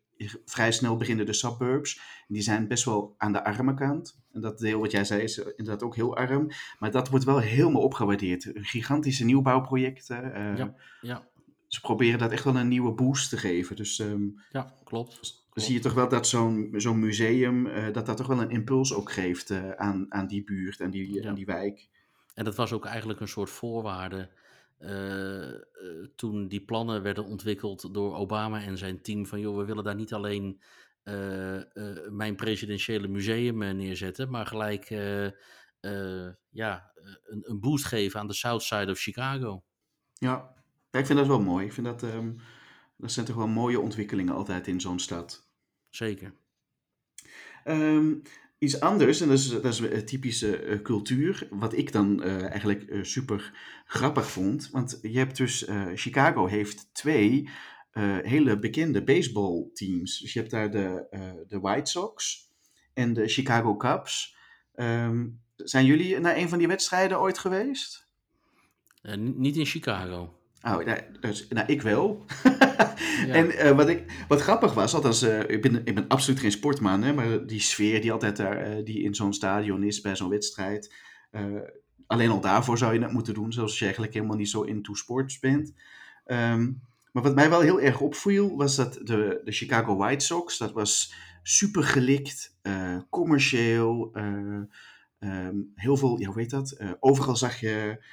vrij 0.44 0.72
snel 0.72 0.96
beginnen 0.96 1.26
de 1.26 1.32
suburbs. 1.32 2.00
Die 2.28 2.42
zijn 2.42 2.68
best 2.68 2.84
wel 2.84 3.14
aan 3.16 3.32
de 3.32 3.44
arme 3.44 3.74
kant. 3.74 4.22
En 4.32 4.40
dat 4.40 4.58
deel 4.58 4.80
wat 4.80 4.90
jij 4.90 5.04
zei 5.04 5.22
is 5.22 5.38
inderdaad 5.38 5.82
ook 5.82 5.94
heel 5.94 6.16
arm. 6.16 6.48
Maar 6.78 6.90
dat 6.90 7.08
wordt 7.08 7.24
wel 7.24 7.38
helemaal 7.38 7.82
opgewaardeerd. 7.82 8.50
Gigantische 8.54 9.24
nieuwbouwprojecten. 9.24 10.56
Ja, 10.56 10.74
ja. 11.00 11.28
Ze 11.66 11.80
proberen 11.80 12.18
dat 12.18 12.32
echt 12.32 12.44
wel 12.44 12.56
een 12.56 12.68
nieuwe 12.68 12.92
boost 12.92 13.30
te 13.30 13.36
geven. 13.36 13.76
Dus 13.76 13.98
um, 13.98 14.40
ja, 14.50 14.74
klopt. 14.84 15.39
Dan 15.52 15.64
zie 15.64 15.74
je 15.74 15.80
toch 15.80 15.94
wel 15.94 16.08
dat 16.08 16.26
zo'n 16.26 16.72
zo'n 16.76 16.98
museum, 16.98 17.66
uh, 17.66 17.92
dat 17.92 18.06
dat 18.06 18.16
toch 18.16 18.26
wel 18.26 18.40
een 18.40 18.50
impuls 18.50 18.94
ook 18.94 19.12
geeft 19.12 19.50
uh, 19.50 19.70
aan, 19.70 20.06
aan 20.08 20.26
die 20.26 20.44
buurt 20.44 20.80
en 20.80 20.90
die, 20.90 21.12
Ja. 21.22 21.28
aan 21.28 21.34
die 21.34 21.46
wijk. 21.46 21.88
En 22.34 22.44
dat 22.44 22.54
was 22.54 22.72
ook 22.72 22.84
eigenlijk 22.84 23.20
een 23.20 23.28
soort 23.28 23.50
voorwaarde 23.50 24.30
eh, 24.78 25.48
eh, 25.54 25.60
toen 26.16 26.48
die 26.48 26.60
plannen 26.64 27.02
werden 27.02 27.24
ontwikkeld 27.24 27.94
door 27.94 28.14
Obama 28.16 28.62
en 28.62 28.78
zijn 28.78 29.02
team. 29.02 29.26
Van 29.26 29.40
joh, 29.40 29.56
we 29.56 29.64
willen 29.64 29.84
daar 29.84 29.94
niet 29.94 30.12
alleen 30.12 30.60
eh, 31.02 31.56
eh, 31.56 32.08
mijn 32.10 32.36
presidentiële 32.36 33.08
museum 33.08 33.62
eh, 33.62 33.74
neerzetten, 33.74 34.30
maar 34.30 34.46
gelijk 34.46 34.84
eh, 34.90 35.26
eh, 35.80 36.32
ja, 36.50 36.92
eh, 36.94 37.04
een, 37.24 37.42
een 37.50 37.60
boost 37.60 37.84
geven 37.84 38.20
aan 38.20 38.26
de 38.26 38.34
South 38.34 38.62
Side 38.62 38.90
of 38.90 38.98
Chicago. 38.98 39.62
Ja. 40.14 40.54
ja, 40.90 40.98
ik 40.98 41.06
vind 41.06 41.18
dat 41.18 41.28
wel 41.28 41.40
mooi. 41.40 41.66
Ik 41.66 41.72
vind 41.72 41.86
dat, 41.86 42.02
ehm, 42.02 42.32
dat 43.00 43.12
zijn 43.12 43.26
toch 43.26 43.36
wel 43.36 43.48
mooie 43.48 43.80
ontwikkelingen 43.80 44.34
altijd 44.34 44.66
in 44.66 44.80
zo'n 44.80 44.98
stad. 44.98 45.48
Zeker. 45.88 46.32
Ehm, 47.64 48.14
iets 48.58 48.80
anders, 48.80 49.20
en 49.20 49.28
dat 49.28 49.38
is, 49.38 49.48
dat 49.48 49.64
is 49.64 49.78
een 49.78 50.04
typische 50.04 50.56
eh, 50.56 50.80
cultuur, 50.82 51.46
wat 51.50 51.72
ik 51.76 51.92
dan 51.92 52.22
eh, 52.22 52.42
eigenlijk 52.50 52.82
eh, 52.82 53.02
super 53.02 53.52
grappig 53.84 54.30
vond. 54.30 54.68
Want 54.70 54.98
je 55.02 55.18
hebt 55.18 55.36
dus, 55.36 55.64
eh, 55.64 55.86
Chicago 55.94 56.46
heeft 56.46 56.88
twee 56.94 57.48
eh, 57.90 58.18
hele 58.22 58.58
bekende 58.58 59.04
baseballteams. 59.04 60.18
Dus 60.18 60.32
je 60.32 60.38
hebt 60.38 60.50
daar 60.50 60.70
de, 60.70 61.06
eh, 61.10 61.30
de 61.48 61.60
White 61.60 61.90
Sox 61.90 62.48
en 62.94 63.12
de 63.12 63.28
Chicago 63.28 63.76
Cubs. 63.76 64.36
Ehm, 64.74 65.28
zijn 65.56 65.84
jullie 65.86 66.18
naar 66.18 66.36
een 66.36 66.48
van 66.48 66.58
die 66.58 66.68
wedstrijden 66.68 67.20
ooit 67.20 67.38
geweest? 67.38 68.08
Eh, 69.02 69.14
ni- 69.16 69.32
niet 69.36 69.56
in 69.56 69.66
Chicago. 69.66 70.39
Oh, 70.62 70.84
nou, 70.84 70.98
dus, 71.20 71.48
nou 71.48 71.66
ik 71.66 71.82
wel. 71.82 72.24
Ja. 73.26 73.34
En 73.34 73.50
eh, 73.56 73.76
wat, 73.76 73.88
ik, 73.88 74.24
wat 74.28 74.40
grappig 74.40 74.74
was, 74.74 74.94
althans, 74.94 75.22
eh, 75.22 75.40
ik, 75.40 75.62
ben, 75.62 75.86
ik 75.86 75.94
ben 75.94 76.08
absoluut 76.08 76.40
geen 76.40 76.50
sportman, 76.50 77.02
hè, 77.02 77.12
maar 77.12 77.46
die 77.46 77.60
sfeer 77.60 78.00
die 78.00 78.12
altijd 78.12 78.36
daar, 78.36 78.56
eh, 78.56 78.84
die 78.84 79.02
in 79.02 79.14
zo'n 79.14 79.32
stadion 79.32 79.82
is 79.82 80.00
bij 80.00 80.16
zo'n 80.16 80.28
wedstrijd, 80.28 80.94
alleen 82.06 82.30
al 82.30 82.40
daarvoor 82.40 82.78
zou 82.78 82.94
je 82.94 83.00
het 83.00 83.12
moeten 83.12 83.34
doen, 83.34 83.52
zelfs 83.52 83.70
als 83.70 83.78
je 83.78 83.84
eigenlijk 83.84 84.14
helemaal 84.14 84.36
niet 84.36 84.50
zo 84.50 84.62
into 84.62 84.94
sports 84.94 85.38
bent. 85.38 85.74
Ehm, 86.24 86.70
maar 87.12 87.22
wat 87.22 87.34
mij 87.34 87.50
wel 87.50 87.60
heel 87.60 87.80
erg 87.80 88.00
opviel, 88.00 88.56
was 88.56 88.76
dat 88.76 88.94
de, 89.02 89.40
de 89.44 89.52
Chicago 89.52 89.96
White 89.96 90.24
Sox, 90.24 90.58
dat 90.58 90.72
was 90.72 91.14
super 91.42 91.82
gelikt, 91.82 92.56
commercieel, 93.10 94.10
eh, 94.12 94.60
ehm, 95.18 95.56
heel 95.74 95.96
veel, 95.96 96.20
ja, 96.20 96.26
hoe 96.26 96.40
heet 96.40 96.50
dat? 96.50 96.80
Overal 97.00 97.36
zag 97.36 97.60
je 97.60 98.04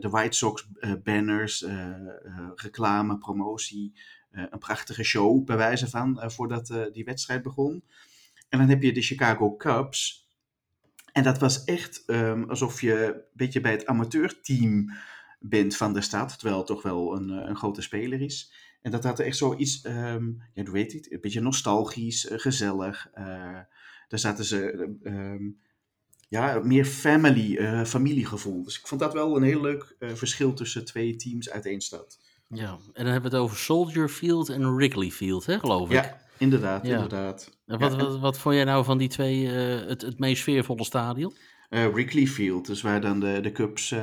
de 0.00 0.08
White 0.08 0.36
Sox 0.36 0.68
eh, 0.80 0.92
banners, 1.04 1.62
eh, 1.62 1.90
eh, 1.90 2.50
reclame, 2.54 3.18
promotie, 3.18 3.92
eh, 4.30 4.44
een 4.50 4.58
prachtige 4.58 5.04
show 5.04 5.44
bij 5.44 5.56
wijze 5.56 5.88
van 5.88 6.20
eh, 6.20 6.28
voordat 6.28 6.70
eh, 6.70 6.82
die 6.92 7.04
wedstrijd 7.04 7.42
begon. 7.42 7.84
En 8.48 8.58
dan 8.58 8.68
heb 8.68 8.82
je 8.82 8.92
de 8.92 9.02
Chicago 9.02 9.56
Cubs. 9.56 10.30
En 11.12 11.22
dat 11.22 11.38
was 11.38 11.64
echt 11.64 12.04
ehm, 12.06 12.42
alsof 12.42 12.80
je 12.80 13.04
een 13.04 13.22
beetje 13.32 13.60
bij 13.60 13.72
het 13.72 13.86
amateurteam 13.86 14.90
bent 15.40 15.76
van 15.76 15.92
de 15.92 16.00
stad, 16.00 16.38
terwijl 16.38 16.58
het 16.58 16.66
toch 16.66 16.82
wel 16.82 17.16
een, 17.16 17.30
eh, 17.30 17.48
een 17.48 17.56
grote 17.56 17.82
speler 17.82 18.20
is. 18.20 18.52
En 18.82 18.90
dat 18.90 19.04
had 19.04 19.18
echt 19.18 19.36
zoiets, 19.36 19.82
ehm 19.82 20.24
ja, 20.52 20.62
hoe 20.62 20.70
weet 20.70 20.92
het, 20.92 21.12
een 21.12 21.20
beetje 21.20 21.40
nostalgisch, 21.40 22.28
eh, 22.28 22.38
gezellig. 22.38 23.08
Eh, 23.12 23.24
daar 24.08 24.18
zaten 24.18 24.44
ze, 24.44 24.70
eh, 25.02 25.12
ehm, 25.12 25.50
ja, 26.28 26.60
meer 26.64 26.84
family, 26.84 27.56
eh, 27.56 27.84
familiegevoel. 27.84 28.62
Dus 28.64 28.78
ik 28.78 28.86
vond 28.86 29.00
dat 29.00 29.12
wel 29.12 29.36
een 29.36 29.42
heel 29.42 29.60
leuk 29.60 29.96
eh, 29.98 30.10
verschil 30.14 30.52
tussen 30.54 30.84
twee 30.84 31.16
teams 31.16 31.50
uit 31.50 31.66
één 31.66 31.80
stad. 31.80 32.18
Ja, 32.48 32.68
en 32.70 33.04
dan 33.04 33.12
hebben 33.12 33.30
we 33.30 33.36
het 33.36 33.44
over 33.46 33.56
Soldier 33.56 34.08
Field 34.08 34.48
en 34.48 34.76
Wrigley 34.76 35.10
Field, 35.10 35.46
hè, 35.46 35.58
geloof 35.58 35.86
ik. 35.88 35.94
Ja, 35.94 36.20
inderdaad, 36.38 36.86
Ja. 36.86 36.92
inderdaad. 36.94 37.56
En 37.66 37.78
wat, 37.78 37.92
Ja, 37.92 37.98
wat, 37.98 38.18
wat 38.18 38.38
vond 38.38 38.54
jij 38.54 38.64
nou 38.64 38.84
van 38.84 38.98
die 38.98 39.08
twee 39.08 39.46
eh, 39.52 39.88
het, 39.88 40.02
het 40.02 40.18
meest 40.18 40.40
sfeervolle 40.42 40.84
stadion? 40.84 41.34
Wrigley 41.68 42.26
Field, 42.26 42.66
dus 42.66 42.82
waar 42.82 43.00
dan 43.00 43.20
de, 43.20 43.40
de 43.42 43.52
Cubs 43.52 43.94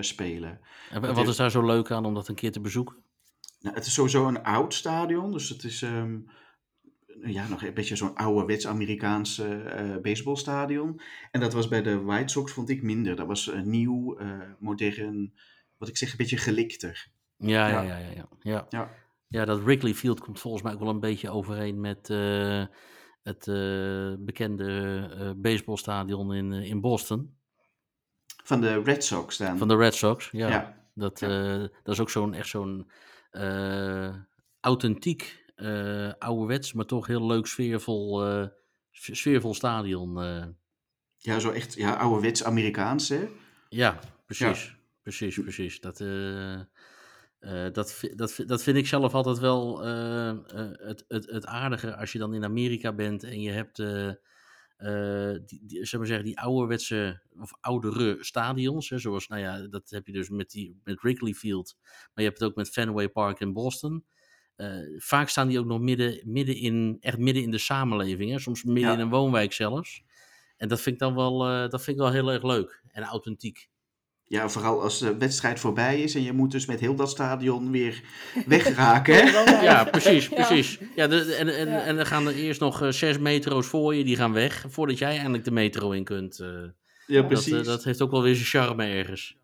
spelen. 0.00 0.60
En 0.90 1.00
wat 1.00 1.18
is- 1.18 1.28
is 1.28 1.36
daar 1.36 1.50
zo 1.50 1.66
leuk 1.66 1.90
aan 1.90 2.04
om 2.04 2.14
dat 2.14 2.28
een 2.28 2.34
keer 2.34 2.52
te 2.52 2.60
bezoeken? 2.60 2.96
Nou, 3.60 3.74
het 3.74 3.86
is 3.86 3.92
sowieso 3.94 4.26
een 4.28 4.42
oud 4.42 4.74
stadion, 4.74 5.32
dus 5.32 5.48
het 5.48 5.64
is 5.64 5.82
ehm, 5.82 6.18
ja, 7.22 7.48
nog 7.48 7.62
een 7.62 7.74
beetje 7.74 7.96
zo'n 7.96 8.14
ouderwets 8.14 8.66
Amerikaans 8.66 9.38
eh, 9.38 9.94
eh, 9.94 10.00
baseballstadion. 10.02 11.00
En 11.30 11.40
dat 11.40 11.52
was 11.52 11.68
bij 11.68 11.82
de 11.82 12.00
White 12.00 12.32
Sox, 12.32 12.52
vond 12.52 12.68
ik 12.70 12.82
minder. 12.82 13.16
Dat 13.16 13.26
was 13.26 13.48
eh, 13.48 13.60
nieuw, 13.62 14.16
eh, 14.18 14.38
modern, 14.58 15.32
wat 15.78 15.88
ik 15.88 15.96
zeg, 15.96 16.10
een 16.10 16.16
beetje 16.16 16.36
gelikter. 16.36 17.08
Ja, 17.36 17.68
ja, 17.68 17.82
Ja. 17.82 17.96
ja, 17.98 18.26
ja. 18.42 18.66
ja. 18.70 18.90
ja. 19.28 19.44
Dat 19.44 19.62
Wrigley 19.62 19.94
Field 19.94 20.20
komt 20.20 20.40
volgens 20.40 20.62
mij 20.62 20.72
ook 20.72 20.78
wel 20.80 20.88
een 20.88 21.00
beetje 21.00 21.30
overeen 21.30 21.80
met 21.80 22.10
eh, 22.10 22.64
het 23.22 23.48
eh, 23.48 24.14
bekende 24.18 24.66
eh, 25.18 25.30
baseballstadion 25.36 26.34
in, 26.34 26.52
in 26.52 26.80
Boston. 26.80 27.38
Van 28.44 28.60
de 28.60 28.82
Red 28.82 29.04
Sox 29.04 29.36
dan. 29.36 29.58
Van 29.58 29.68
de 29.68 29.76
Red 29.76 29.94
Sox. 29.94 30.28
Ja, 30.32 30.48
Ja. 30.48 30.78
Dat, 30.94 31.20
Ja. 31.20 31.28
eh, 31.54 31.58
dat 31.82 31.94
is 31.94 32.00
ook 32.00 32.10
zo'n 32.10 32.34
echt 32.34 32.48
zo'n 32.48 32.90
eh, 33.30 34.14
authentiek, 34.60 35.44
eh 35.60 36.12
ouderwets, 36.18 36.72
maar 36.72 36.84
toch 36.84 37.06
heel 37.06 37.26
leuk 37.26 37.46
sfeervol, 37.46 38.24
eh, 38.26 38.46
sfeervol 38.90 39.54
stadion. 39.54 40.22
eh. 40.22 40.46
Ja, 41.16 41.38
zo 41.38 41.50
echt 41.50 41.74
ja, 41.74 41.94
ouderwets 41.94 42.44
Amerikaans, 42.44 43.08
hè? 43.08 43.28
Ja, 43.68 43.98
precies. 44.26 44.78
Precies, 45.02 45.40
precies. 45.40 45.80
Dat, 45.80 45.98
dat, 47.74 48.00
dat, 48.14 48.42
dat 48.46 48.62
vind 48.62 48.76
ik 48.76 48.86
zelf 48.86 49.14
altijd 49.14 49.38
wel 49.38 49.80
het, 49.80 51.04
het, 51.08 51.26
het 51.30 51.46
aardige 51.46 51.96
als 51.96 52.12
je 52.12 52.18
dan 52.18 52.34
in 52.34 52.44
Amerika 52.44 52.92
bent 52.92 53.22
en 53.22 53.40
je 53.40 53.50
hebt 53.50 53.76
die, 55.46 55.66
die, 55.66 55.84
zeg 55.84 55.98
maar 56.00 56.08
zeggen, 56.08 56.24
die 56.24 56.40
ouderwetse 56.40 57.22
of 57.38 57.52
oudere 57.60 58.16
stadions. 58.20 58.88
Hè, 58.90 58.98
zoals, 58.98 59.28
nou 59.28 59.40
ja, 59.40 59.68
dat 59.68 59.90
heb 59.90 60.06
je 60.06 60.12
dus 60.12 60.28
met, 60.28 60.50
die, 60.50 60.80
met 60.84 61.00
Wrigley 61.00 61.32
Field, 61.32 61.76
maar 61.80 62.10
je 62.14 62.22
hebt 62.24 62.38
het 62.38 62.48
ook 62.48 62.56
met 62.56 62.70
Fenway 62.70 63.08
Park 63.08 63.40
in 63.40 63.52
Boston. 63.52 64.04
Eh, 64.60 64.98
vaak 64.98 65.28
staan 65.28 65.48
die 65.48 65.58
ook 65.58 65.66
nog 65.66 65.80
midden, 65.80 66.20
midden 66.24 66.56
in, 66.56 66.96
echt 67.00 67.18
midden 67.18 67.42
in 67.42 67.50
de 67.50 67.58
samenleving. 67.58 68.30
Hè? 68.30 68.38
Soms 68.38 68.64
midden 68.64 68.84
Ja. 68.84 68.92
in 68.92 69.00
een 69.00 69.08
woonwijk 69.10 69.52
zelfs. 69.52 70.02
En 70.56 70.68
dat 70.68 70.80
vind 70.80 70.94
ik 70.94 71.00
dan 71.00 71.14
wel, 71.14 71.46
eh, 71.46 71.68
dat 71.68 71.82
vind 71.82 71.96
ik 71.96 72.02
wel 72.02 72.12
heel 72.12 72.32
erg 72.32 72.42
leuk 72.42 72.82
en 72.92 73.02
authentiek. 73.02 73.68
Ja, 74.24 74.48
vooral 74.48 74.82
als 74.82 74.98
de 74.98 75.16
wedstrijd 75.16 75.60
voorbij 75.60 76.02
is 76.02 76.14
en 76.14 76.22
je 76.22 76.32
moet 76.32 76.50
dus 76.50 76.66
met 76.66 76.80
heel 76.80 76.94
dat 76.94 77.10
stadion 77.10 77.70
weer 77.70 78.02
wegraken, 78.46 79.14
hè? 79.14 79.40
Ja, 79.62 79.84
precies, 79.84 80.28
precies. 80.28 80.78
Ja, 80.96 81.06
de, 81.06 81.34
en, 81.34 81.48
en, 81.58 81.68
Ja. 81.68 81.80
en 81.82 81.96
dan 81.96 82.06
gaan 82.06 82.26
er 82.26 82.34
eerst 82.34 82.60
nog 82.60 82.82
eh, 82.82 82.88
zes 82.88 83.18
metro's 83.18 83.66
voor 83.66 83.94
je, 83.94 84.04
die 84.04 84.16
gaan 84.16 84.32
weg, 84.32 84.64
voordat 84.68 84.98
jij 84.98 85.16
eindelijk 85.16 85.44
de 85.44 85.50
metro 85.50 85.90
in 85.90 86.04
kunt. 86.04 86.38
eh. 86.40 86.48
Ja, 87.06 87.20
dat, 87.20 87.26
precies. 87.26 87.52
eh, 87.52 87.64
dat 87.64 87.84
heeft 87.84 88.02
ook 88.02 88.10
wel 88.10 88.22
weer 88.22 88.34
zijn 88.34 88.46
charme 88.64 88.84
ergens. 88.86 89.38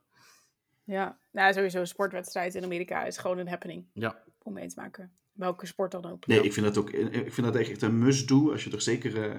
Ja, 0.85 1.19
nou, 1.33 1.53
sowieso 1.53 1.79
een 1.81 1.87
sportwedstrijd 1.87 2.55
in 2.55 2.65
Amerika 2.65 3.05
is 3.05 3.19
gewoon 3.19 3.39
een 3.39 3.49
happening 3.49 3.85
Ja, 3.93 4.23
om 4.47 4.53
mee 4.53 4.69
te 4.69 4.81
maken. 4.81 5.13
Welke 5.33 5.67
sport 5.67 5.93
dan 5.93 6.05
ook. 6.05 6.27
Nee, 6.27 6.43
ik 6.43 6.53
vind 6.53 6.67
dat 6.67 6.79
ook 6.79 6.91
ik 6.91 7.33
vind 7.33 7.47
dat 7.47 7.57
echt 7.57 7.83
een 7.83 7.99
must-do 7.99 8.51
als 8.53 8.65
je 8.65 8.71
toch 8.71 8.83
zeker 8.83 9.23
eh, 9.23 9.37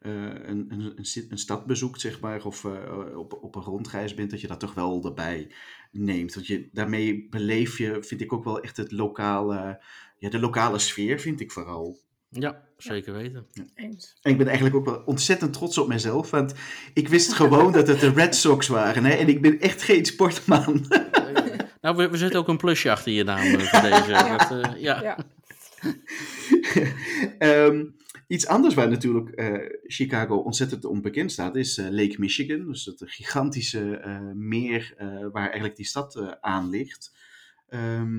eh, 0.00 0.48
een, 0.48 0.66
een, 0.68 0.80
een, 0.96 1.26
een 1.28 1.38
stad 1.38 1.66
bezoekt, 1.66 2.00
zeg 2.00 2.20
maar, 2.20 2.44
of 2.44 2.64
eh, 2.64 3.18
op, 3.18 3.38
op 3.42 3.54
een 3.54 3.62
rondreis 3.62 4.14
bent, 4.14 4.30
dat 4.30 4.40
je 4.40 4.46
dat 4.46 4.60
toch 4.60 4.74
wel 4.74 5.04
erbij 5.04 5.50
neemt. 5.90 6.34
Want 6.34 6.46
je, 6.46 6.68
daarmee 6.72 7.28
beleef 7.30 7.78
je, 7.78 8.02
vind 8.02 8.20
ik 8.20 8.32
ook 8.32 8.44
wel 8.44 8.60
echt 8.60 8.76
het 8.76 8.92
lokale, 8.92 9.82
ja, 10.18 10.28
de 10.28 10.38
lokale 10.38 10.78
sfeer, 10.78 11.20
vind 11.20 11.40
ik 11.40 11.52
vooral. 11.52 11.98
ja 12.28 12.70
zeker 12.76 13.12
weten. 13.12 13.46
Eens. 13.74 14.18
En 14.22 14.30
ik 14.30 14.38
ben 14.38 14.46
eigenlijk 14.46 14.76
ook 14.76 14.84
wel 14.84 15.02
ontzettend 15.04 15.52
trots 15.52 15.78
op 15.78 15.88
mezelf, 15.88 16.30
want 16.30 16.54
ik 16.94 17.08
wist 17.08 17.32
gewoon 17.32 17.72
dat 17.78 17.86
het 17.86 18.00
de 18.00 18.10
Red 18.10 18.34
Sox 18.34 18.68
waren. 18.68 19.04
Hè? 19.04 19.12
En 19.14 19.28
ik 19.28 19.42
ben 19.42 19.60
echt 19.60 19.82
geen 19.82 20.04
sportman. 20.04 20.86
Nou, 21.82 21.96
we, 21.96 22.08
we 22.08 22.16
zetten 22.16 22.40
ook 22.40 22.48
een 22.48 22.56
plusje 22.56 22.90
achter 22.90 23.12
je 23.12 23.24
naam 23.24 23.54
eh, 23.54 23.60
voor 23.60 23.80
deze. 23.90 24.10
Ja. 24.10 24.36
Dat, 24.36 24.64
eh, 24.64 24.80
ja. 24.80 25.02
Ja. 25.02 25.18
Ehm, 27.38 27.84
iets 28.26 28.46
anders 28.46 28.74
waar 28.74 28.88
natuurlijk 28.88 29.28
eh, 29.28 29.78
Chicago 29.86 30.36
ontzettend 30.36 30.84
onbekend 30.84 31.32
staat, 31.32 31.56
is 31.56 31.76
Lake 31.76 32.14
Michigan. 32.18 32.66
Dus 32.66 32.84
het 32.84 33.02
gigantische 33.04 33.96
eh, 33.96 34.20
meer 34.34 34.94
eh, 34.96 35.26
waar 35.32 35.44
eigenlijk 35.44 35.76
die 35.76 35.86
stad 35.86 36.16
eh, 36.16 36.30
aan 36.40 36.70
ligt. 36.70 37.16
Ehm, 37.68 38.18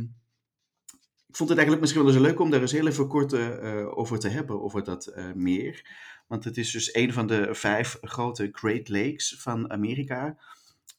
ik 1.27 1.39
vond 1.39 1.49
het 1.49 1.57
eigenlijk 1.57 1.79
misschien 1.79 2.03
wel 2.03 2.13
eens 2.13 2.21
leuk 2.21 2.39
om 2.39 2.49
daar 2.49 2.61
eens 2.61 2.71
heel 2.71 2.87
even 2.87 3.07
kort 3.07 3.33
uh, 3.33 3.97
over 3.97 4.19
te 4.19 4.27
hebben, 4.27 4.61
over 4.61 4.83
dat 4.83 5.13
uh, 5.15 5.31
meer. 5.33 5.85
Want 6.27 6.43
het 6.43 6.57
is 6.57 6.71
dus 6.71 6.95
een 6.95 7.13
van 7.13 7.27
de 7.27 7.55
vijf 7.55 7.97
grote 8.01 8.49
Great 8.51 8.89
Lakes 8.89 9.35
van 9.39 9.71
Amerika. 9.71 10.37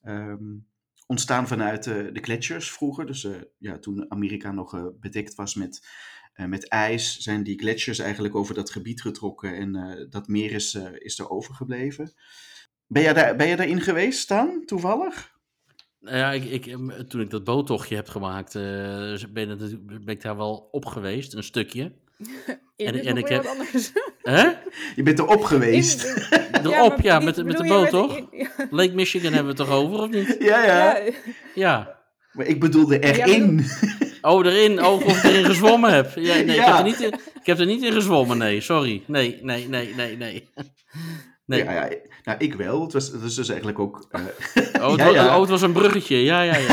Um, 0.05 0.67
ontstaan 1.07 1.49
vanuit 1.49 1.87
uh, 1.87 1.95
de 1.95 2.21
gletsjers 2.23 2.71
vroeger. 2.73 3.07
Dus 3.07 3.29
ja, 3.59 3.79
toen 3.79 4.11
Amerika 4.11 4.53
nog 4.53 4.93
bedekt 5.01 5.35
was 5.35 5.55
met, 5.55 5.89
met 6.35 6.69
ijs, 6.69 7.17
zijn 7.19 7.43
die 7.43 7.59
gletsjers 7.59 7.99
eigenlijk 7.99 8.35
over 8.35 8.55
dat 8.55 8.71
gebied 8.71 9.01
getrokken. 9.01 9.57
En 9.57 10.07
dat 10.11 10.29
meer 10.29 10.53
is, 10.53 10.75
is 10.99 11.19
er 11.19 11.31
overgebleven. 11.31 12.15
Ben 12.87 13.03
jij, 13.03 13.13
daar, 13.13 13.37
ben 13.37 13.47
jij 13.47 13.57
daarin 13.57 13.81
geweest 13.81 14.29
dan, 14.29 14.63
toevallig? 14.65 15.33
Nou 16.01 16.17
ja, 16.17 16.33
ik, 16.33 16.45
ik, 16.45 16.65
toen 17.09 17.21
ik 17.21 17.31
dat 17.31 17.45
boottochtje 17.45 17.95
heb 17.95 18.09
gemaakt, 18.09 18.53
ben, 18.53 19.33
ben, 19.33 20.07
ik 20.07 20.23
daar 20.23 20.37
wel 20.37 20.69
op 20.71 20.87
geweest, 20.87 21.35
een 21.35 21.43
stukje. 21.43 21.93
en, 22.77 23.05
en 23.05 23.17
ik 23.17 23.29
heb. 23.29 23.45
Anders. 23.47 23.93
Hè? 24.23 24.49
Je 24.97 25.03
bent 25.03 25.19
erop 25.19 25.45
geweest. 25.45 26.05
In, 26.05 26.67
erop, 26.73 27.01
ja, 27.01 27.13
ja 27.13 27.21
met, 27.21 27.45
met 27.45 27.57
de 27.57 27.65
boot, 27.65 27.91
toch? 27.91 28.17
In, 28.17 28.29
ja. 28.31 28.49
Lake 28.71 28.95
Michigan 28.95 29.33
hebben 29.33 29.57
we 29.57 29.63
het 29.63 29.71
toch 29.71 29.79
over, 29.79 30.03
of 30.03 30.11
niet? 30.11 30.37
Ja, 30.39 30.65
ja. 30.65 30.97
Ja. 30.97 31.13
ja. 31.55 32.03
Maar 32.33 32.47
ik 32.47 32.61
bedoelde 32.61 32.99
erin. 32.99 33.65
Oh, 34.21 34.47
erin. 34.47 34.85
Oh, 34.85 34.93
of 34.93 35.17
ik 35.17 35.25
erin 35.25 35.45
gezwommen 35.45 35.93
heb. 35.93 36.13
Ja, 36.15 36.35
nee, 36.35 36.45
ik, 36.45 36.61
heb 36.61 36.77
er 36.77 36.85
niet 36.85 37.01
in, 37.01 37.13
ik 37.41 37.47
heb 37.47 37.59
er 37.59 37.67
niet 37.67 37.83
in 37.83 37.93
gezwommen, 37.93 38.39
nee. 38.39 38.61
Sorry. 38.61 39.03
Nee, 39.07 39.39
nee, 39.43 39.69
nee, 39.69 39.95
nee, 39.95 40.17
nee. 40.17 40.49
Nee. 41.47 41.65
Ja, 41.65 41.73
ja, 41.73 41.91
nou, 42.25 42.39
ik 42.39 42.55
wel. 42.55 42.83
Het 42.83 42.93
was, 42.93 43.09
het 43.13 43.23
was 43.23 43.35
dus 43.35 43.49
eigenlijk 43.49 43.79
ook... 43.79 44.09
Uh... 44.13 44.25
Oh, 44.85 44.91
het, 44.91 45.01
ja, 45.01 45.07
was, 45.07 45.35
oh, 45.35 45.41
het 45.41 45.51
was 45.51 45.63
een 45.63 45.73
bruggetje. 45.73 46.17
Ja, 46.17 46.43
ja, 46.43 46.57
ja. 46.57 46.69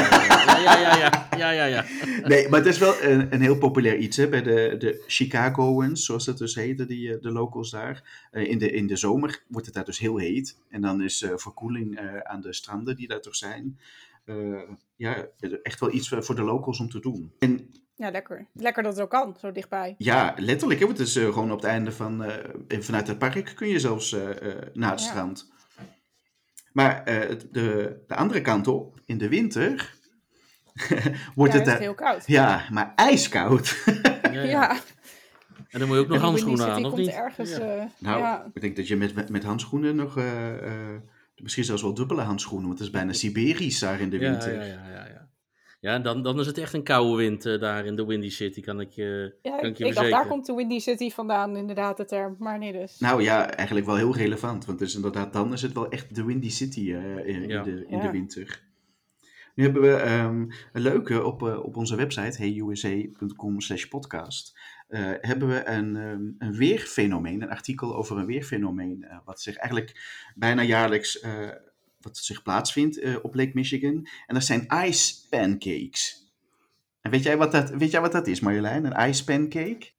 Ja, 0.63 0.79
ja, 0.79 1.51
ja, 1.51 1.51
ja. 1.51 1.65
ja. 1.65 1.85
Nee, 2.27 2.49
maar 2.49 2.59
het 2.59 2.67
is 2.67 2.77
wel 2.77 3.01
een, 3.01 3.33
een 3.33 3.41
heel 3.41 3.57
populair 3.57 3.97
iets 3.97 4.17
hè, 4.17 4.29
bij 4.29 4.41
de, 4.41 4.75
de 4.77 5.03
Chicagoans, 5.07 6.05
zoals 6.05 6.25
het 6.25 6.37
dus 6.37 6.55
heette, 6.55 6.85
die, 6.85 7.19
de 7.19 7.31
locals 7.31 7.71
daar. 7.71 8.27
Uh, 8.31 8.49
in, 8.49 8.57
de, 8.57 8.71
in 8.71 8.87
de 8.87 8.95
zomer 8.95 9.43
wordt 9.47 9.65
het 9.65 9.75
daar 9.75 9.85
dus 9.85 9.99
heel 9.99 10.17
heet. 10.17 10.57
En 10.69 10.81
dan 10.81 11.01
is 11.01 11.21
uh, 11.21 11.31
verkoeling 11.35 11.99
aan 12.23 12.41
de 12.41 12.53
stranden 12.53 12.95
die 12.95 13.07
daar 13.07 13.21
toch 13.21 13.35
zijn. 13.35 13.79
ja, 14.95 15.27
echt 15.63 15.79
wel 15.79 15.93
iets 15.93 16.09
voor 16.09 16.35
de 16.35 16.43
locals 16.43 16.79
om 16.79 16.89
te 16.89 16.99
doen. 16.99 17.31
En 17.39 17.69
ja, 18.01 18.11
lekker. 18.11 18.47
Lekker 18.53 18.83
dat 18.83 18.93
het 18.93 19.01
ook 19.01 19.09
kan, 19.09 19.35
zo 19.39 19.51
dichtbij. 19.51 19.95
Ja, 19.97 20.33
letterlijk. 20.37 20.79
Hè? 20.79 20.87
Het 20.87 20.99
is 20.99 21.15
uh, 21.15 21.25
gewoon 21.25 21.51
op 21.51 21.61
het 21.61 21.69
einde 21.69 21.91
van... 21.91 22.23
Uh, 22.23 22.81
vanuit 22.81 23.07
het 23.07 23.17
park 23.17 23.53
kun 23.55 23.67
je 23.67 23.79
zelfs 23.79 24.13
uh, 24.13 24.21
naar 24.73 24.91
het 24.91 24.99
ja. 24.99 25.07
strand. 25.07 25.51
Maar 26.71 27.05
de, 27.05 28.03
de 28.07 28.15
andere 28.15 28.41
kant 28.41 28.67
op, 28.67 28.99
in 29.05 29.17
de 29.17 29.29
winter... 29.29 29.93
wordt 31.35 31.53
ja, 31.53 31.59
het, 31.59 31.67
het 31.67 31.79
heel 31.79 31.93
koud. 31.93 32.23
Ja, 32.25 32.63
maar 32.71 32.93
ijskoud. 32.95 33.83
ja. 34.31 34.41
ja. 34.41 34.77
En 35.69 35.79
dan 35.79 35.87
moet 35.87 35.97
je 35.97 36.03
ook 36.03 36.09
nog 36.09 36.21
handschoenen 36.21 36.71
aan, 36.71 36.85
of 36.85 36.95
niet? 36.95 37.09
Ergens, 37.09 37.57
nou, 37.97 38.41
ik 38.53 38.61
denk 38.61 38.75
dat 38.75 38.87
je 38.87 38.95
met, 38.95 39.29
met 39.29 39.43
handschoenen 39.43 39.95
nog... 39.95 40.19
misschien 41.35 41.63
zelfs 41.63 41.81
wel 41.81 41.93
dubbele 41.93 42.21
handschoenen, 42.21 42.67
want 42.67 42.79
het 42.79 42.87
is 42.87 42.93
bijna 42.93 43.13
Siberisch 43.13 43.79
daar 43.79 43.99
in 43.99 44.09
de 44.09 44.17
winter. 44.17 44.53
ja, 44.55 44.63
ja, 44.63 45.05
ja. 45.05 45.20
Ja. 45.81 45.99
Dan, 45.99 46.23
dan 46.23 46.39
is 46.39 46.45
het 46.45 46.57
echt 46.57 46.73
een 46.73 46.83
koude 46.83 47.15
wind 47.15 47.45
uh, 47.45 47.59
daar 47.59 47.85
in 47.85 47.95
de 47.95 48.05
Windy 48.05 48.29
City, 48.29 48.61
kan 48.61 48.79
ik, 48.79 48.97
uh, 48.97 49.23
ja, 49.23 49.31
kan 49.41 49.69
ik 49.69 49.77
je 49.77 49.85
ik 49.85 49.93
dacht, 49.93 50.09
daar 50.09 50.27
komt 50.27 50.45
de 50.45 50.53
Windy 50.53 50.79
City 50.79 51.09
vandaan, 51.09 51.57
inderdaad, 51.57 51.97
de 51.97 52.05
term. 52.05 52.35
Maar 52.39 52.57
nee 52.57 52.71
dus. 52.71 52.99
Nou 52.99 53.23
ja, 53.23 53.49
eigenlijk 53.49 53.87
wel 53.87 53.95
heel 53.95 54.15
relevant. 54.15 54.65
Want 54.65 54.79
dus 54.79 54.95
inderdaad, 54.95 55.33
dan 55.33 55.53
is 55.53 55.61
het 55.61 55.73
wel 55.73 55.89
echt 55.89 56.15
de 56.15 56.23
Windy 56.23 56.49
City 56.49 56.79
uh, 56.79 57.27
in, 57.27 57.47
ja. 57.47 57.57
in, 57.57 57.63
de, 57.63 57.85
in 57.87 57.97
ja. 57.97 58.03
de 58.03 58.11
winter. 58.11 58.61
Nu 59.55 59.63
hebben 59.63 59.81
we 59.81 60.11
um, 60.11 60.51
een 60.73 60.81
leuke 60.81 61.23
op, 61.23 61.41
op 61.41 61.77
onze 61.77 61.95
website, 61.95 62.37
heyusa.com 62.37 63.61
slash 63.61 63.85
podcast. 63.85 64.59
hebben 65.21 65.47
we 65.47 65.67
een, 65.67 65.95
um, 65.95 66.35
een 66.37 66.53
weerfenomeen, 66.53 67.41
een 67.41 67.49
artikel 67.49 67.95
over 67.95 68.17
een 68.17 68.25
weerfenomeen. 68.25 69.05
wat 69.25 69.41
zich 69.41 69.55
eigenlijk 69.55 69.99
bijna 70.35 70.61
jaarlijks 70.61 71.25
wat 72.01 72.17
zich 72.17 72.41
plaatsvindt 72.41 72.97
uh, 72.97 73.17
op 73.21 73.35
Lake 73.35 73.51
Michigan. 73.53 74.07
En 74.27 74.33
dat 74.33 74.43
zijn 74.43 74.67
ice 74.85 75.27
pancakes. 75.29 76.29
En 77.01 77.11
weet 77.11 77.23
jij 77.23 77.37
wat 77.37 77.51
dat, 77.51 77.69
weet 77.69 77.91
jij 77.91 78.01
wat 78.01 78.11
dat 78.11 78.27
is, 78.27 78.39
Marjolein? 78.39 78.85
Een 78.85 79.09
ice 79.09 79.23
pancake? 79.23 79.89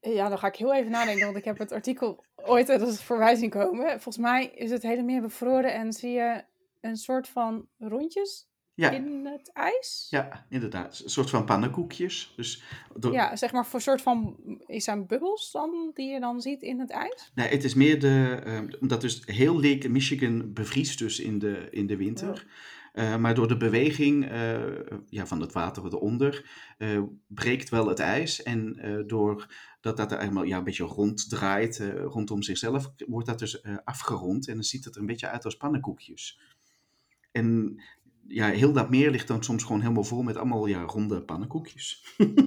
Ja, 0.00 0.28
dan 0.28 0.38
ga 0.38 0.46
ik 0.46 0.56
heel 0.56 0.74
even 0.74 0.90
nadenken, 0.90 1.24
want 1.24 1.36
ik 1.36 1.44
heb 1.44 1.58
het 1.58 1.72
artikel 1.72 2.24
ooit 2.36 2.68
als 2.68 3.02
voorbij 3.02 3.34
zien 3.34 3.50
komen. 3.50 3.90
Volgens 3.90 4.16
mij 4.16 4.46
is 4.46 4.70
het 4.70 4.82
hele 4.82 5.02
meer 5.02 5.20
bevroren 5.20 5.74
en 5.74 5.92
zie 5.92 6.10
je 6.10 6.44
een 6.80 6.96
soort 6.96 7.28
van 7.28 7.68
rondjes 7.78 8.50
ja. 8.74 8.90
in 8.90 9.26
het 9.26 9.50
ijs. 9.52 10.06
Ja, 10.10 10.46
inderdaad. 10.48 11.00
Een 11.04 11.10
soort 11.10 11.30
van 11.30 11.44
pannenkoekjes. 11.44 12.32
Dus 12.36 12.62
door... 12.96 13.12
Ja, 13.12 13.36
zeg 13.36 13.52
maar 13.52 13.66
voor 13.66 13.74
een 13.74 13.80
soort 13.80 14.02
van, 14.02 14.36
is 14.66 14.84
zijn 14.84 15.06
bubbels 15.06 15.50
dan, 15.50 15.90
die 15.94 16.10
je 16.10 16.20
dan 16.20 16.40
ziet 16.40 16.62
in 16.62 16.80
het 16.80 16.90
ijs? 16.90 17.30
Nee, 17.34 17.48
het 17.48 17.64
is 17.64 17.74
meer 17.74 18.00
de, 18.00 18.42
uh, 18.46 18.80
omdat 18.80 19.00
dus 19.00 19.22
heel 19.24 19.54
Lake 19.54 19.88
Michigan 19.88 20.52
bevriest 20.52 20.98
dus 20.98 21.20
in 21.20 21.38
de, 21.38 21.68
in 21.70 21.86
de 21.86 21.96
winter. 21.96 22.46
Oh. 22.46 23.02
Uh, 23.04 23.16
maar 23.16 23.34
door 23.34 23.48
de 23.48 23.56
beweging 23.56 24.32
uh, 24.32 24.60
ja, 25.08 25.26
van 25.26 25.40
het 25.40 25.52
water 25.52 25.84
eronder 25.84 26.50
breekt 27.26 27.68
wel 27.68 27.86
het 27.86 27.98
ijs. 27.98 28.42
En 28.42 28.76
door 29.06 29.54
dat 29.80 29.96
dat 29.96 30.12
er 30.12 30.18
helemaal 30.18 30.44
ja, 30.44 30.58
een 30.58 30.64
beetje 30.64 30.84
ronddraait 30.84 31.78
rondom 32.04 32.42
zichzelf, 32.42 32.92
wordt 33.06 33.26
dat 33.26 33.38
dus 33.38 33.62
afgerond. 33.84 34.48
En 34.48 34.54
dan 34.54 34.64
ziet 34.64 34.84
het 34.84 34.94
er 34.94 35.00
een 35.00 35.06
beetje 35.06 35.28
uit 35.28 35.44
als 35.44 35.56
pannenkoekjes. 35.56 36.40
En 37.32 37.80
ja, 38.26 38.48
heel 38.48 38.72
dat 38.72 38.90
meer 38.90 39.10
ligt 39.10 39.28
dan 39.28 39.44
soms 39.44 39.62
gewoon 39.62 39.80
helemaal 39.80 40.04
vol 40.04 40.22
met 40.22 40.36
allemaal 40.36 40.66
ja, 40.66 40.82
ronde 40.82 41.22
pannenkoekjes. 41.22 42.04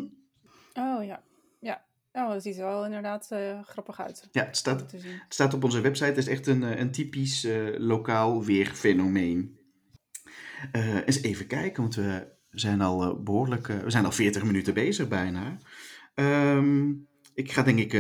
oh 0.74 1.04
ja, 1.04 1.24
ja. 1.60 1.86
Oh, 2.12 2.30
dat 2.30 2.44
ziet 2.44 2.58
er 2.58 2.66
wel 2.66 2.86
inderdaad 2.86 3.30
uh, 3.34 3.64
grappig 3.64 4.02
uit. 4.02 4.28
Ja, 4.32 4.46
het 4.46 4.58
staat, 4.58 4.92
het 4.92 5.04
staat 5.30 5.54
op 5.54 5.64
onze 5.64 5.82
website. 5.82 6.06
Het 6.06 6.18
is 6.18 6.28
echt 6.28 6.48
een, 6.48 6.64
eh, 6.64 6.80
een 6.80 6.92
typisch 6.92 7.46
uh, 7.46 7.78
lokaal 7.78 8.44
weerfenomeen. 8.44 9.60
Uh, 10.76 10.96
eens 10.96 11.22
even 11.22 11.48
kijken, 11.48 11.82
want 11.82 11.96
we 11.96 12.28
zijn 12.50 12.82
al 12.82 13.24
behoorlijk... 13.24 13.68
we 13.68 13.90
zijn 13.90 14.06
al 14.06 14.12
40 14.12 14.44
minuten 14.44 14.74
bezig 14.74 15.08
bijna. 15.08 15.58
Um, 16.16 17.08
ik 17.34 17.52
ga 17.52 17.64
denk 17.64 17.80
ik 17.80 17.94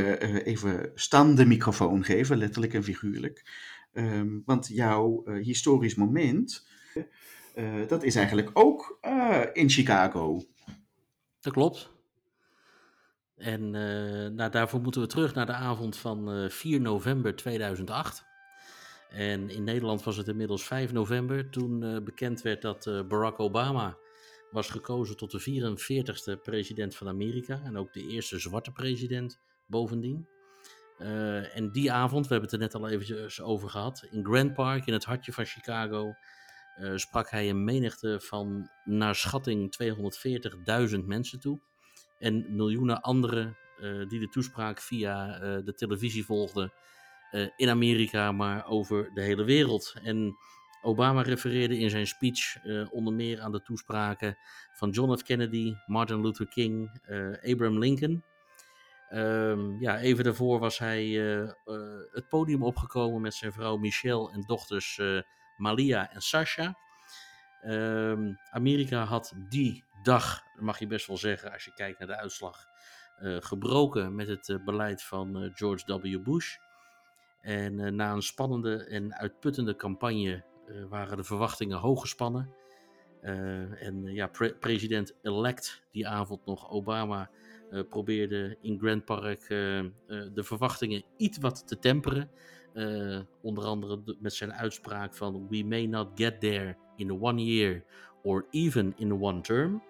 even 0.45 0.91
Stan 0.93 1.35
de 1.35 1.45
microfoon 1.45 2.03
geven, 2.03 2.37
letterlijk 2.37 2.73
en 2.73 2.83
figuurlijk. 2.83 3.43
Um, 3.93 4.41
want 4.45 4.67
jouw 4.67 5.23
historisch 5.41 5.95
moment 5.95 6.67
uh, 7.55 7.87
dat 7.87 8.03
is 8.03 8.15
eigenlijk 8.15 8.49
ook 8.53 8.97
uh, 9.01 9.41
in 9.53 9.69
Chicago. 9.69 10.41
Dat 11.39 11.53
klopt. 11.53 11.93
En 13.37 13.61
uh, 13.61 14.29
nou, 14.29 14.51
daarvoor 14.51 14.81
moeten 14.81 15.01
we 15.01 15.07
terug 15.07 15.33
naar 15.33 15.45
de 15.45 15.53
avond 15.53 15.97
van 15.97 16.49
4 16.49 16.81
november 16.81 17.35
2008. 17.35 18.25
En 19.09 19.49
in 19.49 19.63
Nederland 19.63 20.03
was 20.03 20.17
het 20.17 20.27
inmiddels 20.27 20.65
5 20.65 20.91
november 20.91 21.49
toen 21.49 22.03
bekend 22.03 22.41
werd 22.41 22.61
dat 22.61 23.07
Barack 23.07 23.39
Obama 23.39 23.97
was 24.51 24.69
gekozen 24.69 25.17
tot 25.17 25.31
de 25.31 25.41
44ste 25.41 26.41
president 26.41 26.95
van 26.95 27.07
Amerika. 27.07 27.61
En 27.63 27.77
ook 27.77 27.93
de 27.93 28.07
eerste 28.07 28.39
zwarte 28.39 28.71
president 28.71 29.39
bovendien. 29.67 30.27
en 31.53 31.71
die 31.71 31.91
avond, 31.91 32.27
we 32.27 32.33
hebben 32.33 32.49
het 32.51 32.61
er 32.61 32.65
net 32.65 32.75
al 32.75 32.89
eventjes 32.89 33.41
over 33.41 33.69
gehad, 33.69 34.07
in 34.11 34.25
Grand 34.25 34.53
Park, 34.53 34.85
in 34.85 34.93
het 34.93 35.05
hartje 35.05 35.33
van 35.33 35.45
Chicago, 35.45 36.13
uh, 36.79 36.91
sprak 36.95 37.29
hij 37.29 37.49
een 37.49 37.63
menigte 37.63 38.19
van 38.19 38.69
naar 38.83 39.15
schatting 39.15 39.75
240.000 40.99 41.05
mensen 41.05 41.39
toe. 41.39 41.59
En 42.19 42.55
miljoenen 42.55 43.01
anderen 43.01 43.57
uh, 43.79 44.07
die 44.09 44.19
de 44.19 44.29
toespraak 44.29 44.81
via 44.81 45.41
uh, 45.41 45.65
de 45.65 45.73
televisie 45.73 46.25
volgden 46.25 46.73
in 47.55 47.69
Amerika, 47.69 48.31
maar 48.31 48.67
over 48.67 49.11
de 49.13 49.21
hele 49.21 49.43
wereld. 49.43 49.95
En 50.03 50.35
Obama 50.81 51.21
refereerde 51.21 51.77
in 51.77 51.89
zijn 51.89 52.07
speech 52.07 52.63
onder 52.91 53.13
meer 53.13 53.41
aan 53.41 53.51
de 53.51 53.61
toespraken 53.61 54.37
van 54.73 54.89
John 54.89 55.15
F. 55.17 55.23
Kennedy, 55.23 55.73
Martin 55.85 56.21
Luther 56.21 56.47
King, 56.47 57.01
Abraham 57.43 57.79
Lincoln. 57.79 58.23
Um, 59.13 59.79
ja, 59.79 59.99
even 59.99 60.23
daarvoor 60.23 60.59
was 60.59 60.77
hij 60.77 61.05
het 62.11 62.29
podium 62.29 62.63
opgekomen 62.63 63.21
met 63.21 63.33
zijn 63.33 63.53
vrouw 63.53 63.77
Michelle 63.77 64.31
en 64.31 64.41
dochters 64.41 64.99
Malia 65.57 66.11
en 66.13 66.21
Sasha. 66.21 66.77
Um, 67.65 68.39
Amerika 68.51 69.03
had 69.03 69.33
die 69.49 69.83
dag, 70.03 70.43
mag 70.59 70.79
je 70.79 70.87
best 70.87 71.07
wel 71.07 71.17
zeggen, 71.17 71.51
als 71.51 71.65
je 71.65 71.73
kijkt 71.73 71.99
naar 71.99 72.07
de 72.07 72.17
uitslag, 72.17 72.67
uh, 73.21 73.37
gebroken 73.39 74.15
met 74.15 74.27
het 74.27 74.47
uh, 74.47 74.63
beleid 74.63 75.03
van 75.03 75.43
uh, 75.43 75.49
George 75.53 75.99
W. 75.99 76.23
Bush. 76.23 76.57
En 77.41 77.95
na 77.95 78.11
een 78.11 78.21
spannende 78.21 78.85
en 78.85 79.15
uitputtende 79.15 79.75
campagne 79.75 80.43
waren 80.89 81.17
de 81.17 81.23
verwachtingen 81.23 81.77
hoog 81.77 82.01
gespannen. 82.01 82.53
en 83.21 84.03
ja, 84.03 84.27
pre 84.27 84.55
president-elect 84.55 85.83
die 85.91 86.07
avond 86.07 86.45
nog, 86.45 86.69
Obama, 86.69 87.29
probeerde 87.89 88.57
in 88.61 88.79
Grand 88.79 89.05
Park 89.05 89.47
de 89.47 90.43
verwachtingen 90.43 91.03
iets 91.17 91.37
wat 91.37 91.67
te 91.67 91.79
temperen. 91.79 92.29
Uh, 92.75 93.19
onder 93.41 93.63
andere 93.63 94.17
met 94.19 94.33
zijn 94.33 94.53
uitspraak 94.53 95.13
van 95.13 95.47
We 95.49 95.63
may 95.63 95.85
not 95.85 96.07
get 96.15 96.39
there 96.39 96.77
in 96.95 97.11
one 97.21 97.43
year 97.43 97.83
or 98.23 98.45
even 98.51 98.93
in 98.97 99.11
one 99.11 99.41
term, 99.41 99.81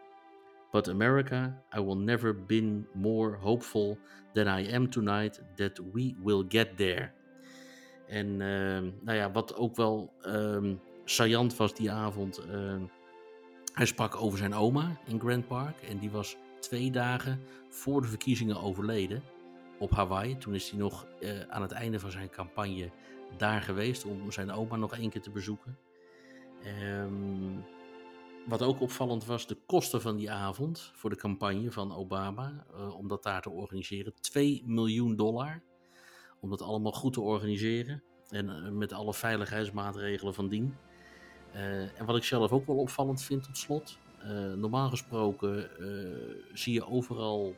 But 0.76 0.90
America, 0.90 1.56
I 1.72 1.80
will 1.80 1.96
never 1.96 2.34
been 2.34 2.86
more 2.94 3.38
hopeful 3.38 3.98
than 4.34 4.48
I 4.48 4.74
am 4.74 4.90
tonight 4.90 5.40
that 5.56 5.80
we 5.94 6.16
will 6.24 6.44
get 6.50 6.78
there. 6.78 7.12
En 8.08 8.42
ehm, 8.42 8.92
nou 9.02 9.18
ja, 9.18 9.32
wat 9.32 9.56
ook 9.56 9.76
wel 9.76 10.14
um, 10.26 10.80
saillant 11.06 11.58
was 11.58 11.74
die 11.74 11.92
avond. 11.92 12.42
Uh, 12.52 12.76
hij 13.74 13.86
sprak 13.86 14.16
over 14.16 14.38
zijn 14.38 14.54
oma 14.54 14.98
in 15.06 15.20
Grand 15.20 15.48
Park. 15.48 15.82
En 15.82 15.98
die 15.98 16.12
was 16.12 16.38
twee 16.60 16.92
dagen 16.92 17.40
voor 17.70 18.02
de 18.02 18.08
verkiezingen 18.08 18.62
overleden 18.62 19.24
op 19.80 19.92
Hawaii. 19.92 20.38
Toen 20.38 20.54
is 20.54 20.70
hij 20.70 20.80
nog 20.80 21.06
uh, 21.20 21.42
aan 21.48 21.62
het 21.62 21.72
einde 21.72 22.00
van 22.00 22.12
zijn 22.12 22.30
campagne 22.30 22.90
daar 23.38 23.62
geweest 23.62 24.06
om 24.06 24.32
zijn 24.32 24.52
oma 24.52 24.76
nog 24.76 24.98
één 24.98 25.10
keer 25.10 25.22
te 25.22 25.32
bezoeken. 25.32 25.78
Um, 26.84 27.64
wat 28.46 28.62
ook 28.62 28.82
opvallend 28.82 29.26
was, 29.26 29.48
de 29.48 29.58
kosten 29.66 30.02
van 30.02 30.16
die 30.16 30.32
avond 30.32 30.92
voor 30.94 31.10
de 31.10 31.16
campagne 31.16 31.72
van 31.72 31.96
Obama, 31.96 32.66
uh, 32.76 32.98
om 32.98 33.08
dat 33.08 33.24
daar 33.24 33.42
te 33.42 33.50
organiseren. 33.50 34.14
2 34.20 34.64
miljoen 34.66 35.16
dollar. 35.16 35.62
Om 36.40 36.50
dat 36.50 36.62
allemaal 36.62 36.92
goed 36.92 37.14
te 37.14 37.22
organiseren. 37.22 38.04
En 38.30 38.50
uh, 38.50 38.70
met 38.70 38.94
alle 38.94 39.14
veiligheidsmaatregelen 39.14 40.34
van 40.34 40.48
dien. 40.48 40.76
En 41.96 42.06
wat 42.06 42.16
ik 42.16 42.24
zelf 42.24 42.52
ook 42.52 42.68
wel 42.68 42.76
opvallend 42.76 43.22
vind 43.22 43.44
tot 43.44 43.58
slot. 43.58 43.98
normaal 44.56 44.90
gesproken 44.90 45.70
zie 46.54 46.74
je 46.74 46.88
overal 46.88 47.56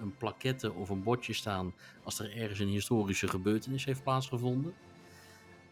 een 0.00 0.14
plaquette 0.18 0.72
of 0.72 0.88
een 0.88 1.02
bordje 1.02 1.32
staan 1.32 1.74
als 2.04 2.18
er 2.18 2.36
ergens 2.36 2.58
een 2.58 2.68
historische 2.68 3.28
gebeurtenis 3.28 3.84
heeft 3.84 4.02
plaatsgevonden. 4.02 4.74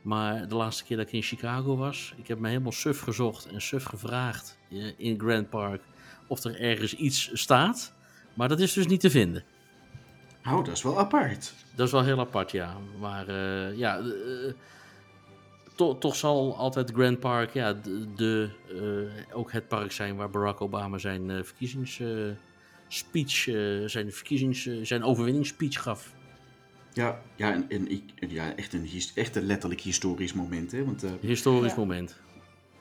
Maar 0.02 0.48
de 0.48 0.54
laatste 0.54 0.84
keer 0.84 0.96
dat 0.96 1.06
ik 1.06 1.12
in 1.12 1.22
Chicago 1.22 1.76
was, 1.76 2.14
ik 2.16 2.28
heb 2.28 2.38
me 2.38 2.48
helemaal 2.48 2.72
suf 2.72 3.00
gezocht 3.00 3.46
en 3.46 3.60
suf 3.60 3.84
gevraagd 3.84 4.58
in 4.96 5.18
Grand 5.20 5.50
Park 5.50 5.82
of 6.26 6.44
er 6.44 6.60
ergens 6.60 6.94
iets 6.94 7.30
staat. 7.32 7.92
Maar 8.34 8.48
dat 8.48 8.60
is 8.60 8.72
dus 8.72 8.86
niet 8.86 9.00
te 9.00 9.10
vinden. 9.10 9.44
Oh, 10.46 10.64
dat 10.64 10.68
is 10.76 10.82
wel 10.82 10.98
apart. 10.98 11.54
Dat 11.74 11.86
is 11.86 11.92
wel 11.92 12.02
heel 12.02 12.18
apart, 12.18 12.50
ja. 12.50 12.76
Maar 12.98 13.28
uh, 13.28 13.76
ja, 13.76 13.98
uh, 13.98 14.52
to, 15.76 15.98
toch 15.98 16.16
zal 16.16 16.56
altijd 16.56 16.90
Grand 16.90 17.20
Park 17.20 17.52
ja, 17.52 17.72
de, 17.72 18.14
de 18.14 18.50
uh, 19.30 19.36
ook 19.36 19.52
het 19.52 19.68
park 19.68 19.92
zijn 19.92 20.16
waar 20.16 20.30
Barack 20.30 20.60
Obama 20.60 20.98
zijn 20.98 21.44
verkiezingsspeech, 22.90 23.90
zijn, 23.90 24.12
verkiezings, 24.12 24.68
zijn 24.82 25.02
overwinningsspeech 25.02 25.82
gaf. 25.82 26.14
Ja, 26.92 27.22
ja, 27.36 27.52
en, 27.52 27.68
en, 27.68 28.30
ja 28.30 28.56
echt, 28.56 28.72
een, 28.72 28.88
echt 29.14 29.36
een 29.36 29.42
letterlijk 29.42 29.80
historisch 29.80 30.32
moment. 30.32 30.72
Hè? 30.72 30.84
Want, 30.84 31.04
uh, 31.04 31.10
historisch 31.20 31.72
ja. 31.72 31.78
moment. 31.78 32.16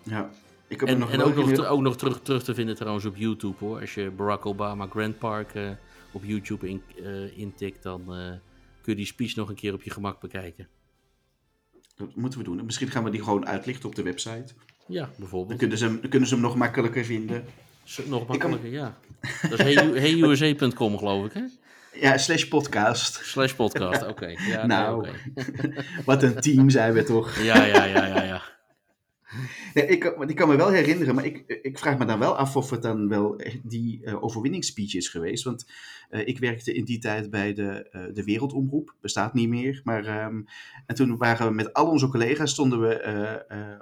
Ja. 0.03 0.29
Ik 0.67 0.79
heb 0.79 0.89
en 0.89 0.97
nog 0.99 1.11
en 1.11 1.21
ook, 1.21 1.35
nog, 1.35 1.65
ook 1.65 1.81
nog 1.81 1.97
terug, 1.97 2.21
terug 2.21 2.43
te 2.43 2.53
vinden 2.53 2.75
trouwens 2.75 3.05
op 3.05 3.15
YouTube 3.15 3.55
hoor. 3.59 3.79
Als 3.79 3.93
je 3.93 4.11
Barack 4.11 4.45
Obama 4.45 4.87
Grand 4.87 5.17
Park 5.17 5.53
uh, 5.53 5.69
op 6.11 6.23
YouTube 6.23 6.69
in, 6.69 6.81
uh, 6.99 7.37
intikt, 7.37 7.83
dan 7.83 8.05
kun 8.81 8.93
je 8.93 8.95
die 8.95 9.05
speech 9.05 9.35
nog 9.35 9.49
een 9.49 9.55
keer 9.55 9.73
op 9.73 9.83
je 9.83 9.89
gemak 9.89 10.21
bekijken. 10.21 10.67
Dat 11.95 12.15
moeten 12.15 12.39
we 12.39 12.45
doen. 12.45 12.65
Misschien 12.65 12.87
gaan 12.87 13.03
we 13.03 13.09
die 13.09 13.23
gewoon 13.23 13.47
uitlichten 13.47 13.89
op 13.89 13.95
de 13.95 14.03
website. 14.03 14.53
Ja, 14.87 15.09
bijvoorbeeld. 15.17 15.49
Dan 15.49 15.57
kunnen 15.57 15.77
ze 15.77 15.85
hem, 15.85 16.01
dan 16.01 16.09
kunnen 16.09 16.27
ze 16.27 16.33
hem 16.33 16.43
nog 16.43 16.55
makkelijker 16.55 17.05
vinden. 17.05 17.45
Nog 18.05 18.27
makkelijker, 18.27 18.71
ja. 18.71 18.97
Dat 19.49 19.59
is 19.59 19.75
heyusa.com 19.75 20.97
geloof 20.97 21.25
ik 21.25 21.33
hè? 21.33 21.41
Ja, 21.93 22.17
slash 22.17 22.43
podcast. 22.43 23.19
Slash 23.23 23.53
podcast, 23.53 24.01
oké. 24.01 24.11
Okay. 24.11 24.37
Ja, 24.47 24.65
nou, 24.65 25.01
nee, 25.01 25.11
okay. 25.35 25.85
wat 26.05 26.23
een 26.23 26.35
team 26.35 26.69
zijn 26.69 26.93
we 26.93 27.03
toch. 27.03 27.39
Ja, 27.39 27.65
ja, 27.65 27.85
ja, 27.85 28.05
ja, 28.05 28.23
ja. 28.23 28.41
Ja, 29.73 29.81
ik, 29.81 30.03
ik 30.03 30.35
kan 30.35 30.47
me 30.47 30.55
wel 30.55 30.69
herinneren, 30.69 31.15
maar 31.15 31.25
ik, 31.25 31.43
ik 31.61 31.79
vraag 31.79 31.97
me 31.97 32.05
dan 32.05 32.19
wel 32.19 32.37
af 32.37 32.55
of 32.55 32.69
het 32.69 32.81
dan 32.81 33.07
wel 33.07 33.41
die 33.63 34.01
uh, 34.03 34.23
overwinningsspeech 34.23 34.95
is 34.95 35.09
geweest. 35.09 35.43
Want 35.43 35.65
uh, 36.11 36.27
ik 36.27 36.39
werkte 36.39 36.73
in 36.73 36.85
die 36.85 36.99
tijd 36.99 37.29
bij 37.29 37.53
de, 37.53 37.89
uh, 37.91 38.13
de 38.13 38.23
Wereldomroep, 38.23 38.95
bestaat 39.01 39.33
niet 39.33 39.49
meer. 39.49 39.81
Maar, 39.83 40.25
um, 40.25 40.45
en 40.85 40.95
toen 40.95 41.17
waren 41.17 41.47
we 41.47 41.53
met 41.53 41.73
al 41.73 41.89
onze 41.89 42.07
collega's, 42.07 42.51
stonden 42.51 42.79
we 42.81 42.93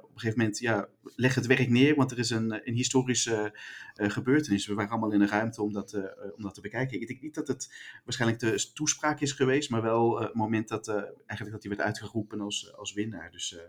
op 0.01 0.13
een 0.13 0.19
gegeven 0.19 0.39
moment, 0.39 0.59
ja, 0.59 0.87
leg 1.15 1.35
het 1.35 1.45
werk 1.45 1.69
neer, 1.69 1.95
want 1.95 2.11
er 2.11 2.19
is 2.19 2.29
een, 2.29 2.67
een 2.67 2.73
historische 2.73 3.57
gebeurtenis. 3.93 4.67
We 4.67 4.73
waren 4.73 4.91
allemaal 4.91 5.11
in 5.11 5.21
een 5.21 5.27
ruimte 5.27 5.61
om 5.61 5.73
dat, 5.73 5.93
om 6.35 6.43
dat 6.43 6.53
te 6.53 6.61
bekijken. 6.61 7.01
Ik 7.01 7.07
denk 7.07 7.21
niet 7.21 7.35
dat 7.35 7.47
het 7.47 7.73
waarschijnlijk 8.03 8.41
de 8.41 8.71
toespraak 8.73 9.19
is 9.19 9.31
geweest, 9.31 9.69
maar 9.69 9.81
wel 9.81 10.19
het 10.19 10.33
moment 10.33 10.67
dat, 10.67 10.87
eigenlijk 10.87 11.51
dat 11.51 11.63
hij 11.63 11.69
werd 11.69 11.81
uitgeroepen 11.81 12.41
als, 12.41 12.73
als 12.75 12.93
winnaar. 12.93 13.31
Dus 13.31 13.59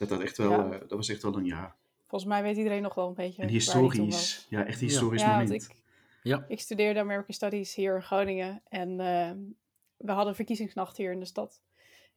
dat, 0.00 0.08
dat, 0.08 0.20
echt 0.20 0.36
wel, 0.36 0.50
ja. 0.50 0.64
uh, 0.64 0.70
dat 0.70 0.90
was 0.90 1.08
echt 1.08 1.22
wel 1.22 1.36
een 1.36 1.44
ja. 1.44 1.76
Volgens 2.06 2.30
mij 2.30 2.42
weet 2.42 2.56
iedereen 2.56 2.82
nog 2.82 2.94
wel 2.94 3.08
een 3.08 3.14
beetje. 3.14 3.42
Een 3.42 3.48
historisch, 3.48 4.46
ja, 4.48 4.64
echt 4.64 4.80
een 4.80 4.86
historisch 4.86 5.22
ja. 5.22 5.30
moment. 5.30 5.50
Ik, 5.50 5.76
ja. 6.22 6.44
ik 6.48 6.60
studeerde 6.60 7.00
American 7.00 7.34
Studies 7.34 7.74
hier 7.74 7.94
in 7.94 8.02
Groningen 8.02 8.62
en 8.68 8.90
uh, 8.90 9.30
we 9.96 10.12
hadden 10.12 10.34
verkiezingsnacht 10.34 10.96
hier 10.96 11.12
in 11.12 11.18
de 11.18 11.26
stad. 11.26 11.62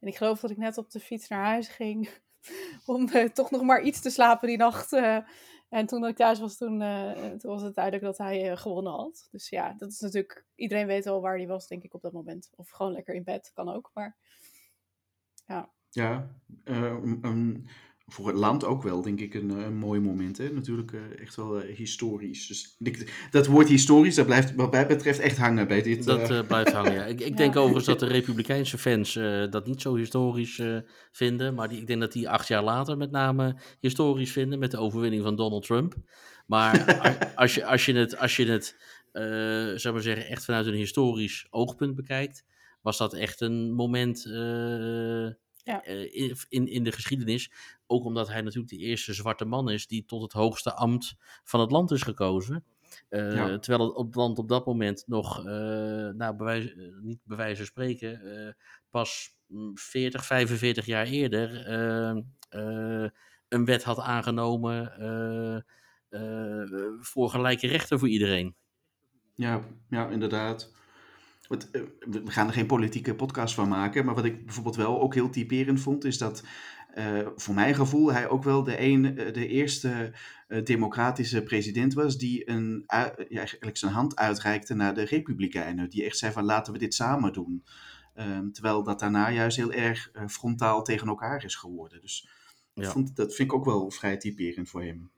En 0.00 0.08
ik 0.08 0.16
geloof 0.16 0.40
dat 0.40 0.50
ik 0.50 0.56
net 0.56 0.78
op 0.78 0.90
de 0.90 1.00
fiets 1.00 1.28
naar 1.28 1.44
huis 1.44 1.68
ging 1.68 2.10
om 2.86 3.08
uh, 3.12 3.28
toch 3.28 3.50
nog 3.50 3.62
maar 3.62 3.82
iets 3.82 4.00
te 4.00 4.10
slapen 4.10 4.48
die 4.48 4.56
nacht. 4.56 4.92
en 5.68 5.86
toen 5.86 6.06
ik 6.06 6.16
thuis 6.16 6.40
was, 6.40 6.56
toen, 6.56 6.78
toen 7.38 7.50
was 7.50 7.62
het 7.62 7.74
duidelijk 7.74 8.04
dat 8.04 8.18
hij 8.18 8.56
gewonnen 8.56 8.92
had. 8.92 9.28
Dus 9.30 9.48
ja, 9.48 9.74
dat 9.78 9.90
is 9.90 10.00
natuurlijk, 10.00 10.44
iedereen 10.54 10.86
weet 10.86 11.04
wel 11.04 11.20
waar 11.20 11.36
hij 11.36 11.46
was, 11.46 11.66
denk 11.66 11.82
ik, 11.82 11.94
op 11.94 12.02
dat 12.02 12.12
moment. 12.12 12.50
Of 12.56 12.70
gewoon 12.70 12.92
lekker 12.92 13.14
in 13.14 13.24
bed, 13.24 13.50
kan 13.54 13.68
ook. 13.68 13.90
Maar 13.94 14.16
ja. 15.46 15.72
Ja, 15.94 16.30
uh, 16.64 16.92
um, 17.22 17.64
voor 18.06 18.26
het 18.26 18.36
land 18.36 18.64
ook 18.64 18.82
wel, 18.82 19.02
denk 19.02 19.20
ik, 19.20 19.34
een, 19.34 19.50
een 19.50 19.76
mooi 19.76 20.00
moment. 20.00 20.38
Hè? 20.38 20.52
Natuurlijk 20.52 20.92
uh, 20.92 21.00
echt 21.20 21.36
wel 21.36 21.62
uh, 21.62 21.76
historisch. 21.76 22.46
Dus 22.46 22.76
ik, 22.78 23.28
dat 23.30 23.46
woord 23.46 23.68
historisch, 23.68 24.14
dat 24.14 24.26
blijft 24.26 24.54
wat 24.54 24.70
mij 24.72 24.86
betreft 24.86 25.18
echt 25.18 25.38
hangen 25.38 25.68
bij 25.68 25.82
dit. 25.82 26.04
Dat 26.04 26.46
blijft 26.46 26.72
hangen, 26.72 26.92
ja. 26.92 27.04
Ik, 27.04 27.20
ik 27.20 27.28
ja. 27.28 27.34
denk 27.36 27.56
overigens 27.56 27.86
dat 27.86 28.00
de 28.00 28.06
Republikeinse 28.06 28.78
fans 28.78 29.12
dat 29.50 29.66
niet 29.66 29.80
zo 29.80 29.94
historisch 29.94 30.62
vinden. 31.12 31.54
Maar 31.54 31.68
die, 31.68 31.80
ik 31.80 31.86
denk 31.86 32.00
dat 32.00 32.12
die 32.12 32.28
acht 32.28 32.48
jaar 32.48 32.62
later 32.62 32.96
met 32.96 33.10
name 33.10 33.56
historisch 33.80 34.32
vinden 34.32 34.58
met 34.58 34.70
de 34.70 34.78
overwinning 34.78 35.22
van 35.22 35.36
Donald 35.36 35.66
Trump. 35.66 35.94
Maar 36.46 37.00
als 37.34 37.54
je, 37.54 37.64
als 37.64 37.84
je 37.84 37.94
het, 37.94 38.18
als 38.18 38.36
je 38.36 38.46
het 38.46 38.76
zou 39.80 39.94
maar 39.94 40.02
zeggen, 40.02 40.26
echt 40.26 40.44
vanuit 40.44 40.66
een 40.66 40.74
historisch 40.74 41.46
oogpunt 41.50 41.94
bekijkt, 41.94 42.44
was 42.82 42.98
dat 42.98 43.14
echt 43.14 43.40
een 43.40 43.72
moment 43.72 44.26
ja. 45.64 45.84
in, 45.84 46.36
in, 46.48 46.68
in 46.68 46.84
de 46.84 46.92
geschiedenis. 46.92 47.50
Ook 47.86 48.04
omdat 48.04 48.28
hij 48.28 48.40
natuurlijk 48.40 48.72
de 48.72 48.78
eerste 48.78 49.14
zwarte 49.14 49.44
man 49.44 49.70
is 49.70 49.86
die 49.86 50.04
tot 50.04 50.22
het 50.22 50.32
hoogste 50.32 50.74
ambt 50.74 51.14
van 51.44 51.60
het 51.60 51.70
land 51.70 51.90
is 51.90 52.02
gekozen. 52.02 52.64
Uh, 53.10 53.34
ja. 53.34 53.58
Terwijl 53.58 53.88
het, 53.88 53.96
op 53.96 54.14
land 54.14 54.38
op 54.38 54.48
dat 54.48 54.66
moment 54.66 55.04
nog, 55.06 55.38
uh, 55.38 55.44
nou, 56.08 56.36
bewijs, 56.36 56.74
uh, 56.74 56.96
niet 57.00 57.20
bij 57.24 57.36
wijze 57.36 57.56
van 57.56 57.66
spreken, 57.66 58.56
pas 58.90 59.36
40, 59.74 60.24
45 60.24 60.86
jaar 60.86 61.06
eerder 61.06 61.68
een 63.48 63.64
wet 63.64 63.82
had 63.82 63.98
aangenomen 63.98 64.92
voor 67.00 67.30
gelijke 67.30 67.66
rechten 67.66 67.98
voor 67.98 68.08
iedereen. 68.08 68.54
Ja, 69.34 69.60
ja 69.88 70.08
inderdaad. 70.08 70.72
We 71.48 72.22
gaan 72.24 72.46
er 72.46 72.52
geen 72.52 72.66
politieke 72.66 73.14
podcast 73.14 73.54
van 73.54 73.68
maken, 73.68 74.04
maar 74.04 74.14
wat 74.14 74.24
ik 74.24 74.44
bijvoorbeeld 74.44 74.76
wel 74.76 75.00
ook 75.00 75.14
heel 75.14 75.30
typerend 75.30 75.80
vond, 75.80 76.04
is 76.04 76.18
dat 76.18 76.42
uh, 76.94 77.28
voor 77.36 77.54
mijn 77.54 77.74
gevoel 77.74 78.12
hij 78.12 78.28
ook 78.28 78.44
wel 78.44 78.62
de, 78.64 78.80
een, 78.80 79.14
de 79.14 79.46
eerste 79.46 80.12
uh, 80.48 80.64
democratische 80.64 81.42
president 81.42 81.94
was 81.94 82.18
die 82.18 82.50
een, 82.50 82.84
uh, 82.86 83.06
ja, 83.28 83.38
eigenlijk 83.38 83.76
zijn 83.76 83.92
hand 83.92 84.16
uitreikte 84.16 84.74
naar 84.74 84.94
de 84.94 85.04
republikeinen. 85.04 85.90
Die 85.90 86.04
echt 86.04 86.18
zei 86.18 86.32
van 86.32 86.44
laten 86.44 86.72
we 86.72 86.78
dit 86.78 86.94
samen 86.94 87.32
doen. 87.32 87.64
Um, 88.16 88.52
terwijl 88.52 88.82
dat 88.82 89.00
daarna 89.00 89.30
juist 89.30 89.56
heel 89.56 89.72
erg 89.72 90.10
frontaal 90.28 90.82
tegen 90.82 91.08
elkaar 91.08 91.44
is 91.44 91.54
geworden. 91.54 92.00
Dus 92.00 92.28
ja. 92.74 92.90
vond, 92.90 93.16
dat 93.16 93.34
vind 93.34 93.48
ik 93.48 93.54
ook 93.54 93.64
wel 93.64 93.90
vrij 93.90 94.16
typerend 94.16 94.68
voor 94.68 94.82
hem. 94.82 95.10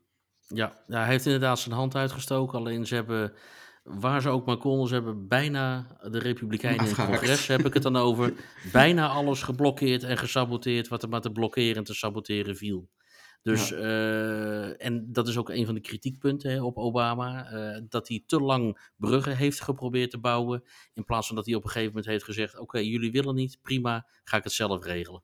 Ja, 0.48 0.82
ja, 0.86 0.98
hij 1.00 1.08
heeft 1.08 1.24
inderdaad 1.24 1.58
zijn 1.58 1.74
hand 1.74 1.94
uitgestoken, 1.94 2.58
alleen 2.58 2.86
ze 2.86 2.94
hebben 2.94 3.32
waar 3.86 4.22
ze 4.22 4.28
ook 4.28 4.46
maar 4.46 4.56
konden. 4.56 4.88
Ze 4.88 4.94
hebben 4.94 5.28
bijna 5.28 5.86
de 6.10 6.18
Republikeinen 6.18 6.80
in 6.80 6.94
het 6.94 7.06
congres, 7.06 7.46
heb 7.46 7.66
ik 7.66 7.74
het 7.74 7.82
dan 7.82 7.96
over, 7.96 8.32
bijna 8.72 9.08
alles 9.08 9.42
geblokkeerd 9.42 10.02
en 10.02 10.18
gesaboteerd 10.18 10.88
wat 10.88 11.02
er 11.02 11.08
maar 11.08 11.20
te 11.20 11.32
blokkeren 11.32 11.76
en 11.76 11.84
te 11.84 11.94
saboteren 11.94 12.56
viel. 12.56 12.88
Dus, 13.42 13.68
ja. 13.68 13.76
uh, 13.76 14.84
en 14.84 15.12
dat 15.12 15.28
is 15.28 15.36
ook 15.36 15.50
een 15.50 15.64
van 15.64 15.74
de 15.74 15.80
kritiekpunten 15.80 16.50
hè, 16.50 16.62
op 16.62 16.76
Obama, 16.76 17.52
uh, 17.52 17.82
dat 17.88 18.08
hij 18.08 18.22
te 18.26 18.40
lang 18.40 18.90
bruggen 18.96 19.36
heeft 19.36 19.60
geprobeerd 19.60 20.10
te 20.10 20.18
bouwen, 20.18 20.64
in 20.94 21.04
plaats 21.04 21.26
van 21.26 21.36
dat 21.36 21.46
hij 21.46 21.54
op 21.54 21.62
een 21.62 21.68
gegeven 21.70 21.88
moment 21.88 22.06
heeft 22.06 22.24
gezegd, 22.24 22.52
oké, 22.52 22.62
okay, 22.62 22.84
jullie 22.84 23.12
willen 23.12 23.34
niet, 23.34 23.58
prima, 23.62 24.06
ga 24.24 24.36
ik 24.36 24.44
het 24.44 24.52
zelf 24.52 24.84
regelen. 24.84 25.22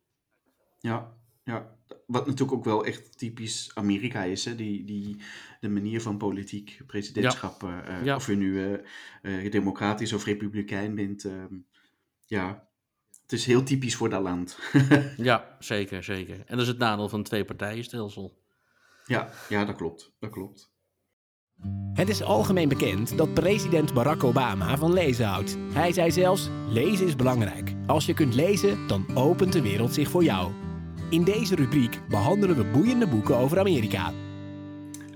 Ja, 0.79 1.13
ja, 1.45 1.77
wat 2.07 2.27
natuurlijk 2.27 2.59
ook 2.59 2.65
wel 2.65 2.85
echt 2.85 3.19
typisch 3.19 3.71
Amerika 3.75 4.23
is, 4.23 4.45
hè? 4.45 4.55
Die, 4.55 4.85
die, 4.85 5.17
de 5.61 5.69
manier 5.69 6.01
van 6.01 6.17
politiek, 6.17 6.81
presidentschap, 6.87 7.63
ja. 7.63 7.99
Uh, 7.99 8.05
ja. 8.05 8.17
of 8.17 8.27
je 8.27 8.37
nu 8.37 8.81
uh, 9.23 9.51
democratisch 9.51 10.13
of 10.13 10.25
republikein 10.25 10.95
bent. 10.95 11.25
Uh, 11.25 11.33
ja, 12.27 12.69
het 13.23 13.33
is 13.33 13.47
heel 13.47 13.63
typisch 13.63 13.97
voor 13.97 14.09
dat 14.09 14.23
land. 14.23 14.59
ja, 15.17 15.57
zeker, 15.59 16.05
zeker. 16.05 16.37
En 16.37 16.57
dat 16.57 16.61
is 16.61 16.69
het 16.69 16.79
nadeel 16.79 17.09
van 17.09 17.19
het 17.19 17.29
twee-partijenstelsel. 17.29 18.41
Ja, 19.07 19.31
ja, 19.49 19.65
dat 19.65 19.77
klopt, 19.77 20.13
dat 20.19 20.31
klopt. 20.31 20.71
Het 21.93 22.09
is 22.09 22.23
algemeen 22.23 22.69
bekend 22.69 23.17
dat 23.19 23.35
president 23.35 23.95
Barack 23.95 24.25
Obama 24.25 24.77
van 24.77 24.93
lezen 24.93 25.27
houdt. 25.27 25.57
Hij 25.73 25.93
zei 25.93 26.11
zelfs: 26.11 26.49
lezen 26.69 27.07
is 27.07 27.17
belangrijk. 27.17 27.73
Als 27.87 28.07
je 28.07 28.15
kunt 28.15 28.35
lezen, 28.35 28.87
dan 28.87 29.17
opent 29.17 29.53
de 29.53 29.63
wereld 29.63 29.95
zich 29.95 30.09
voor 30.09 30.25
jou. 30.25 30.72
In 31.13 31.25
deze 31.25 31.55
rubriek 31.55 32.01
behandelen 32.09 32.57
we 32.57 32.65
boeiende 32.65 33.07
boeken 33.07 33.37
over 33.37 33.59
Amerika. 33.59 34.13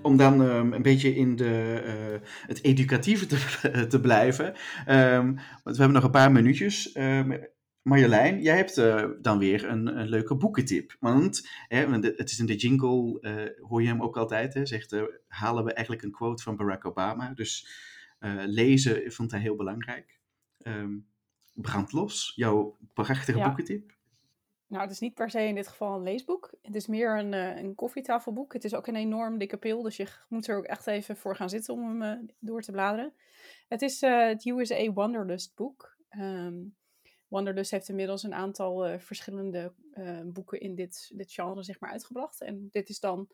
Om 0.02 0.16
dan 0.16 0.40
um, 0.40 0.72
een 0.72 0.82
beetje 0.82 1.14
in 1.14 1.36
de, 1.36 1.82
uh, 1.86 2.28
het 2.46 2.64
educatieve 2.64 3.26
te, 3.26 3.86
te 3.92 4.00
blijven. 4.00 4.46
Um, 4.88 5.34
want 5.34 5.76
we 5.76 5.82
hebben 5.82 5.92
nog 5.92 6.04
een 6.04 6.10
paar 6.10 6.32
minuutjes. 6.32 6.96
Um, 6.96 7.46
Marjolein, 7.82 8.42
jij 8.42 8.56
hebt 8.56 8.78
uh, 8.78 9.04
dan 9.20 9.38
weer 9.38 9.68
een, 9.68 9.98
een, 9.98 10.08
leuke 10.08 10.34
boekentip. 10.34 10.96
Want 11.00 11.48
hè, 11.68 11.90
het 11.90 12.30
is 12.30 12.38
in 12.38 12.46
de 12.46 12.56
jingle, 12.56 13.18
uh, 13.20 13.68
hoor 13.68 13.82
je 13.82 13.88
hem 13.88 14.02
ook 14.02 14.16
altijd, 14.16 14.54
hè, 14.54 14.66
zegt, 14.66 14.92
uh, 14.92 15.02
halen 15.28 15.64
we 15.64 15.72
eigenlijk 15.72 16.04
een 16.04 16.12
quote 16.12 16.42
van 16.42 16.56
Barack 16.56 16.84
Obama. 16.84 17.32
Dus 17.34 17.68
lezen 18.46 19.12
vond 19.12 19.30
hij 19.30 19.40
heel 19.40 19.56
belangrijk. 19.56 20.20
Um, 20.62 21.06
brand 21.52 21.92
los, 21.92 22.32
jouw 22.34 22.78
prachtige 22.94 23.38
ja. 23.38 23.46
boekentip. 23.46 23.95
Nou, 24.68 24.82
het 24.82 24.90
is 24.90 24.98
niet 24.98 25.14
per 25.14 25.30
se 25.30 25.40
in 25.40 25.54
dit 25.54 25.68
geval 25.68 25.94
een 25.94 26.02
leesboek. 26.02 26.54
Het 26.62 26.74
is 26.74 26.86
meer 26.86 27.18
een, 27.18 27.32
een 27.32 27.74
koffietafelboek. 27.74 28.52
Het 28.52 28.64
is 28.64 28.74
ook 28.74 28.86
een 28.86 28.96
enorm 28.96 29.38
dikke 29.38 29.56
pil, 29.56 29.82
dus 29.82 29.96
je 29.96 30.08
moet 30.28 30.46
er 30.46 30.56
ook 30.56 30.64
echt 30.64 30.86
even 30.86 31.16
voor 31.16 31.36
gaan 31.36 31.50
zitten 31.50 31.74
om 31.74 32.00
hem 32.02 32.26
door 32.38 32.62
te 32.62 32.72
bladeren. 32.72 33.14
Het 33.68 33.82
is 33.82 34.00
het 34.00 34.46
USA 34.46 34.92
Wanderlust 34.92 35.54
boek. 35.54 35.96
Um, 36.18 36.76
Wanderlust 37.28 37.70
heeft 37.70 37.88
inmiddels 37.88 38.22
een 38.22 38.34
aantal 38.34 38.98
verschillende 38.98 39.72
boeken 40.24 40.60
in 40.60 40.74
dit, 40.74 41.10
dit 41.14 41.32
genre 41.32 41.62
zeg 41.62 41.80
maar, 41.80 41.90
uitgebracht. 41.90 42.40
En 42.40 42.68
dit 42.70 42.88
is 42.88 43.00
dan, 43.00 43.28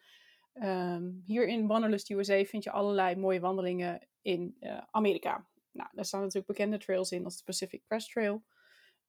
um, 0.55 1.23
hier 1.25 1.47
in 1.47 1.67
Wanderlust 1.67 2.11
USA 2.11 2.45
vind 2.45 2.65
je 2.65 2.71
allerlei 2.71 3.17
mooie 3.17 3.41
wandelingen 3.41 4.09
in 4.23 4.57
Amerika. 4.91 5.47
Nou, 5.71 5.89
daar 5.93 6.05
staan 6.05 6.21
natuurlijk 6.21 6.47
bekende 6.47 6.79
trails 6.79 7.13
in, 7.13 7.25
als 7.25 7.37
de 7.37 7.45
Pacific 7.45 7.83
Crest 7.87 8.11
Trail. 8.11 8.43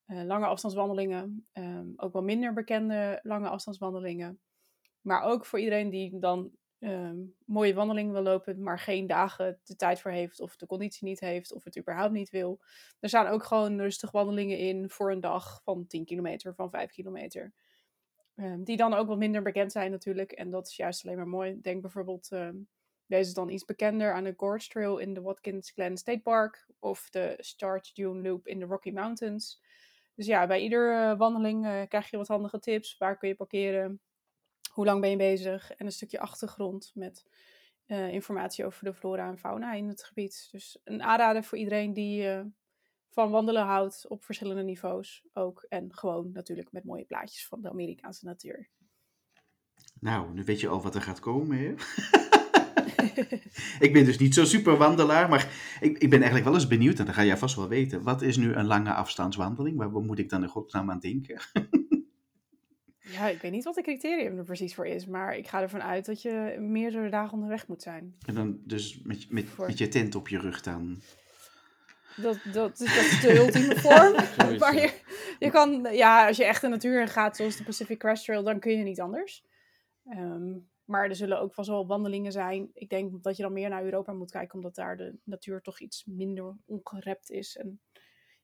Lange 0.05 0.45
afstandswandelingen, 0.45 1.47
um, 1.53 1.93
ook 1.95 2.13
wel 2.13 2.23
minder 2.23 2.53
bekende 2.53 3.19
lange 3.23 3.49
afstandswandelingen. 3.49 4.39
Maar 5.01 5.23
ook 5.23 5.45
voor 5.45 5.59
iedereen 5.59 5.89
die 5.89 6.19
dan 6.19 6.51
um, 6.79 7.35
mooie 7.45 7.73
wandelingen 7.73 8.13
wil 8.13 8.21
lopen, 8.21 8.63
maar 8.63 8.79
geen 8.79 9.07
dagen 9.07 9.59
de 9.63 9.75
tijd 9.75 10.01
voor 10.01 10.11
heeft, 10.11 10.39
of 10.39 10.55
de 10.55 10.65
conditie 10.65 11.07
niet 11.07 11.19
heeft, 11.19 11.53
of 11.53 11.63
het 11.63 11.77
überhaupt 11.77 12.13
niet 12.13 12.29
wil. 12.29 12.59
Er 12.99 13.09
staan 13.09 13.27
ook 13.27 13.43
gewoon 13.43 13.79
rustig 13.79 14.11
wandelingen 14.11 14.57
in 14.57 14.89
voor 14.89 15.11
een 15.11 15.21
dag 15.21 15.61
van 15.63 15.87
10 15.87 16.05
kilometer, 16.05 16.55
van 16.55 16.69
5 16.69 16.91
kilometer. 16.91 17.53
Um, 18.35 18.63
die 18.63 18.77
dan 18.77 18.93
ook 18.93 19.07
wat 19.07 19.17
minder 19.17 19.41
bekend 19.41 19.71
zijn 19.71 19.91
natuurlijk. 19.91 20.31
En 20.31 20.49
dat 20.49 20.67
is 20.67 20.75
juist 20.75 21.05
alleen 21.05 21.17
maar 21.17 21.27
mooi. 21.27 21.61
Denk 21.61 21.81
bijvoorbeeld, 21.81 22.29
deze 23.05 23.29
is 23.29 23.33
dan 23.33 23.49
iets 23.49 23.65
bekender 23.65 24.13
aan 24.13 24.23
de 24.23 24.33
Gorge 24.37 24.69
Trail 24.69 24.97
in 24.97 25.13
de 25.13 25.21
Watkins 25.21 25.71
Glen 25.71 25.97
State 25.97 26.21
Park. 26.21 26.67
Of 26.79 27.09
de 27.09 27.35
Starch 27.37 27.91
Dune 27.91 28.21
Loop 28.21 28.47
in 28.47 28.59
de 28.59 28.65
Rocky 28.65 28.91
Mountains. 28.91 29.62
Dus 30.15 30.25
ja, 30.25 30.47
bij 30.47 30.61
ieder 30.61 31.11
uh, 31.11 31.17
wandeling 31.17 31.65
uh, 31.65 31.81
krijg 31.87 32.09
je 32.09 32.17
wat 32.17 32.27
handige 32.27 32.59
tips. 32.59 32.97
Waar 32.97 33.17
kun 33.17 33.27
je 33.27 33.35
parkeren? 33.35 34.01
hoe 34.73 34.85
lang 34.85 35.01
ben 35.01 35.09
je 35.09 35.17
bezig 35.17 35.71
en 35.71 35.85
een 35.85 35.91
stukje 35.91 36.19
achtergrond 36.19 36.91
met 36.93 37.25
uh, 37.87 38.13
informatie 38.13 38.65
over 38.65 38.83
de 38.83 38.93
flora 38.93 39.27
en 39.27 39.37
fauna 39.37 39.73
in 39.73 39.87
het 39.87 40.03
gebied. 40.03 40.47
Dus 40.51 40.79
een 40.83 41.03
aanrader 41.03 41.43
voor 41.43 41.57
iedereen 41.57 41.93
die 41.93 42.43
van 43.13 43.31
wandelen 43.31 43.63
houdt 43.63 44.07
op 44.07 44.23
verschillende 44.23 44.63
niveaus 44.63 45.23
ook. 45.33 45.65
En 45.69 45.93
gewoon 45.93 46.31
natuurlijk 46.31 46.71
met 46.71 46.83
mooie 46.83 47.05
plaatjes 47.05 47.47
van 47.47 47.61
de 47.61 47.69
Amerikaanse 47.69 48.25
natuur. 48.25 48.69
Nou, 49.99 50.33
nu 50.33 50.43
weet 50.43 50.59
je 50.59 50.67
al 50.67 50.81
wat 50.81 50.95
er 50.95 51.01
gaat 51.01 51.19
komen, 51.19 51.57
hè? 51.57 51.73
ik 53.85 53.93
ben 53.93 54.05
dus 54.05 54.17
niet 54.17 54.33
zo 54.33 54.45
super 54.45 54.77
wandelaar, 54.77 55.29
maar 55.29 55.47
ik, 55.79 55.97
ik 55.97 56.09
ben 56.09 56.19
eigenlijk 56.19 56.45
wel 56.45 56.53
eens 56.53 56.67
benieuwd, 56.67 56.99
en 56.99 57.05
dat 57.05 57.15
ga 57.15 57.23
jij 57.23 57.37
vast 57.37 57.55
wel 57.55 57.67
weten. 57.67 58.03
Wat 58.03 58.21
is 58.21 58.37
nu 58.37 58.53
een 58.53 58.65
lange 58.65 58.93
afstandswandeling? 58.93 59.77
Waar, 59.77 59.89
moet 59.89 60.19
ik 60.19 60.29
dan 60.29 60.43
in 60.43 60.49
godsnaam 60.49 60.91
aan 60.91 60.99
denken? 60.99 61.41
Ja, 63.11 63.27
ik 63.27 63.41
weet 63.41 63.51
niet 63.51 63.63
wat 63.63 63.75
de 63.75 63.81
criterium 63.81 64.37
er 64.37 64.43
precies 64.43 64.75
voor 64.75 64.87
is, 64.87 65.05
maar 65.05 65.37
ik 65.37 65.47
ga 65.47 65.61
ervan 65.61 65.81
uit 65.81 66.05
dat 66.05 66.21
je 66.21 66.57
meerdere 66.59 67.09
dagen 67.09 67.33
onderweg 67.33 67.67
moet 67.67 67.81
zijn. 67.81 68.15
En 68.25 68.33
dan 68.33 68.59
dus 68.65 69.01
met, 69.03 69.29
met, 69.29 69.45
voor... 69.45 69.65
met 69.65 69.77
je 69.77 69.87
tent 69.87 70.15
op 70.15 70.27
je 70.27 70.39
rug 70.39 70.61
dan? 70.61 71.01
Dat, 72.15 72.37
dat, 72.53 72.79
is, 72.79 72.95
dat 72.95 73.03
is 73.03 73.21
de 73.21 73.35
ultieme 73.35 73.75
vorm. 73.75 74.13
maar 74.59 74.75
je, 74.75 74.93
je 75.39 75.49
kan, 75.49 75.87
ja, 75.91 76.27
als 76.27 76.37
je 76.37 76.45
echt 76.45 76.61
de 76.61 76.67
natuur 76.67 77.07
gaat, 77.07 77.35
zoals 77.35 77.57
de 77.57 77.63
Pacific 77.63 77.99
Crest 77.99 78.25
Trail, 78.25 78.43
dan 78.43 78.59
kun 78.59 78.77
je 78.77 78.83
niet 78.83 79.01
anders. 79.01 79.45
Um, 80.09 80.67
maar 80.85 81.09
er 81.09 81.15
zullen 81.15 81.39
ook 81.39 81.53
vast 81.53 81.69
wel 81.69 81.87
wandelingen 81.87 82.31
zijn. 82.31 82.69
Ik 82.73 82.89
denk 82.89 83.23
dat 83.23 83.37
je 83.37 83.43
dan 83.43 83.53
meer 83.53 83.69
naar 83.69 83.83
Europa 83.83 84.13
moet 84.13 84.31
kijken, 84.31 84.55
omdat 84.55 84.75
daar 84.75 84.97
de 84.97 85.15
natuur 85.23 85.61
toch 85.61 85.79
iets 85.79 86.05
minder 86.05 86.55
ongerept 86.65 87.29
is. 87.29 87.57
En 87.57 87.81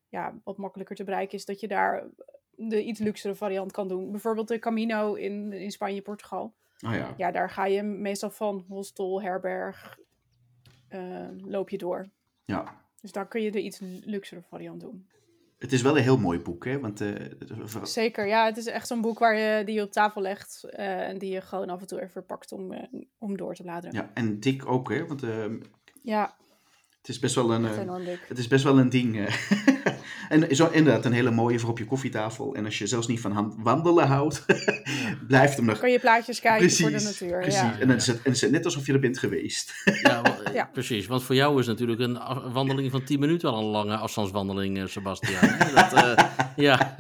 ja, 0.08 0.40
wat 0.44 0.58
makkelijker 0.58 0.96
te 0.96 1.04
bereiken 1.04 1.38
is 1.38 1.46
dat 1.46 1.60
je 1.60 1.68
daar 1.68 2.10
de 2.56 2.84
iets 2.84 3.00
luxere 3.00 3.36
variant 3.36 3.72
kan 3.72 3.88
doen. 3.88 4.12
Bijvoorbeeld 4.12 4.48
de 4.48 4.60
Camino 4.60 5.14
in, 5.14 5.54
in 5.54 5.72
Spanje, 5.72 6.02
Portugal. 6.02 6.54
Oh 6.86 6.94
ja. 6.94 7.14
ja, 7.18 7.32
daar 7.32 7.50
ga 7.50 7.66
je 7.66 7.84
meestal 7.84 8.30
van 8.30 8.66
hostel, 8.68 9.22
herberg, 9.22 10.00
uh, 10.90 11.30
loop 11.38 11.70
je 11.70 11.78
door. 11.78 12.10
Ja. 12.46 12.86
Dus 13.02 13.12
daar 13.12 13.28
kun 13.28 13.42
je 13.42 13.52
de 13.52 13.62
iets 13.62 13.80
luxere 14.04 14.42
variant 14.42 14.82
doen. 14.82 15.08
Het 15.60 15.72
is 15.72 15.82
wel 15.82 15.98
een 15.98 16.04
heel 16.04 16.18
mooi 16.18 16.40
boek, 16.40 16.66
hè? 16.66 16.80
Want, 16.80 17.02
uh, 17.02 17.16
Zeker, 17.84 18.28
ja. 18.28 18.46
Het 18.46 18.58
is 18.58 18.66
echt 18.66 18.88
zo'n 18.88 19.02
boek 19.02 19.20
waar 19.20 19.38
je, 19.38 19.64
die 19.66 19.76
je 19.76 19.82
op 19.82 19.92
tafel 19.92 20.22
legt 20.22 20.64
uh, 20.66 21.08
en 21.08 21.18
die 21.18 21.32
je 21.32 21.42
gewoon 21.42 21.70
af 21.70 21.82
en 21.82 21.88
toe 21.88 22.02
even 22.02 22.26
pakt 22.26 22.52
om, 22.52 22.74
uh, 22.74 22.84
om 23.18 23.38
door 23.38 23.56
te 23.56 23.64
bladeren. 23.64 23.96
Ja, 23.96 24.12
en 24.14 24.40
dik 24.40 24.66
ook, 24.66 24.90
hè? 24.90 25.08
Want 25.08 25.24
ehm, 25.24 25.60
ja. 26.02 26.36
Het 27.02 27.10
is 27.10 27.20
best 27.20 27.36
wel 27.36 27.54
een, 27.54 27.64
het 28.28 28.38
is 28.38 28.48
best 28.48 28.64
wel 28.64 28.80
een 28.80 28.90
ding. 28.90 29.18
En 30.30 30.56
zo 30.56 30.70
inderdaad 30.72 31.06
een 31.06 31.12
hele 31.12 31.32
mooie 31.32 31.60
voor 31.60 31.70
op 31.70 31.78
je 31.78 31.86
koffietafel. 31.86 32.56
En 32.56 32.66
als 32.66 32.78
je 32.78 32.88
zelfs 32.88 33.08
niet 33.08 33.20
van 33.20 33.56
wandelen 33.58 34.08
houdt, 34.08 34.46
blijft 35.28 35.56
hem 35.56 35.66
nog. 35.66 35.80
Kan 35.80 35.92
je 35.92 36.00
plaatjes 36.00 36.40
kijken 36.40 36.60
precies, 36.60 36.82
voor 36.82 36.98
de 36.98 37.04
natuur. 37.04 37.40
Precies, 37.40 37.62
ja. 37.62 37.80
en 37.80 37.88
dan 37.88 37.96
is, 37.96 38.08
het, 38.08 38.22
en 38.22 38.32
is 38.32 38.42
het 38.42 38.52
net 38.52 38.66
alsof 38.66 38.86
je 38.86 38.94
er 38.94 39.00
bent 39.00 39.18
geweest. 39.18 39.74
ja, 40.04 40.22
wel, 40.22 40.54
ja, 40.54 40.70
precies. 40.74 41.08
Want 41.08 41.24
voor 41.24 41.36
jou 41.36 41.60
is 41.60 41.68
natuurlijk 41.68 42.00
een 42.00 42.20
wandeling 42.54 42.92
van 42.92 43.04
10 43.04 43.20
minuten 43.20 43.50
al 43.50 43.60
een 43.60 43.66
lange 43.66 43.98
afstandswandeling, 43.98 44.90
Sebastian. 44.90 45.58
dat, 45.76 45.94
uh, 45.94 46.18
ja. 46.56 46.96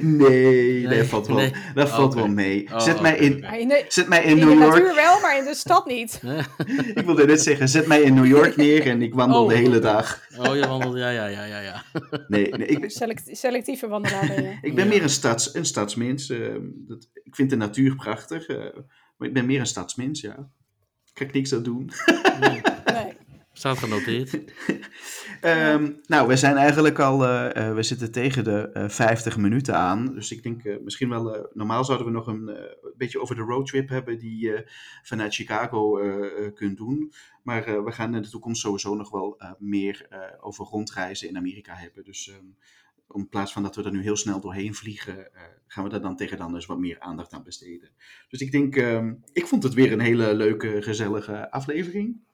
Nee, 0.00 0.86
nee, 0.86 0.98
dat 0.98 1.06
valt 1.06 1.26
wel, 1.26 1.36
nee. 1.36 1.52
dat 1.74 1.88
valt 1.88 2.12
okay. 2.12 2.22
wel 2.22 2.32
mee. 2.32 2.68
Oh, 2.72 2.80
zet, 2.80 3.00
mij 3.00 3.16
in, 3.16 3.36
okay. 3.36 3.84
zet 3.88 4.08
mij 4.08 4.24
in, 4.24 4.38
in 4.38 4.46
New 4.46 4.58
York. 4.58 4.74
In 4.76 4.80
de 4.80 4.80
natuur 4.80 4.94
wel, 4.94 5.20
maar 5.20 5.38
in 5.38 5.44
de 5.44 5.54
stad 5.54 5.86
niet. 5.86 6.20
ik 6.94 7.04
wilde 7.04 7.26
net 7.26 7.42
zeggen, 7.42 7.68
zet 7.68 7.86
mij 7.86 8.02
in 8.02 8.14
New 8.14 8.26
York 8.26 8.56
neer 8.66 8.86
en 8.86 9.02
ik 9.02 9.14
wandel 9.14 9.42
oh, 9.42 9.48
de 9.48 9.54
hele 9.54 9.78
dag. 9.78 10.28
Oh, 10.38 10.56
je 10.56 10.66
wandelt, 10.66 10.96
ja, 10.96 11.10
ja, 11.10 11.26
ja, 11.26 11.44
ja. 11.44 11.60
ja. 11.60 11.82
Nee, 12.28 12.50
nee 12.50 12.66
ik 12.66 12.80
ben, 12.80 12.90
Select, 12.90 13.28
selectieve 13.38 13.88
wandelaar 13.88 14.26
ben 14.26 14.42
je. 14.42 14.58
ik 14.62 14.74
ben 14.74 14.84
ja. 14.84 14.90
meer 14.90 15.02
een, 15.02 15.10
stads, 15.10 15.54
een 15.54 15.64
stadsmens. 15.64 16.30
Uh, 16.30 16.54
dat, 16.72 17.08
ik 17.24 17.34
vind 17.34 17.50
de 17.50 17.56
natuur 17.56 17.94
prachtig, 17.94 18.48
uh, 18.48 18.58
maar 19.16 19.28
ik 19.28 19.34
ben 19.34 19.46
meer 19.46 19.60
een 19.60 19.66
stadsmens, 19.66 20.20
ja. 20.20 20.50
Ik 21.04 21.12
kan 21.14 21.28
niks 21.32 21.54
aan 21.54 21.62
doen. 21.62 21.90
nee. 22.40 22.60
Staat 23.58 23.78
genoteerd. 23.78 24.34
um, 25.42 26.00
nou, 26.12 26.28
we 26.28 26.36
zijn 26.36 26.56
eigenlijk 26.56 26.98
al, 26.98 27.24
uh, 27.24 27.50
uh, 27.56 27.74
we 27.74 27.82
zitten 27.82 28.12
tegen 28.12 28.44
de 28.44 28.70
uh, 28.74 28.88
50 28.88 29.36
minuten 29.36 29.74
aan. 29.74 30.14
Dus 30.14 30.32
ik 30.32 30.42
denk 30.42 30.80
misschien 30.80 31.08
wel, 31.08 31.50
normaal 31.52 31.84
zouden 31.84 32.06
we 32.06 32.12
nog 32.12 32.26
een 32.26 32.58
beetje 32.96 33.20
over 33.20 33.36
de 33.36 33.42
roadtrip 33.42 33.88
hebben 33.88 34.18
die 34.18 34.38
je 34.38 34.70
vanuit 35.02 35.34
Chicago 35.34 36.00
kunt 36.54 36.76
doen. 36.76 37.12
Maar 37.42 37.84
we 37.84 37.92
gaan 37.92 38.14
in 38.14 38.22
de 38.22 38.30
toekomst 38.30 38.60
sowieso 38.60 38.94
nog 38.94 39.10
wel 39.10 39.40
meer 39.58 40.08
over 40.40 40.64
rondreizen 40.64 41.28
in 41.28 41.36
Amerika 41.36 41.74
hebben. 41.74 42.04
Dus 42.04 42.32
in 43.14 43.28
plaats 43.28 43.52
van 43.52 43.62
dat 43.62 43.76
we 43.76 43.82
er 43.82 43.92
nu 43.92 44.02
heel 44.02 44.16
snel 44.16 44.40
doorheen 44.40 44.74
vliegen, 44.74 45.30
gaan 45.66 45.84
we 45.84 45.90
daar 45.90 46.00
dan 46.00 46.16
tegen 46.16 46.38
dan 46.38 46.52
dus 46.52 46.66
wat 46.66 46.78
meer 46.78 47.00
aandacht 47.00 47.32
aan 47.32 47.44
besteden. 47.44 47.90
Dus 48.28 48.40
ik 48.40 48.52
denk, 48.52 48.76
um, 48.76 49.22
ik 49.32 49.46
vond 49.46 49.62
het 49.62 49.74
weer 49.74 49.92
een 49.92 50.00
hele 50.00 50.34
leuke, 50.34 50.82
gezellige 50.82 51.50
aflevering. 51.50 52.24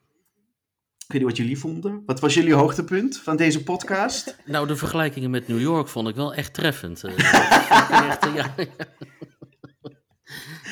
Ik 1.07 1.11
weet 1.11 1.21
niet 1.21 1.29
wat 1.29 1.37
jullie 1.37 1.59
vonden. 1.59 2.03
Wat 2.05 2.19
was 2.19 2.33
jullie 2.33 2.53
hoogtepunt 2.53 3.17
van 3.17 3.35
deze 3.35 3.63
podcast? 3.63 4.35
Nou, 4.45 4.67
de 4.67 4.75
vergelijkingen 4.75 5.29
met 5.29 5.47
New 5.47 5.59
York 5.61 5.87
vond 5.87 6.07
ik 6.07 6.15
wel 6.15 6.33
echt 6.33 6.53
treffend. 6.53 7.03
Echt, 7.03 8.25
uh, 8.25 8.35
ja, 8.35 8.53
ja. 8.57 8.65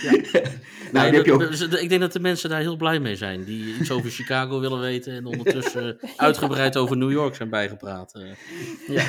nou, 0.91 1.11
nee, 1.11 1.23
de, 1.23 1.33
ook... 1.33 1.41
ik 1.79 1.89
denk 1.89 2.01
dat 2.01 2.13
de 2.13 2.19
mensen 2.19 2.49
daar 2.49 2.59
heel 2.59 2.75
blij 2.75 2.99
mee 2.99 3.15
zijn. 3.15 3.43
Die 3.43 3.75
iets 3.79 3.91
over 3.91 4.09
Chicago 4.09 4.59
willen 4.59 4.79
weten. 4.79 5.13
En 5.13 5.25
ondertussen 5.25 5.99
uitgebreid 6.15 6.77
over 6.77 6.97
New 6.97 7.11
York 7.11 7.35
zijn 7.35 7.49
bijgepraat. 7.49 8.19
Ja. 8.87 9.03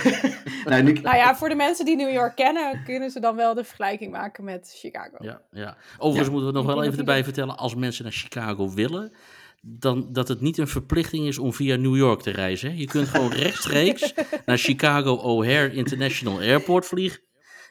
nou, 0.64 0.82
nu... 0.82 0.92
nou, 0.92 1.16
ja, 1.16 1.36
voor 1.36 1.48
de 1.48 1.54
mensen 1.54 1.84
die 1.84 1.96
New 1.96 2.12
York 2.12 2.36
kennen, 2.36 2.82
kunnen 2.84 3.10
ze 3.10 3.20
dan 3.20 3.36
wel 3.36 3.54
de 3.54 3.64
vergelijking 3.64 4.12
maken 4.12 4.44
met 4.44 4.72
Chicago. 4.76 5.16
Ja, 5.18 5.40
ja. 5.50 5.76
Overigens 5.98 6.30
moeten 6.30 6.48
we 6.48 6.54
nog 6.54 6.66
wel 6.66 6.82
even 6.82 6.98
erbij 6.98 7.24
vertellen. 7.24 7.56
Als 7.56 7.74
mensen 7.74 8.04
naar 8.04 8.12
Chicago 8.12 8.70
willen 8.70 9.12
dan 9.64 10.12
dat 10.12 10.28
het 10.28 10.40
niet 10.40 10.58
een 10.58 10.68
verplichting 10.68 11.26
is 11.26 11.38
om 11.38 11.52
via 11.52 11.76
New 11.76 11.96
York 11.96 12.22
te 12.22 12.30
reizen. 12.30 12.76
Je 12.76 12.86
kunt 12.86 13.08
gewoon 13.08 13.32
rechtstreeks 13.44 14.14
naar 14.46 14.58
Chicago 14.58 15.14
O'Hare 15.14 15.72
International 15.72 16.38
Airport 16.38 16.86
vliegen. 16.86 17.20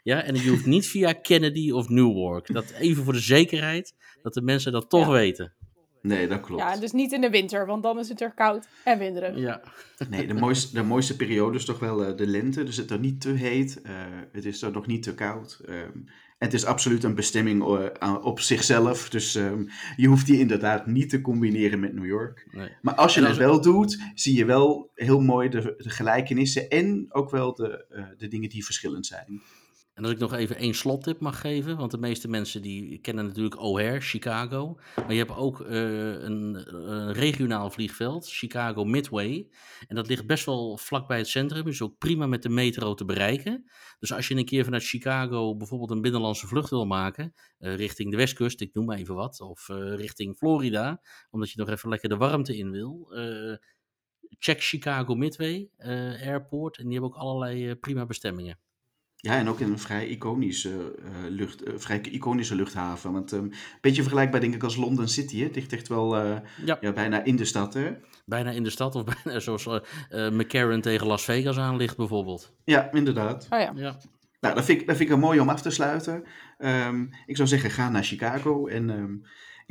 Ja, 0.03 0.23
en 0.23 0.35
je 0.35 0.49
hoeft 0.49 0.65
niet 0.65 0.87
via 0.87 1.13
Kennedy 1.13 1.71
of 1.71 1.89
Newark. 1.89 2.53
Dat 2.53 2.71
even 2.71 3.03
voor 3.03 3.13
de 3.13 3.19
zekerheid 3.19 3.93
dat 4.21 4.33
de 4.33 4.41
mensen 4.41 4.71
dat 4.71 4.89
toch 4.89 5.05
ja. 5.05 5.11
weten. 5.11 5.53
Nee, 6.01 6.27
dat 6.27 6.39
klopt. 6.41 6.61
Ja, 6.61 6.77
dus 6.77 6.91
niet 6.91 7.11
in 7.11 7.21
de 7.21 7.29
winter, 7.29 7.65
want 7.65 7.83
dan 7.83 7.99
is 7.99 8.09
het 8.09 8.21
er 8.21 8.33
koud 8.33 8.67
en 8.83 8.97
winderig. 8.99 9.37
Ja, 9.37 9.61
Nee, 10.09 10.27
de 10.27 10.33
mooiste, 10.33 10.73
de 10.75 10.83
mooiste 10.83 11.15
periode 11.15 11.57
is 11.57 11.65
toch 11.65 11.79
wel 11.79 12.05
eh, 12.05 12.17
de 12.17 12.27
lente. 12.27 12.63
Dus 12.63 12.77
het 12.77 12.85
is 12.85 12.91
er 12.91 12.99
niet 12.99 13.21
te 13.21 13.29
heet. 13.29 13.81
eh, 13.81 13.93
het 14.31 14.45
is 14.45 14.61
er 14.61 14.71
nog 14.71 14.87
niet 14.87 15.03
te 15.03 15.13
koud. 15.13 15.61
ehm, 15.65 15.97
het 16.41 16.53
is 16.53 16.65
absoluut 16.65 17.03
een 17.03 17.15
bestemming 17.15 17.63
eh, 17.63 18.15
op 18.21 18.39
zichzelf. 18.39 19.09
Dus 19.09 19.35
ehm, 19.35 19.63
je 19.95 20.07
hoeft 20.07 20.25
die 20.25 20.39
inderdaad 20.39 20.85
niet 20.85 21.09
te 21.09 21.21
combineren 21.21 21.79
met 21.79 21.93
New 21.93 22.05
York. 22.05 22.47
nee. 22.51 22.69
Maar 22.81 22.93
als 22.95 23.13
je 23.13 23.19
het 23.19 23.29
als- 23.29 23.37
wel 23.37 23.61
doet, 23.61 23.99
zie 24.15 24.35
je 24.35 24.45
wel 24.45 24.91
heel 24.95 25.19
mooi 25.19 25.49
de, 25.49 25.73
de 25.77 25.89
gelijkenissen. 25.89 26.69
En 26.69 27.05
ook 27.09 27.29
wel 27.31 27.55
de, 27.55 27.85
eh, 27.89 28.03
de 28.17 28.27
dingen 28.27 28.49
die 28.49 28.65
verschillend 28.65 29.05
zijn. 29.05 29.41
En 29.93 30.03
als 30.03 30.11
ik 30.11 30.19
nog 30.19 30.33
even 30.33 30.55
één 30.55 30.73
slottip 30.73 31.19
mag 31.19 31.41
geven, 31.41 31.77
want 31.77 31.91
de 31.91 31.97
meeste 31.97 32.27
mensen 32.27 32.61
die 32.61 32.97
kennen 32.99 33.25
natuurlijk 33.25 33.59
O'Hare, 33.59 34.01
Chicago. 34.01 34.79
Maar 34.95 35.11
je 35.11 35.17
hebt 35.17 35.35
ook 35.35 35.61
eh, 35.61 36.21
een, 36.21 37.13
regionaal 37.13 37.69
vliegveld, 37.69 38.29
Chicago 38.29 38.83
Midway. 38.83 39.47
En 39.87 39.95
dat 39.95 40.07
ligt 40.07 40.25
best 40.25 40.45
wel 40.45 40.77
vlak 40.77 41.07
bij 41.07 41.17
het 41.17 41.27
centrum, 41.27 41.67
is 41.67 41.81
ook 41.81 41.97
prima 41.97 42.25
met 42.25 42.43
de 42.43 42.49
metro 42.49 42.93
te 42.93 43.05
bereiken. 43.05 43.71
Dus 43.99 44.13
als 44.13 44.27
je 44.27 44.35
een 44.35 44.45
keer 44.45 44.63
vanuit 44.63 44.83
Chicago 44.83 45.55
bijvoorbeeld 45.55 45.91
een 45.91 46.01
binnenlandse 46.01 46.47
vlucht 46.47 46.69
wil 46.69 46.85
maken, 46.85 47.33
eh, 47.57 47.75
richting 47.75 48.11
de 48.11 48.17
westkust, 48.17 48.61
ik 48.61 48.73
noem 48.73 48.85
maar 48.85 48.97
even 48.97 49.15
wat, 49.15 49.41
of 49.41 49.69
eh, 49.69 49.95
richting 49.95 50.37
Florida, 50.37 51.01
omdat 51.29 51.51
je 51.51 51.59
nog 51.59 51.69
even 51.69 51.89
lekker 51.89 52.09
de 52.09 52.17
warmte 52.17 52.57
in 52.57 52.71
wil, 52.71 53.09
check 54.39 54.61
Chicago 54.61 55.15
Midway 55.15 55.69
Airport. 55.77 56.77
En 56.77 56.83
die 56.83 56.93
hebben 56.93 57.09
ook 57.09 57.21
allerlei 57.21 57.75
prima 57.75 58.05
bestemmingen. 58.05 58.59
Ja, 59.21 59.37
en 59.37 59.49
ook 59.49 59.59
in 59.59 59.71
een 59.71 59.79
vrij 59.79 60.07
iconische, 60.07 60.69
eh, 60.69 61.29
lucht, 61.29 61.63
eh, 61.63 61.73
vrij 61.77 62.01
iconische 62.01 62.55
luchthaven. 62.55 63.11
Want 63.11 63.31
een 63.31 63.53
beetje 63.81 64.01
vergelijkbaar 64.01 64.39
denk 64.39 64.53
ik 64.53 64.63
als 64.63 64.75
London 64.75 65.07
City. 65.07 65.37
Hè? 65.37 65.43
Het 65.43 65.55
ligt 65.55 65.73
echt 65.73 65.87
wel 65.87 66.17
eh, 66.17 66.37
Ja. 66.65 66.77
ja, 66.81 66.91
bijna 66.91 67.23
in 67.23 67.35
de 67.35 67.45
stad. 67.45 67.73
Hè? 67.73 67.91
Bijna 68.25 68.51
in 68.51 68.63
de 68.63 68.69
stad, 68.69 68.95
of 68.95 69.03
bijna 69.23 69.39
zoals 69.39 69.67
eh 69.67 70.25
eh, 70.25 70.33
McCarran 70.33 70.81
tegen 70.81 71.07
Las 71.07 71.23
Vegas 71.23 71.57
aan 71.57 71.77
ligt 71.77 71.97
bijvoorbeeld. 71.97 72.53
Ja, 72.63 72.91
inderdaad. 72.91 73.47
Oh 73.49 73.59
ja. 73.59 73.71
Ja, 73.75 73.97
Nou, 74.39 74.55
dat 74.55 74.65
vind 74.65 74.81
ik, 74.81 74.87
dat 74.87 74.95
vind 74.95 75.09
ik 75.09 75.15
een 75.15 75.21
mooi 75.21 75.39
om 75.39 75.49
af 75.49 75.61
te 75.61 75.69
sluiten. 75.69 76.23
Ehm, 76.57 77.05
ik 77.25 77.35
zou 77.35 77.47
zeggen, 77.47 77.71
ga 77.71 77.89
naar 77.89 78.03
Chicago. 78.03 78.67
En 78.67 78.89
ehm, 78.89 79.13